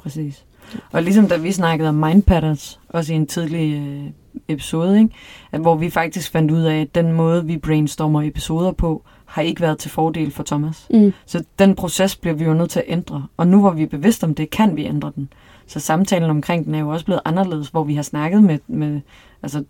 præcis. 0.02 0.44
Og 0.92 1.02
ligesom 1.02 1.28
da 1.28 1.36
vi 1.36 1.52
snakkede 1.52 1.88
om 1.88 1.94
mind 1.94 2.22
patterns, 2.22 2.80
også 2.88 3.12
i 3.12 3.16
en 3.16 3.26
tidlig 3.26 3.74
øh, 3.74 4.10
episode, 4.48 4.98
ikke? 4.98 5.14
At, 5.52 5.60
hvor 5.60 5.74
vi 5.74 5.90
faktisk 5.90 6.32
fandt 6.32 6.50
ud 6.50 6.62
af, 6.62 6.80
at 6.80 6.94
den 6.94 7.12
måde, 7.12 7.46
vi 7.46 7.58
brainstormer 7.58 8.22
episoder 8.22 8.72
på, 8.72 9.02
har 9.24 9.42
ikke 9.42 9.60
været 9.60 9.78
til 9.78 9.90
fordel 9.90 10.30
for 10.30 10.42
Thomas. 10.42 10.86
Mm. 10.90 11.12
Så 11.26 11.44
den 11.58 11.74
proces 11.74 12.16
bliver 12.16 12.34
vi 12.34 12.44
jo 12.44 12.54
nødt 12.54 12.70
til 12.70 12.78
at 12.78 12.84
ændre. 12.88 13.26
Og 13.36 13.46
nu 13.46 13.60
hvor 13.60 13.70
vi 13.70 13.82
er 13.82 13.86
bevidste 13.86 14.24
om 14.24 14.34
det, 14.34 14.50
kan 14.50 14.76
vi 14.76 14.84
ændre 14.84 15.12
den. 15.16 15.32
Så 15.66 15.80
samtalen 15.80 16.30
omkring 16.30 16.64
den 16.64 16.74
er 16.74 16.78
jo 16.78 16.88
også 16.88 17.04
blevet 17.04 17.20
anderledes, 17.24 17.68
hvor 17.68 17.84
vi 17.84 17.94
har 17.94 18.02
snakket 18.02 18.42
med, 18.42 18.58
med 18.68 19.00
altså, 19.42 19.64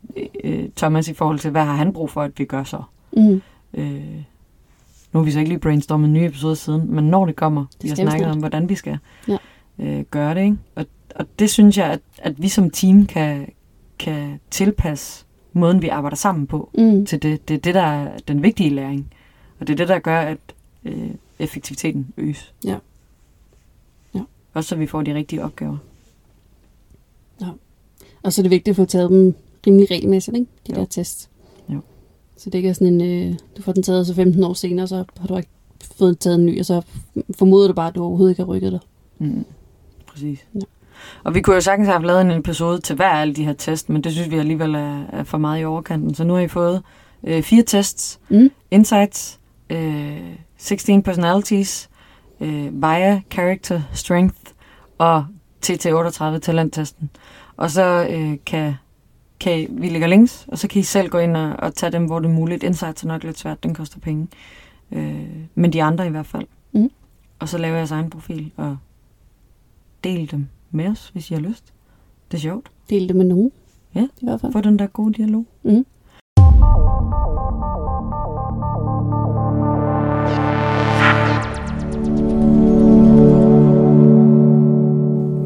øh, 0.44 0.68
Thomas 0.76 1.08
i 1.08 1.14
forhold 1.14 1.38
til, 1.38 1.50
hvad 1.50 1.64
har 1.64 1.74
han 1.74 1.92
brug 1.92 2.10
for, 2.10 2.22
at 2.22 2.38
vi 2.38 2.44
gør 2.44 2.64
så. 2.64 2.82
Mm. 3.12 3.42
Øh, 3.74 4.22
nu 5.12 5.20
har 5.20 5.24
vi 5.24 5.30
så 5.30 5.38
ikke 5.38 5.48
lige 5.48 5.58
brainstormet 5.58 6.10
nye 6.10 6.26
episoder 6.26 6.54
siden, 6.54 6.94
men 6.94 7.04
når 7.04 7.26
det 7.26 7.36
kommer, 7.36 7.64
vi 7.82 7.88
har 7.88 7.96
snakket 7.96 8.30
om, 8.30 8.38
hvordan 8.38 8.68
vi 8.68 8.74
skal 8.74 8.98
Ja. 9.28 9.36
Øh, 9.80 10.02
gøre 10.10 10.34
det. 10.34 10.40
Ikke? 10.44 10.56
Og, 10.74 10.86
og 11.16 11.26
det 11.38 11.50
synes 11.50 11.78
jeg, 11.78 11.86
at, 11.86 12.00
at 12.18 12.42
vi 12.42 12.48
som 12.48 12.70
team 12.70 13.06
kan, 13.06 13.52
kan 13.98 14.40
tilpasse 14.50 15.24
måden, 15.52 15.82
vi 15.82 15.88
arbejder 15.88 16.16
sammen 16.16 16.46
på 16.46 16.70
Mm. 16.78 17.06
til 17.06 17.22
det. 17.22 17.48
Det 17.48 17.54
er 17.54 17.58
det, 17.58 17.74
der 17.74 17.80
er 17.82 18.18
den 18.28 18.42
vigtige 18.42 18.70
læring. 18.70 19.12
Og 19.60 19.66
det 19.66 19.72
er 19.72 19.76
det, 19.76 19.88
der 19.88 19.98
gør, 19.98 20.20
at 20.20 20.38
øh, 20.84 21.10
effektiviteten 21.38 22.06
øges. 22.16 22.52
Ja. 22.64 22.76
Ja. 24.14 24.20
Også 24.54 24.68
så 24.68 24.76
vi 24.76 24.86
får 24.86 25.02
de 25.02 25.14
rigtige 25.14 25.44
opgaver. 25.44 25.76
Og 28.22 28.32
så 28.32 28.40
er 28.40 28.42
det 28.42 28.50
vigtigt 28.50 28.68
at 28.72 28.76
få 28.76 28.84
taget 28.84 29.10
dem 29.10 29.34
rimelig 29.66 29.90
regelmæssigt, 29.90 30.36
ikke? 30.36 30.50
De 30.66 30.72
Jo. 30.72 30.80
der 30.80 30.84
tests. 30.86 31.30
Jo. 31.68 31.80
Så 32.36 32.50
det 32.50 32.58
ikke 32.58 32.68
er 32.68 32.72
sådan 32.72 33.00
en, 33.00 33.30
øh, 33.32 33.38
du 33.56 33.62
får 33.62 33.72
den 33.72 33.82
taget 33.82 34.06
så 34.06 34.14
15 34.14 34.44
år 34.44 34.52
senere, 34.54 34.86
så 34.88 35.04
har 35.18 35.26
du 35.28 35.36
ikke 35.36 35.48
fået 35.96 36.18
taget 36.18 36.38
en 36.38 36.46
ny, 36.46 36.60
og 36.60 36.66
så 36.66 36.82
formoder 37.34 37.68
du 37.68 37.74
bare, 37.74 37.88
at 37.88 37.94
du 37.94 38.02
overhovedet 38.04 38.30
ikke 38.32 38.42
har 38.42 38.46
rykket 38.46 38.72
dig. 38.72 38.80
Mm. 39.18 39.44
Præcis. 40.20 40.46
Ja. 40.54 40.60
Og 41.24 41.34
vi 41.34 41.40
kunne 41.40 41.54
jo 41.54 41.60
sagtens 41.60 41.88
have 41.88 42.06
lavet 42.06 42.20
en 42.20 42.30
episode 42.30 42.80
til 42.80 42.96
hver 42.96 43.08
af 43.08 43.20
alle 43.20 43.34
de 43.34 43.44
her 43.44 43.52
tests, 43.52 43.88
men 43.88 44.04
det 44.04 44.12
synes 44.12 44.30
vi 44.30 44.36
alligevel 44.36 44.74
er, 44.74 45.04
er 45.12 45.22
for 45.24 45.38
meget 45.38 45.60
i 45.60 45.64
overkanten. 45.64 46.14
Så 46.14 46.24
nu 46.24 46.34
har 46.34 46.40
I 46.40 46.48
fået 46.48 46.82
øh, 47.24 47.42
fire 47.42 47.62
tests. 47.62 48.20
Mm. 48.28 48.50
Insights, 48.70 49.40
øh, 49.70 50.20
16 50.56 51.02
personalities, 51.02 51.90
øh, 52.40 52.82
via 52.82 53.20
character 53.30 53.82
strength 53.92 54.36
og 54.98 55.26
TT38 55.66 56.38
talenttesten. 56.38 57.10
Og 57.56 57.70
så 57.70 58.06
øh, 58.10 58.36
kan, 58.46 58.74
kan 59.40 59.60
I, 59.60 59.66
vi 59.70 59.88
lægger 59.88 60.08
links, 60.08 60.46
og 60.48 60.58
så 60.58 60.68
kan 60.68 60.80
I 60.80 60.82
selv 60.82 61.08
gå 61.08 61.18
ind 61.18 61.36
og, 61.36 61.54
og 61.58 61.74
tage 61.74 61.92
dem, 61.92 62.04
hvor 62.04 62.18
det 62.18 62.26
er 62.26 62.32
muligt. 62.32 62.62
Insights 62.62 63.02
er 63.02 63.08
nok 63.08 63.24
lidt 63.24 63.38
svært, 63.38 63.62
den 63.62 63.74
koster 63.74 63.98
penge. 64.00 64.28
Øh, 64.92 65.26
men 65.54 65.72
de 65.72 65.82
andre 65.82 66.06
i 66.06 66.10
hvert 66.10 66.26
fald. 66.26 66.46
Mm. 66.72 66.90
Og 67.38 67.48
så 67.48 67.58
laver 67.58 67.74
jeg 67.74 67.78
jeres 67.78 67.90
egen 67.90 68.10
profil 68.10 68.52
og 68.56 68.76
del 70.04 70.30
dem 70.30 70.46
med 70.70 70.86
os, 70.86 71.08
hvis 71.08 71.30
I 71.30 71.34
har 71.34 71.40
lyst. 71.40 71.64
Det 72.30 72.36
er 72.36 72.40
sjovt. 72.40 72.70
Del 72.90 73.08
det 73.08 73.16
med 73.16 73.24
nogen. 73.24 73.52
Ja. 73.94 74.00
I 74.20 74.24
hvert 74.24 74.40
fald. 74.40 74.52
Få 74.52 74.60
den 74.60 74.78
der 74.78 74.86
gode 74.86 75.12
dialog. 75.12 75.46
Mm. 75.62 75.86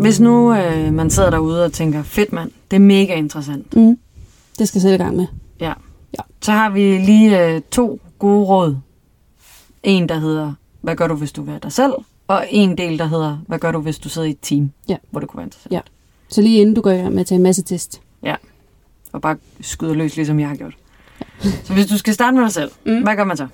Hvis 0.01 0.21
nu 0.21 0.55
øh, 0.55 0.95
man 0.95 1.11
sidder 1.11 1.31
derude 1.31 1.65
og 1.65 1.73
tænker, 1.73 2.03
fedt 2.03 2.33
mand, 2.33 2.51
det 2.71 2.77
er 2.77 2.81
mega 2.81 3.15
interessant. 3.15 3.77
Mm. 3.77 3.99
Det 4.59 4.69
skal 4.69 4.79
jeg 4.79 4.83
sætte 4.83 4.95
i 4.95 4.99
gang 4.99 5.17
med. 5.17 5.27
Så 6.45 6.53
har 6.53 6.71
vi 6.71 6.81
lige 6.81 7.47
øh, 7.47 7.63
to 7.71 8.01
gode 8.19 8.47
råd. 8.47 8.77
En, 9.83 10.09
der 10.09 10.19
hedder, 10.19 10.53
hvad 10.81 10.97
gør 10.97 11.09
du, 11.09 11.15
hvis 11.15 11.33
du 11.33 11.43
være 11.43 11.59
dig 11.63 11.73
selv? 11.73 11.93
Og 12.29 12.47
en 12.51 12.79
del, 12.79 12.99
der 12.99 13.05
hedder, 13.07 13.39
hvad 13.49 13.59
gør 13.59 13.73
du, 13.73 13.81
hvis 13.81 13.99
du 13.99 14.09
sidder 14.09 14.29
i 14.29 14.31
et 14.31 14.39
team, 14.43 14.73
Ja. 14.89 14.97
hvor 15.11 15.21
det 15.21 15.29
kunne 15.29 15.39
være 15.39 15.47
interessant. 15.47 15.73
Ja. 15.73 15.81
Så 16.29 16.43
lige 16.43 16.61
inden 16.61 16.75
du 16.75 16.81
går 16.81 17.11
med 17.11 17.21
at 17.21 17.27
tage 17.27 17.37
en 17.37 17.43
masse 17.43 17.63
test. 17.63 18.01
Og 19.13 19.21
bare 19.21 19.37
skyder 19.61 19.95
løs, 19.95 20.17
ligesom 20.17 20.41
jeg 20.41 20.49
har 20.49 20.57
gjort. 20.57 20.75
Så 21.65 21.73
hvis 21.73 21.87
du 21.87 21.99
skal 21.99 22.15
starte 22.15 22.35
med 22.37 22.43
dig 22.45 22.53
selv, 22.53 22.71
Mm. 22.87 23.03
hvad 23.03 23.17
gør 23.17 23.25
man 23.25 23.37
så? 23.37 23.47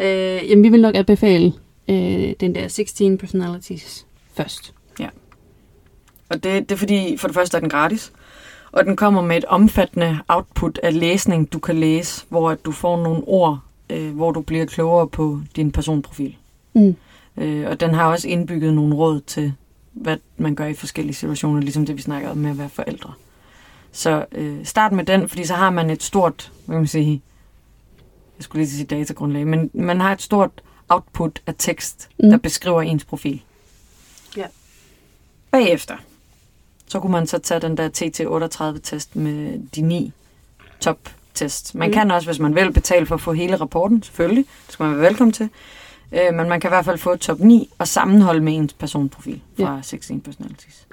Øh, 0.00 0.50
jamen, 0.50 0.64
vi 0.64 0.68
vil 0.68 0.80
nok 0.80 0.94
anbefale 0.94 1.52
øh, 1.88 2.34
den 2.40 2.54
der 2.54 2.68
16 2.68 3.18
personalities 3.18 4.06
først. 4.34 4.74
Og 6.28 6.42
det, 6.44 6.68
det 6.68 6.72
er 6.74 6.76
fordi, 6.78 7.16
for 7.16 7.28
det 7.28 7.34
første 7.34 7.56
er 7.56 7.60
den 7.60 7.68
gratis, 7.68 8.12
og 8.72 8.84
den 8.84 8.96
kommer 8.96 9.22
med 9.22 9.36
et 9.36 9.44
omfattende 9.44 10.18
output 10.28 10.78
af 10.82 11.00
læsning, 11.00 11.52
du 11.52 11.58
kan 11.58 11.76
læse, 11.76 12.24
hvor 12.28 12.50
at 12.50 12.64
du 12.64 12.72
får 12.72 13.02
nogle 13.02 13.22
ord, 13.26 13.58
øh, 13.90 14.14
hvor 14.14 14.32
du 14.32 14.40
bliver 14.40 14.64
klogere 14.66 15.08
på 15.08 15.40
din 15.56 15.72
personprofil. 15.72 16.36
Mm. 16.74 16.96
Øh, 17.36 17.66
og 17.68 17.80
den 17.80 17.94
har 17.94 18.06
også 18.06 18.28
indbygget 18.28 18.74
nogle 18.74 18.94
råd 18.94 19.20
til, 19.20 19.52
hvad 19.92 20.16
man 20.36 20.54
gør 20.54 20.66
i 20.66 20.74
forskellige 20.74 21.14
situationer, 21.14 21.60
ligesom 21.60 21.86
det 21.86 21.96
vi 21.96 22.02
snakkede 22.02 22.32
om 22.32 22.38
med 22.38 22.50
at 22.50 22.58
være 22.58 22.68
forældre. 22.68 23.12
Så 23.92 24.24
øh, 24.32 24.64
start 24.66 24.92
med 24.92 25.04
den, 25.04 25.28
fordi 25.28 25.44
så 25.44 25.54
har 25.54 25.70
man 25.70 25.90
et 25.90 26.02
stort, 26.02 26.52
hvad 26.66 26.74
kan 26.74 26.80
man 26.80 26.86
sige, 26.86 27.22
jeg 28.38 28.44
skulle 28.44 28.62
lige 28.64 28.70
sige 28.70 28.86
datagrundlag, 28.86 29.46
men 29.46 29.70
man 29.74 30.00
har 30.00 30.12
et 30.12 30.22
stort 30.22 30.50
output 30.88 31.42
af 31.46 31.54
tekst, 31.58 32.08
Mm. 32.18 32.30
der 32.30 32.36
beskriver 32.38 32.82
ens 32.82 33.04
profil. 33.04 33.42
Ja. 34.36 34.46
Bagefter, 35.50 35.96
så 36.86 37.00
kunne 37.00 37.12
man 37.12 37.26
så 37.26 37.38
tage 37.38 37.60
den 37.60 37.76
der 37.76 37.88
TT38-test 37.88 39.16
med 39.16 39.60
de 39.74 39.80
ni 39.80 40.12
top-tests. 40.80 41.74
Man 41.74 41.88
mm. 41.88 41.92
kan 41.92 42.10
også, 42.10 42.28
hvis 42.28 42.38
man 42.38 42.54
vil, 42.54 42.72
betale 42.72 43.06
for 43.06 43.14
at 43.14 43.20
få 43.20 43.32
hele 43.32 43.56
rapporten, 43.56 44.02
selvfølgelig. 44.02 44.44
Det 44.66 44.72
skal 44.72 44.86
man 44.86 44.96
være 44.96 45.06
velkommen 45.06 45.32
til. 45.32 45.48
Øh, 46.12 46.34
men 46.34 46.48
man 46.48 46.60
kan 46.60 46.68
i 46.68 46.72
hvert 46.72 46.84
fald 46.84 46.98
få 46.98 47.16
top 47.16 47.40
9 47.40 47.68
og 47.78 47.88
sammenholde 47.88 48.40
med 48.40 48.52
ens 48.56 48.72
personprofil 48.72 49.40
fra 49.60 49.74
ja. 49.74 49.82
16 49.82 50.20
Personalities. 50.20 50.86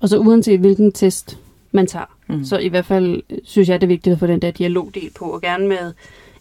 Og 0.00 0.08
så 0.08 0.18
uanset 0.18 0.60
hvilken 0.60 0.92
test 0.92 1.38
man 1.72 1.86
tager, 1.86 2.04
Mm. 2.28 2.44
så 2.44 2.58
i 2.58 2.68
hvert 2.68 2.84
fald 2.86 3.22
øh, 3.30 3.38
synes 3.44 3.68
jeg, 3.68 3.80
det 3.80 3.86
er 3.86 3.88
vigtigt 3.88 4.12
at 4.12 4.18
få 4.18 4.26
den 4.26 4.42
der 4.42 4.50
dialogdel 4.50 5.10
på, 5.18 5.24
og 5.24 5.40
gerne 5.40 5.68
med 5.68 5.92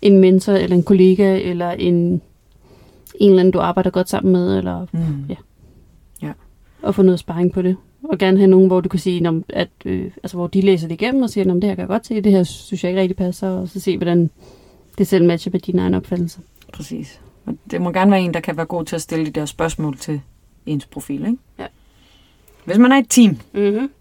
en 0.02 0.17
mentor, 0.20 0.54
eller 0.54 0.76
en 0.76 0.84
kollega, 0.84 1.39
eller 1.39 1.72
en, 1.72 1.94
en 1.96 2.22
eller 3.30 3.39
anden, 3.39 3.52
du 3.52 3.60
arbejder 3.60 3.89
godt 3.89 4.10
sammen 4.10 4.32
med, 4.34 4.58
eller 4.58 4.86
Mm. 4.91 5.36
Ja. 6.22 6.32
at 6.84 6.96
få 6.96 7.02
noget 7.02 7.20
sparring 7.20 7.54
på 7.54 7.62
det. 7.62 7.78
Og 8.04 8.17
gerne 8.17 8.38
have 8.38 8.48
nogen, 8.50 8.67
hvor 8.67 8.82
du 8.82 8.89
kan 8.89 9.00
sige, 9.00 9.20
når, 9.22 9.41
at, 9.50 9.70
øh, 9.86 10.12
altså, 10.24 10.38
hvor 10.38 10.48
de 10.48 10.62
læser 10.62 10.88
det 10.88 10.94
igennem 11.02 11.24
og 11.24 11.30
siger, 11.30 11.46
at 11.56 11.56
det 11.56 11.63
her 11.63 11.76
kan 11.76 11.80
jeg 11.82 11.88
godt 11.88 12.08
se, 12.08 12.22
det 12.22 12.32
her 12.32 12.44
synes 12.44 12.84
jeg 12.84 12.89
ikke 12.91 13.02
rigtig 13.02 13.17
passer, 13.17 13.50
og 13.50 13.70
så 13.70 13.80
se, 13.80 13.98
hvordan 13.98 14.30
det 14.98 15.08
selv 15.08 15.26
matcher 15.26 15.52
med 15.52 15.60
din 15.60 15.80
egen 15.80 15.94
opfattelse. 15.94 16.39
Præcis. 16.74 17.20
Det 17.71 17.82
må 17.82 17.91
gerne 17.91 18.12
være 18.12 18.21
en, 18.21 18.34
der 18.34 18.39
kan 18.39 18.58
være 18.58 18.65
god 18.65 18.86
til 18.86 18.95
at 18.95 19.01
stille 19.01 19.25
de 19.25 19.32
der 19.32 19.45
spørgsmål 19.45 19.97
til 19.97 20.21
ens 20.65 20.86
profil, 20.86 21.25
ikke? 21.25 21.38
Ja. 21.60 21.67
Hvis 22.65 22.77
man 22.77 22.91
er 22.91 22.97
et 22.97 23.10
team, 23.10 23.39
Mm-hmm. 23.54 23.91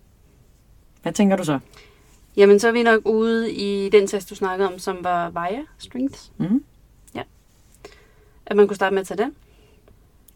hvad 1.02 1.12
tænker 1.12 1.36
du 1.36 1.44
så? 1.44 1.58
Jamen, 2.36 2.60
så 2.60 2.68
er 2.68 2.72
vi 2.72 2.82
nok 2.82 3.00
ude 3.04 3.52
i 3.52 3.88
den 3.88 4.06
test, 4.06 4.30
du 4.30 4.34
snakkede 4.34 4.68
om, 4.72 4.78
som 4.78 4.98
var 5.04 5.30
VIA 5.30 5.60
Strengths. 5.78 6.32
Mm. 6.38 6.64
At 8.46 8.56
man 8.56 8.66
kunne 8.68 8.76
starte 8.76 8.94
med 8.94 9.00
at 9.00 9.06
tage 9.06 9.22
den. 9.22 9.32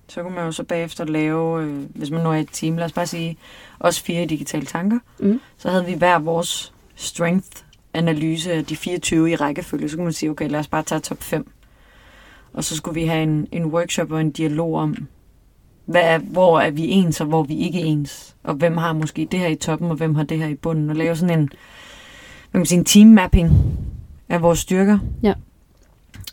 Så 0.09 0.23
kunne 0.23 0.35
man 0.35 0.45
jo 0.45 0.53
så 0.53 0.63
bagefter 0.65 1.05
lave, 1.05 1.63
øh, 1.65 1.77
hvis 1.95 2.11
man 2.11 2.23
nu 2.23 2.29
er 2.31 2.35
et 2.35 2.49
team, 2.53 2.77
lad 2.77 2.85
os 2.85 2.93
bare 2.93 3.07
sige, 3.07 3.37
os 3.81 4.01
fire 4.01 4.27
digitale 4.27 4.67
tanker, 4.67 4.99
Mm. 5.19 5.41
så 5.57 5.71
havde 5.71 5.85
vi 5.87 5.93
hver 5.93 6.19
vores 6.19 6.73
strength-analyse 6.95 8.53
af 8.53 8.65
de 8.65 8.77
24 8.77 9.31
i 9.31 9.37
rækkefølge. 9.37 9.89
Så 9.89 9.97
kunne 9.97 10.05
man 10.05 10.13
sige, 10.13 10.31
okay, 10.31 10.49
lad 10.51 10.61
os 10.61 10.69
bare 10.69 10.83
tage 10.83 11.01
top 11.01 11.23
5. 11.23 11.51
Og 12.55 12.65
så 12.65 12.77
skulle 12.77 13.01
vi 13.01 13.07
have 13.07 13.23
en, 13.23 13.47
en 13.53 13.65
workshop 13.65 14.13
og 14.13 14.21
en 14.21 14.31
dialog 14.31 14.75
om, 14.75 14.97
hvad 15.85 16.03
er, 16.03 16.19
hvor 16.19 16.61
er 16.61 16.71
vi 16.71 16.89
ens, 16.89 17.21
og 17.21 17.27
hvor 17.27 17.41
er 17.41 17.47
vi 17.47 17.59
ikke 17.59 17.79
ens. 17.79 18.37
Og 18.43 18.55
hvem 18.55 18.77
har 18.77 18.93
måske 18.93 19.29
det 19.31 19.41
her 19.41 19.47
i 19.47 19.55
toppen, 19.55 19.91
og 19.91 19.97
hvem 19.97 20.15
har 20.15 20.25
det 20.25 20.39
her 20.39 20.49
i 20.49 20.55
bunden. 20.55 20.91
Og 20.91 20.97
lave 20.97 21.17
sådan 21.17 21.39
en, 21.39 21.49
hvad 22.51 22.59
man 22.59 22.67
sige, 22.67 22.79
en 22.79 22.85
team 22.85 23.07
mapping 23.07 23.51
af 24.29 24.43
vores 24.43 24.59
styrker. 24.59 24.99
Ja. 25.23 25.35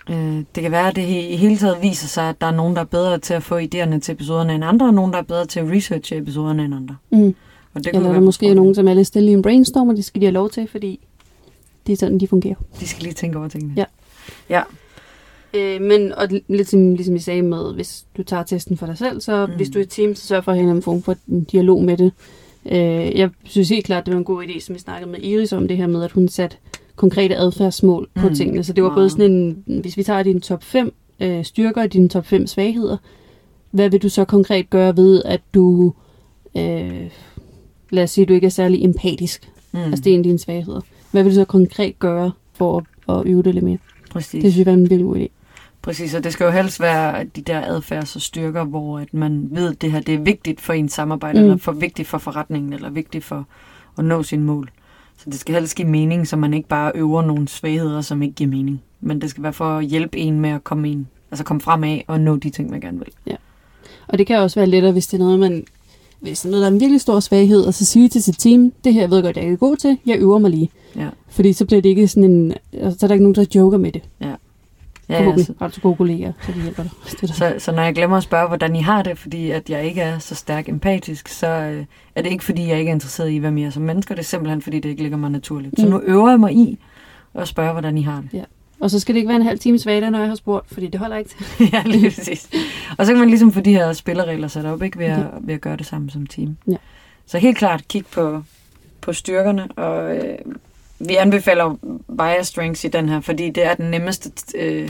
Øh, 0.10 0.44
det 0.56 0.64
kan 0.64 0.72
være, 0.72 0.88
at 0.88 0.96
det 0.96 1.02
i 1.02 1.36
hele 1.36 1.58
taget 1.58 1.78
viser 1.82 2.08
sig, 2.08 2.30
at 2.30 2.42
der 2.42 2.48
er 2.48 2.52
nogen, 2.52 2.76
der 2.76 2.82
er 2.82 2.86
bedre 2.86 3.20
til 3.20 3.34
at 3.34 3.44
få 3.44 3.60
idéerne 3.60 4.00
til 4.00 4.12
episoderne 4.12 4.56
end 4.56 4.64
andre, 4.64 4.86
og 4.86 4.94
nogen, 4.94 5.14
der 5.14 5.20
er 5.20 5.24
bedre 5.24 5.46
til 5.46 5.60
at 5.60 5.70
researche 5.70 6.18
episoderne 6.18 6.66
end 6.66 6.76
andre. 6.76 6.96
Mm. 7.10 7.36
Og 7.74 7.84
det 7.84 7.88
Eller 7.88 8.02
der 8.02 8.12
være 8.12 8.22
måske 8.22 8.50
er 8.50 8.54
nogen, 8.54 8.76
som 8.76 8.88
er 8.88 8.94
lidt 8.94 9.08
stille 9.08 9.32
i 9.32 9.34
en 9.34 9.42
brainstorm, 9.42 9.90
og 9.90 9.96
det 9.96 10.06
skal 10.06 10.22
de 10.22 10.26
have 10.26 10.34
lov 10.34 10.50
til, 10.50 10.68
fordi 10.68 11.00
det 11.88 11.94
er 11.94 11.98
sådan, 11.98 12.20
de 12.20 12.28
fungerer. 12.28 12.56
De 12.80 12.88
skal 12.88 13.04
lige 13.04 13.14
tænke 13.14 13.38
over 13.38 13.48
tingene. 13.48 13.74
Ja. 13.78 13.86
Ja. 14.50 14.62
Øh, 15.54 15.82
men 15.82 16.14
og 16.14 16.28
lidt 16.48 16.70
som, 16.70 16.94
ligesom 16.96 17.14
jeg 17.16 17.22
sagde 17.22 17.42
med, 17.42 17.74
hvis 17.74 18.06
du 18.18 18.24
tager 18.24 18.44
testen 18.44 18.78
for 18.78 18.86
dig 18.86 18.98
selv, 18.98 19.22
så 19.22 19.46
mm. 19.46 19.52
Hvis 19.56 19.70
du 19.70 19.80
er 19.80 19.84
et 19.84 19.90
team, 19.90 20.16
så 20.16 20.28
sørg 20.28 20.44
for 20.44 20.52
at 20.52 20.58
have 20.58 20.72
en 20.72 20.82
form 20.82 21.02
for 21.02 21.16
en 21.28 21.44
dialog 21.44 21.84
med 21.84 21.98
det. 21.98 22.12
Øh, 22.66 23.20
jeg 23.20 23.30
synes 23.44 23.70
helt 23.70 23.86
klart, 23.86 24.06
det 24.06 24.14
var 24.14 24.18
en 24.18 24.24
god 24.26 24.44
idé, 24.44 24.60
som 24.60 24.76
vi 24.76 24.80
snakkede 24.80 25.12
med 25.12 25.20
Iris 25.24 25.54
om 25.54 25.68
det 25.68 25.78
her 25.78 25.88
med, 25.88 26.04
at 26.04 26.12
hun 26.12 26.28
satte 26.28 26.58
konkrete 26.96 27.36
adfærdsmål 27.36 28.10
på 28.16 28.30
Mm. 28.30 28.36
tingene. 28.36 28.64
Så 28.64 28.74
det 28.74 28.84
var 28.84 28.90
både 28.90 29.00
Meget. 29.00 29.12
sådan 29.12 29.32
en, 29.68 29.80
hvis 29.82 29.98
vi 29.98 30.04
tager 30.04 30.24
dine 30.24 30.40
top 30.40 30.64
5 30.64 30.94
øh, 31.20 31.46
styrker 31.46 31.82
og 31.82 31.94
dine 31.94 32.10
top 32.10 32.26
5 32.26 32.48
svagheder, 32.48 32.98
hvad 33.72 33.90
vil 33.90 34.02
du 34.02 34.10
så 34.10 34.26
konkret 34.26 34.70
gøre 34.70 34.98
ved, 34.98 35.22
at 35.26 35.42
du, 35.54 35.94
øh, 36.58 37.10
lad 37.90 38.04
os 38.04 38.12
sige, 38.12 38.26
du 38.26 38.34
ikke 38.34 38.46
er 38.46 38.52
særlig 38.52 38.84
empatisk, 38.84 39.48
Mm. 39.74 39.80
altså 39.80 40.04
det 40.04 40.10
er 40.10 40.14
en 40.14 40.20
af 40.20 40.24
dine 40.24 40.40
svagheder. 40.40 40.82
Hvad 41.12 41.24
vil 41.24 41.32
du 41.32 41.36
så 41.36 41.46
konkret 41.46 42.00
gøre 42.00 42.32
for 42.54 42.78
at, 42.78 43.16
at 43.16 43.26
øve 43.28 43.44
det 43.44 43.54
lidt 43.54 43.66
mere? 43.66 43.78
Præcis. 44.12 44.32
Det 44.44 44.54
synes 44.54 44.58
jeg 44.58 44.66
var 44.66 44.74
en 44.74 44.80
virkelig 44.90 45.06
god 45.06 45.16
idé. 45.18 45.28
Præcis, 45.82 46.14
og 46.14 46.24
det 46.24 46.34
skal 46.34 46.46
jo 46.46 46.52
helst 46.52 46.80
være 46.80 47.24
de 47.24 47.42
der 47.42 47.62
adfærds 47.66 48.16
og 48.16 48.22
styrker, 48.22 48.64
hvor 48.64 49.00
at 49.00 49.14
man 49.14 49.48
ved, 49.52 49.70
at 49.72 49.82
det 49.82 49.92
her 49.92 50.00
det 50.00 50.14
er 50.16 50.20
vigtigt 50.20 50.62
for 50.62 50.74
ens 50.74 50.94
samarbejde, 50.94 51.40
Mm. 51.40 51.44
eller 51.46 51.58
for 51.58 51.72
vigtigt 51.72 52.08
for 52.08 52.18
forretningen, 52.18 52.74
eller 52.74 52.90
vigtigt 52.90 53.24
for 53.24 53.48
at 53.98 54.06
nå 54.06 54.24
sine 54.24 54.44
mål. 54.44 54.70
Så 55.18 55.30
det 55.30 55.40
skal 55.40 55.56
helst 55.56 55.76
give 55.76 55.88
mening, 55.88 56.28
så 56.28 56.36
man 56.38 56.54
ikke 56.54 56.68
bare 56.68 56.92
øver 56.96 57.22
nogle 57.22 57.48
svagheder, 57.48 58.02
som 58.02 58.22
ikke 58.22 58.36
giver 58.36 58.50
mening. 58.50 58.82
Men 59.02 59.22
det 59.22 59.30
skal 59.30 59.44
være 59.44 59.54
for 59.54 59.78
at 59.78 59.86
hjælpe 59.86 60.18
en 60.18 60.40
med 60.40 60.50
at 60.50 60.64
komme, 60.64 60.92
ind, 60.92 61.06
altså 61.32 61.44
komme 61.44 61.62
fremad 61.62 62.00
og 62.08 62.22
nå 62.22 62.36
de 62.36 62.50
ting, 62.50 62.70
man 62.70 62.82
gerne 62.82 62.98
vil. 63.00 63.36
Og 64.08 64.18
det 64.18 64.28
kan 64.28 64.40
også 64.40 64.60
være 64.60 64.70
lettere, 64.70 64.92
hvis 64.92 65.08
det 65.08 65.14
er 65.20 65.24
noget, 65.24 65.40
man 65.40 65.64
hvis 66.20 66.40
det 66.42 66.46
er 66.48 66.52
noget, 66.52 66.62
der 66.64 66.70
er 66.70 66.74
en 66.74 66.80
virkelig 66.80 67.02
stor 67.02 67.20
svaghed, 67.20 67.62
og 67.66 67.74
så 67.74 67.86
sige 67.86 68.10
til 68.10 68.24
sit 68.24 68.36
team, 68.40 68.72
det 68.84 68.94
her 68.94 69.08
ved 69.08 69.18
jeg 69.18 69.24
godt, 69.24 69.38
jeg 69.38 69.46
er 69.48 69.56
god 69.56 69.78
til, 69.78 69.98
jeg 70.06 70.18
øver 70.20 70.40
mig 70.40 70.52
lige. 70.52 70.70
Ja, 70.96 71.08
Fordi 71.30 71.54
så 71.54 71.66
bliver 71.66 71.82
det 71.82 71.90
ikke 71.90 72.08
sådan 72.08 72.32
en, 72.32 72.54
altså, 72.74 73.00
så 73.00 73.06
er 73.06 73.08
der 73.08 73.14
ikke 73.14 73.24
nogen, 73.24 73.36
der 73.36 73.46
joker 73.56 73.78
med 73.78 73.92
det. 73.92 74.02
ja, 74.22 74.34
Ja, 75.12 75.24
ja 75.24 75.30
ja, 75.30 75.44
så, 75.44 75.54
har 75.60 75.68
du 75.68 75.74
så 75.74 75.82
gode 75.82 75.96
kolleger, 75.96 76.34
så 76.42 76.52
de 76.52 76.62
hjælper 76.62 76.84
dig. 76.84 76.92
Så, 77.36 77.54
så 77.58 77.72
når 77.72 77.84
jeg 77.84 77.96
glemmer 77.96 78.18
at 78.18 78.24
spørge, 78.24 78.48
hvordan 78.48 78.76
I 78.76 78.82
har 78.82 79.02
det, 79.04 79.18
fordi 79.18 79.50
at 79.52 79.70
jeg 79.70 79.86
ikke 79.86 80.02
er 80.02 80.20
så 80.20 80.36
stærk 80.36 80.70
empatisk, 80.70 81.28
så 81.28 81.48
øh, 81.48 81.86
er 82.16 82.22
det 82.22 82.32
ikke, 82.32 82.44
fordi 82.44 82.68
jeg 82.68 82.80
ikke 82.80 82.90
er 82.90 82.94
interesseret 82.94 83.32
i, 83.32 83.38
hvem 83.38 83.58
I 83.58 83.64
er 83.64 83.70
som 83.70 83.84
mennesker. 83.84 84.16
Det 84.16 84.22
er 84.22 84.26
simpelthen, 84.26 84.62
fordi 84.62 84.80
det 84.80 84.90
ikke 84.90 85.02
ligger 85.02 85.18
mig 85.18 85.30
naturligt. 85.32 85.80
Så 85.80 85.86
Mm. 85.86 85.92
nu 85.92 86.02
øver 86.06 86.30
jeg 86.30 86.40
mig 86.40 86.54
i 86.54 86.80
at 87.34 87.48
spørge, 87.48 87.72
hvordan 87.72 87.98
I 87.98 88.02
har 88.02 88.24
det. 88.32 88.46
Og 88.80 88.90
så 88.90 89.00
skal 89.00 89.16
det 89.16 89.20
ikke 89.20 89.28
være 89.30 89.36
en 89.40 89.46
halv 89.46 89.60
time 89.60 89.80
svagere, 89.80 90.12
når 90.12 90.20
jeg 90.20 90.28
har 90.28 90.36
spurgt, 90.36 90.74
fordi 90.74 90.88
det 90.88 91.00
holder 91.00 91.18
ikke 91.18 91.30
til. 91.30 91.70
ja, 91.74 91.82
lige 91.86 92.10
præcis. 92.10 92.50
Og 92.98 93.06
så 93.06 93.12
kan 93.12 93.20
man 93.20 93.30
ligesom 93.30 93.52
få 93.52 93.60
de 93.62 93.72
her 93.74 93.94
spilleregler 93.94 94.48
sat 94.48 94.66
op, 94.66 94.84
ikke 94.84 95.00
ved 95.00 95.06
at, 95.06 95.20
Ja. 95.20 95.24
ved 95.42 95.54
at 95.54 95.62
gøre 95.62 95.78
det 95.78 95.86
samme 95.86 96.10
som 96.10 96.28
team. 96.28 96.58
Ja. 96.68 96.76
Så 97.26 97.38
helt 97.38 97.58
klart 97.58 97.88
kig 97.88 98.06
på, 98.06 98.44
på 99.02 99.14
styrkerne, 99.14 99.68
og 99.72 100.16
øh, 100.18 100.36
vi 101.08 101.16
anbefaler 101.16 101.76
bias 102.18 102.48
strengths 102.48 102.84
i 102.84 102.88
den 102.88 103.10
her, 103.10 103.20
fordi 103.20 103.50
det 103.50 103.66
er 103.66 103.74
den 103.74 103.92
nemmeste, 103.92 104.32
øh, 104.58 104.90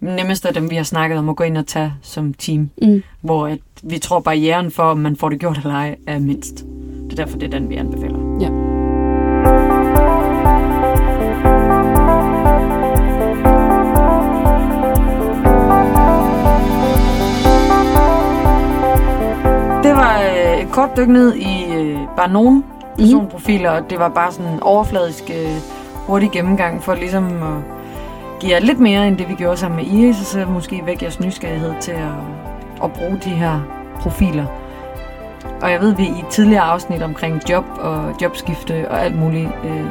nemmeste 0.00 0.48
af 0.48 0.54
dem, 0.54 0.70
vi 0.70 0.76
har 0.76 0.82
snakket 0.82 1.18
om 1.18 1.28
at 1.28 1.36
gå 1.36 1.44
ind 1.44 1.58
og 1.58 1.66
tage 1.66 1.92
som 2.02 2.34
team, 2.34 2.70
Mm. 2.82 3.02
hvor 3.20 3.46
at 3.46 3.58
vi 3.82 3.98
tror 3.98 4.20
barrieren 4.20 4.70
for, 4.70 4.82
om 4.82 4.98
man 4.98 5.16
får 5.16 5.28
det 5.28 5.38
gjort 5.40 5.56
eller 5.58 5.74
ej, 5.74 5.96
er 6.06 6.18
mindst. 6.18 6.64
Det 7.04 7.12
er 7.12 7.24
derfor 7.24 7.38
det 7.38 7.46
er 7.54 7.58
den, 7.58 7.68
vi 7.68 7.76
anbefaler. 7.76 8.38
Ja. 8.40 8.48
Det 19.84 19.92
var 19.96 20.20
øh, 20.22 20.60
et 20.62 20.68
kort 20.72 20.88
dyk 20.96 21.08
ned 21.08 21.34
i 21.34 21.64
øh, 21.74 21.98
bare 22.16 22.32
nogle 22.32 22.62
personprofiler, 23.00 23.70
og 23.70 23.90
det 23.90 23.98
var 23.98 24.08
bare 24.08 24.32
sådan 24.32 24.52
en 24.52 24.62
overfladisk 24.62 25.30
øh, 25.30 25.56
hurtig 26.06 26.30
gennemgang 26.30 26.82
for 26.82 26.94
ligesom 26.94 27.24
at 27.26 27.62
give 28.40 28.52
jer 28.52 28.60
lidt 28.60 28.80
mere 28.80 29.08
end 29.08 29.18
det, 29.18 29.28
vi 29.28 29.34
gjorde 29.34 29.56
sammen 29.56 29.76
med 29.76 29.98
Iris, 29.98 30.20
og 30.20 30.26
så 30.26 30.46
måske 30.48 30.82
væk 30.86 31.02
jeres 31.02 31.20
nysgerrighed 31.20 31.72
til 31.80 31.92
at, 31.92 32.14
at 32.84 32.92
bruge 32.92 33.20
de 33.24 33.30
her 33.30 33.60
profiler. 34.00 34.46
Og 35.62 35.70
jeg 35.70 35.80
ved, 35.80 35.94
vi 35.94 36.02
i 36.02 36.24
tidligere 36.30 36.62
afsnit 36.62 37.02
omkring 37.02 37.50
job 37.50 37.64
og 37.78 38.22
jobskifte 38.22 38.90
og 38.90 39.04
alt 39.04 39.18
muligt, 39.18 39.48
øh, 39.64 39.86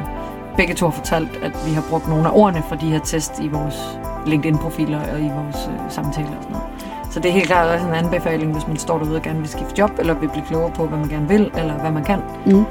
begge 0.57 0.73
to 0.73 0.85
har 0.85 0.91
fortalt, 0.91 1.39
at 1.43 1.51
vi 1.67 1.73
har 1.73 1.83
brugt 1.89 2.07
nogle 2.07 2.27
af 2.27 2.31
ordene 2.33 2.63
fra 2.69 2.75
de 2.75 2.85
her 2.85 2.99
test 2.99 3.39
i 3.41 3.47
vores 3.47 3.99
LinkedIn-profiler 4.25 4.99
og 5.13 5.19
i 5.19 5.29
vores 5.29 5.69
øh, 5.69 5.91
samtaler 5.91 6.37
og 6.37 6.43
sådan 6.43 6.51
noget. 6.51 6.67
Så 7.11 7.19
det 7.19 7.29
er 7.29 7.33
helt 7.33 7.47
klart 7.47 7.67
også 7.67 7.87
en 7.87 7.93
anbefaling, 7.93 8.51
hvis 8.53 8.67
man 8.67 8.77
står 8.77 8.97
derude 8.97 9.15
og 9.15 9.21
gerne 9.21 9.39
vil 9.39 9.49
skifte 9.49 9.75
job, 9.77 9.91
eller 9.99 10.13
vil 10.13 10.29
blive 10.29 10.45
klogere 10.45 10.71
på, 10.71 10.85
hvad 10.85 10.97
man 10.97 11.09
gerne 11.09 11.27
vil, 11.27 11.51
eller 11.57 11.73
hvad 11.73 11.91
man 11.91 12.03
kan. 12.03 12.19
Mm. 12.45 12.65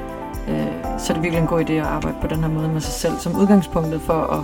Øh, 0.47 0.67
så 0.97 1.13
er 1.13 1.13
det 1.13 1.23
virkelig 1.23 1.41
en 1.41 1.47
god 1.47 1.61
idé 1.69 1.71
at 1.73 1.85
arbejde 1.85 2.17
på 2.21 2.27
den 2.27 2.37
her 2.43 2.49
måde 2.49 2.67
med 2.67 2.81
sig 2.81 2.93
selv 2.93 3.13
som 3.19 3.35
udgangspunktet 3.41 4.01
for 4.01 4.13
at 4.13 4.39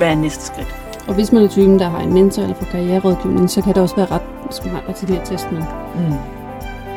være 0.00 0.16
næste 0.16 0.44
skridt. 0.44 0.74
Og 1.08 1.14
hvis 1.14 1.32
man 1.32 1.42
er 1.42 1.48
typen, 1.48 1.78
der 1.78 1.88
har 1.88 1.98
en 1.98 2.14
mentor 2.14 2.42
eller 2.42 2.54
får 2.56 2.66
karriererådgivning, 2.72 3.50
så 3.50 3.62
kan 3.62 3.74
det 3.74 3.82
også 3.82 3.96
være 3.96 4.06
ret 4.10 4.22
smart 4.50 4.82
at 4.88 4.94
tage 4.94 5.12
de 5.12 5.18
her 5.18 5.24
test 5.24 5.52
med. 5.52 5.60
Mm. 5.60 6.12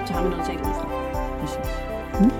Så 0.05 0.13
har 0.13 0.21
man 0.21 0.29
noget 0.29 0.41
at 0.41 0.47
tage 0.47 0.59
fra. 0.63 0.85
Præcis. 1.41 1.71
Mm. 2.19 2.31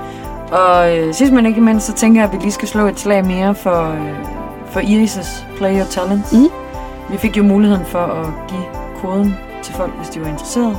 Og 0.52 0.98
øh, 0.98 1.14
sidst 1.14 1.34
men 1.34 1.46
ikke 1.46 1.62
mindst, 1.62 1.86
så 1.86 1.94
tænker 1.94 2.22
jeg, 2.22 2.30
at 2.30 2.36
vi 2.38 2.42
lige 2.42 2.52
skal 2.52 2.68
slå 2.68 2.88
et 2.88 3.00
slag 3.00 3.26
mere 3.26 3.56
for, 3.56 3.90
øh, 3.92 4.26
for 4.66 4.80
Iris' 4.80 5.44
Play 5.58 5.78
Your 5.78 5.86
Talents. 5.86 6.34
Mm. 6.34 6.48
Vi 7.12 7.18
fik 7.18 7.38
jo 7.38 7.44
muligheden 7.44 7.86
for 7.86 8.00
at 8.00 8.28
give 8.50 8.64
koden 9.02 9.36
til 9.64 9.74
folk, 9.74 9.94
hvis 9.98 10.10
de 10.10 10.22
var 10.22 10.28
interesserede. 10.28 10.78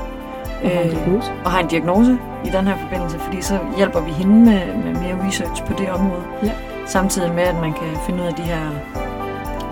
Og 0.65 0.71
har 0.71 0.81
en 0.81 0.87
Øh, 0.87 0.91
diagnose. 0.93 1.31
og 1.45 1.51
har 1.51 1.61
en 1.61 1.67
diagnose 1.67 2.19
i 2.45 2.51
den 2.51 2.67
her 2.67 2.77
forbindelse, 2.77 3.19
fordi 3.19 3.43
så 3.43 3.59
hjælper 3.77 4.01
vi 4.01 4.11
hende 4.11 4.35
med, 4.35 4.75
med 4.75 5.01
mere 5.01 5.27
research 5.27 5.65
på 5.65 5.73
det 5.79 5.91
område. 5.91 6.23
Ja. 6.43 6.53
Samtidig 6.87 7.35
med, 7.35 7.43
at 7.43 7.61
man 7.61 7.73
kan 7.73 7.97
finde 8.07 8.23
ud 8.23 8.27
af 8.27 8.35
de 8.35 8.43
her 8.43 8.71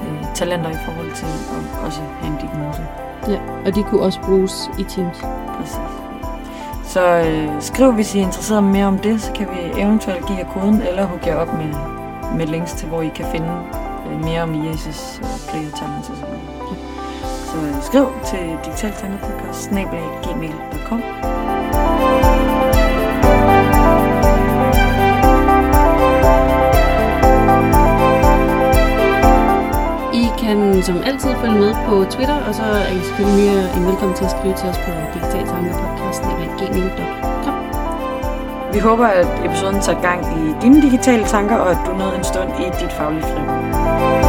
øh, 0.03 0.35
talenter 0.35 0.71
i 0.71 0.79
forhold 0.85 1.13
til 1.15 1.27
at 1.27 1.85
også 1.87 2.01
have 2.21 2.33
en 2.33 2.39
diagnose. 2.41 2.83
Ja, 3.29 3.39
og 3.67 3.75
de 3.75 3.83
kunne 3.83 4.03
også 4.03 4.21
bruges 4.21 4.71
i 4.79 4.83
Teams. 4.83 5.25
Præcis. 5.59 5.79
Så 6.85 7.07
øh, 7.07 7.63
skriv, 7.63 7.93
hvis 7.93 8.15
I 8.15 8.19
er 8.19 8.23
interesseret 8.23 8.65
mere 8.65 8.87
om 8.87 8.99
det, 8.99 9.21
så 9.23 9.33
kan 9.33 9.47
vi 9.47 9.81
eventuelt 9.81 10.27
give 10.27 10.39
jer 10.39 10.53
koden, 10.53 10.83
eller 10.83 11.05
hooke 11.05 11.27
jer 11.27 11.37
op 11.37 11.53
med, 11.53 11.75
med 12.37 12.47
links 12.47 12.73
til, 12.73 12.89
hvor 12.89 13.03
I 13.03 13.09
kan 13.15 13.27
finde 13.33 13.51
øh, 14.13 14.25
mere 14.25 14.43
om 14.43 14.55
IAS's 14.55 15.21
øh, 15.21 15.51
Player 15.51 15.71
Talents 15.71 16.11
osv. 16.11 16.25
Så 17.47 17.57
øh, 17.59 17.83
skriv 17.83 18.07
til 18.27 18.57
digitaltankerpodcast, 18.65 19.73
kan 30.49 30.83
som 30.83 30.97
altid 31.05 31.31
følge 31.43 31.59
med 31.65 31.73
på 31.87 31.95
Twitter, 32.11 32.39
og 32.49 32.55
så 32.55 32.63
er 32.63 32.93
I 32.97 32.99
selvfølgelig 33.07 33.39
mere 33.45 33.61
end 33.77 33.85
velkommen 33.85 34.17
til 34.17 34.25
at 34.25 34.31
skrive 34.31 34.55
til 34.55 34.69
os 34.69 34.79
på 34.79 34.91
digitaltankerpodcast.gmail.com 35.15 37.55
Vi 38.73 38.79
håber, 38.79 39.07
at 39.07 39.27
episoden 39.45 39.81
tager 39.81 40.01
gang 40.01 40.39
i 40.39 40.55
dine 40.63 40.83
digitale 40.83 41.25
tanker, 41.25 41.57
og 41.57 41.71
at 41.71 41.79
du 41.87 41.97
nåede 41.97 42.17
en 42.17 42.25
stund 42.25 42.51
i 42.61 42.65
dit 42.81 42.93
faglige 42.93 43.23
frem. 43.23 44.28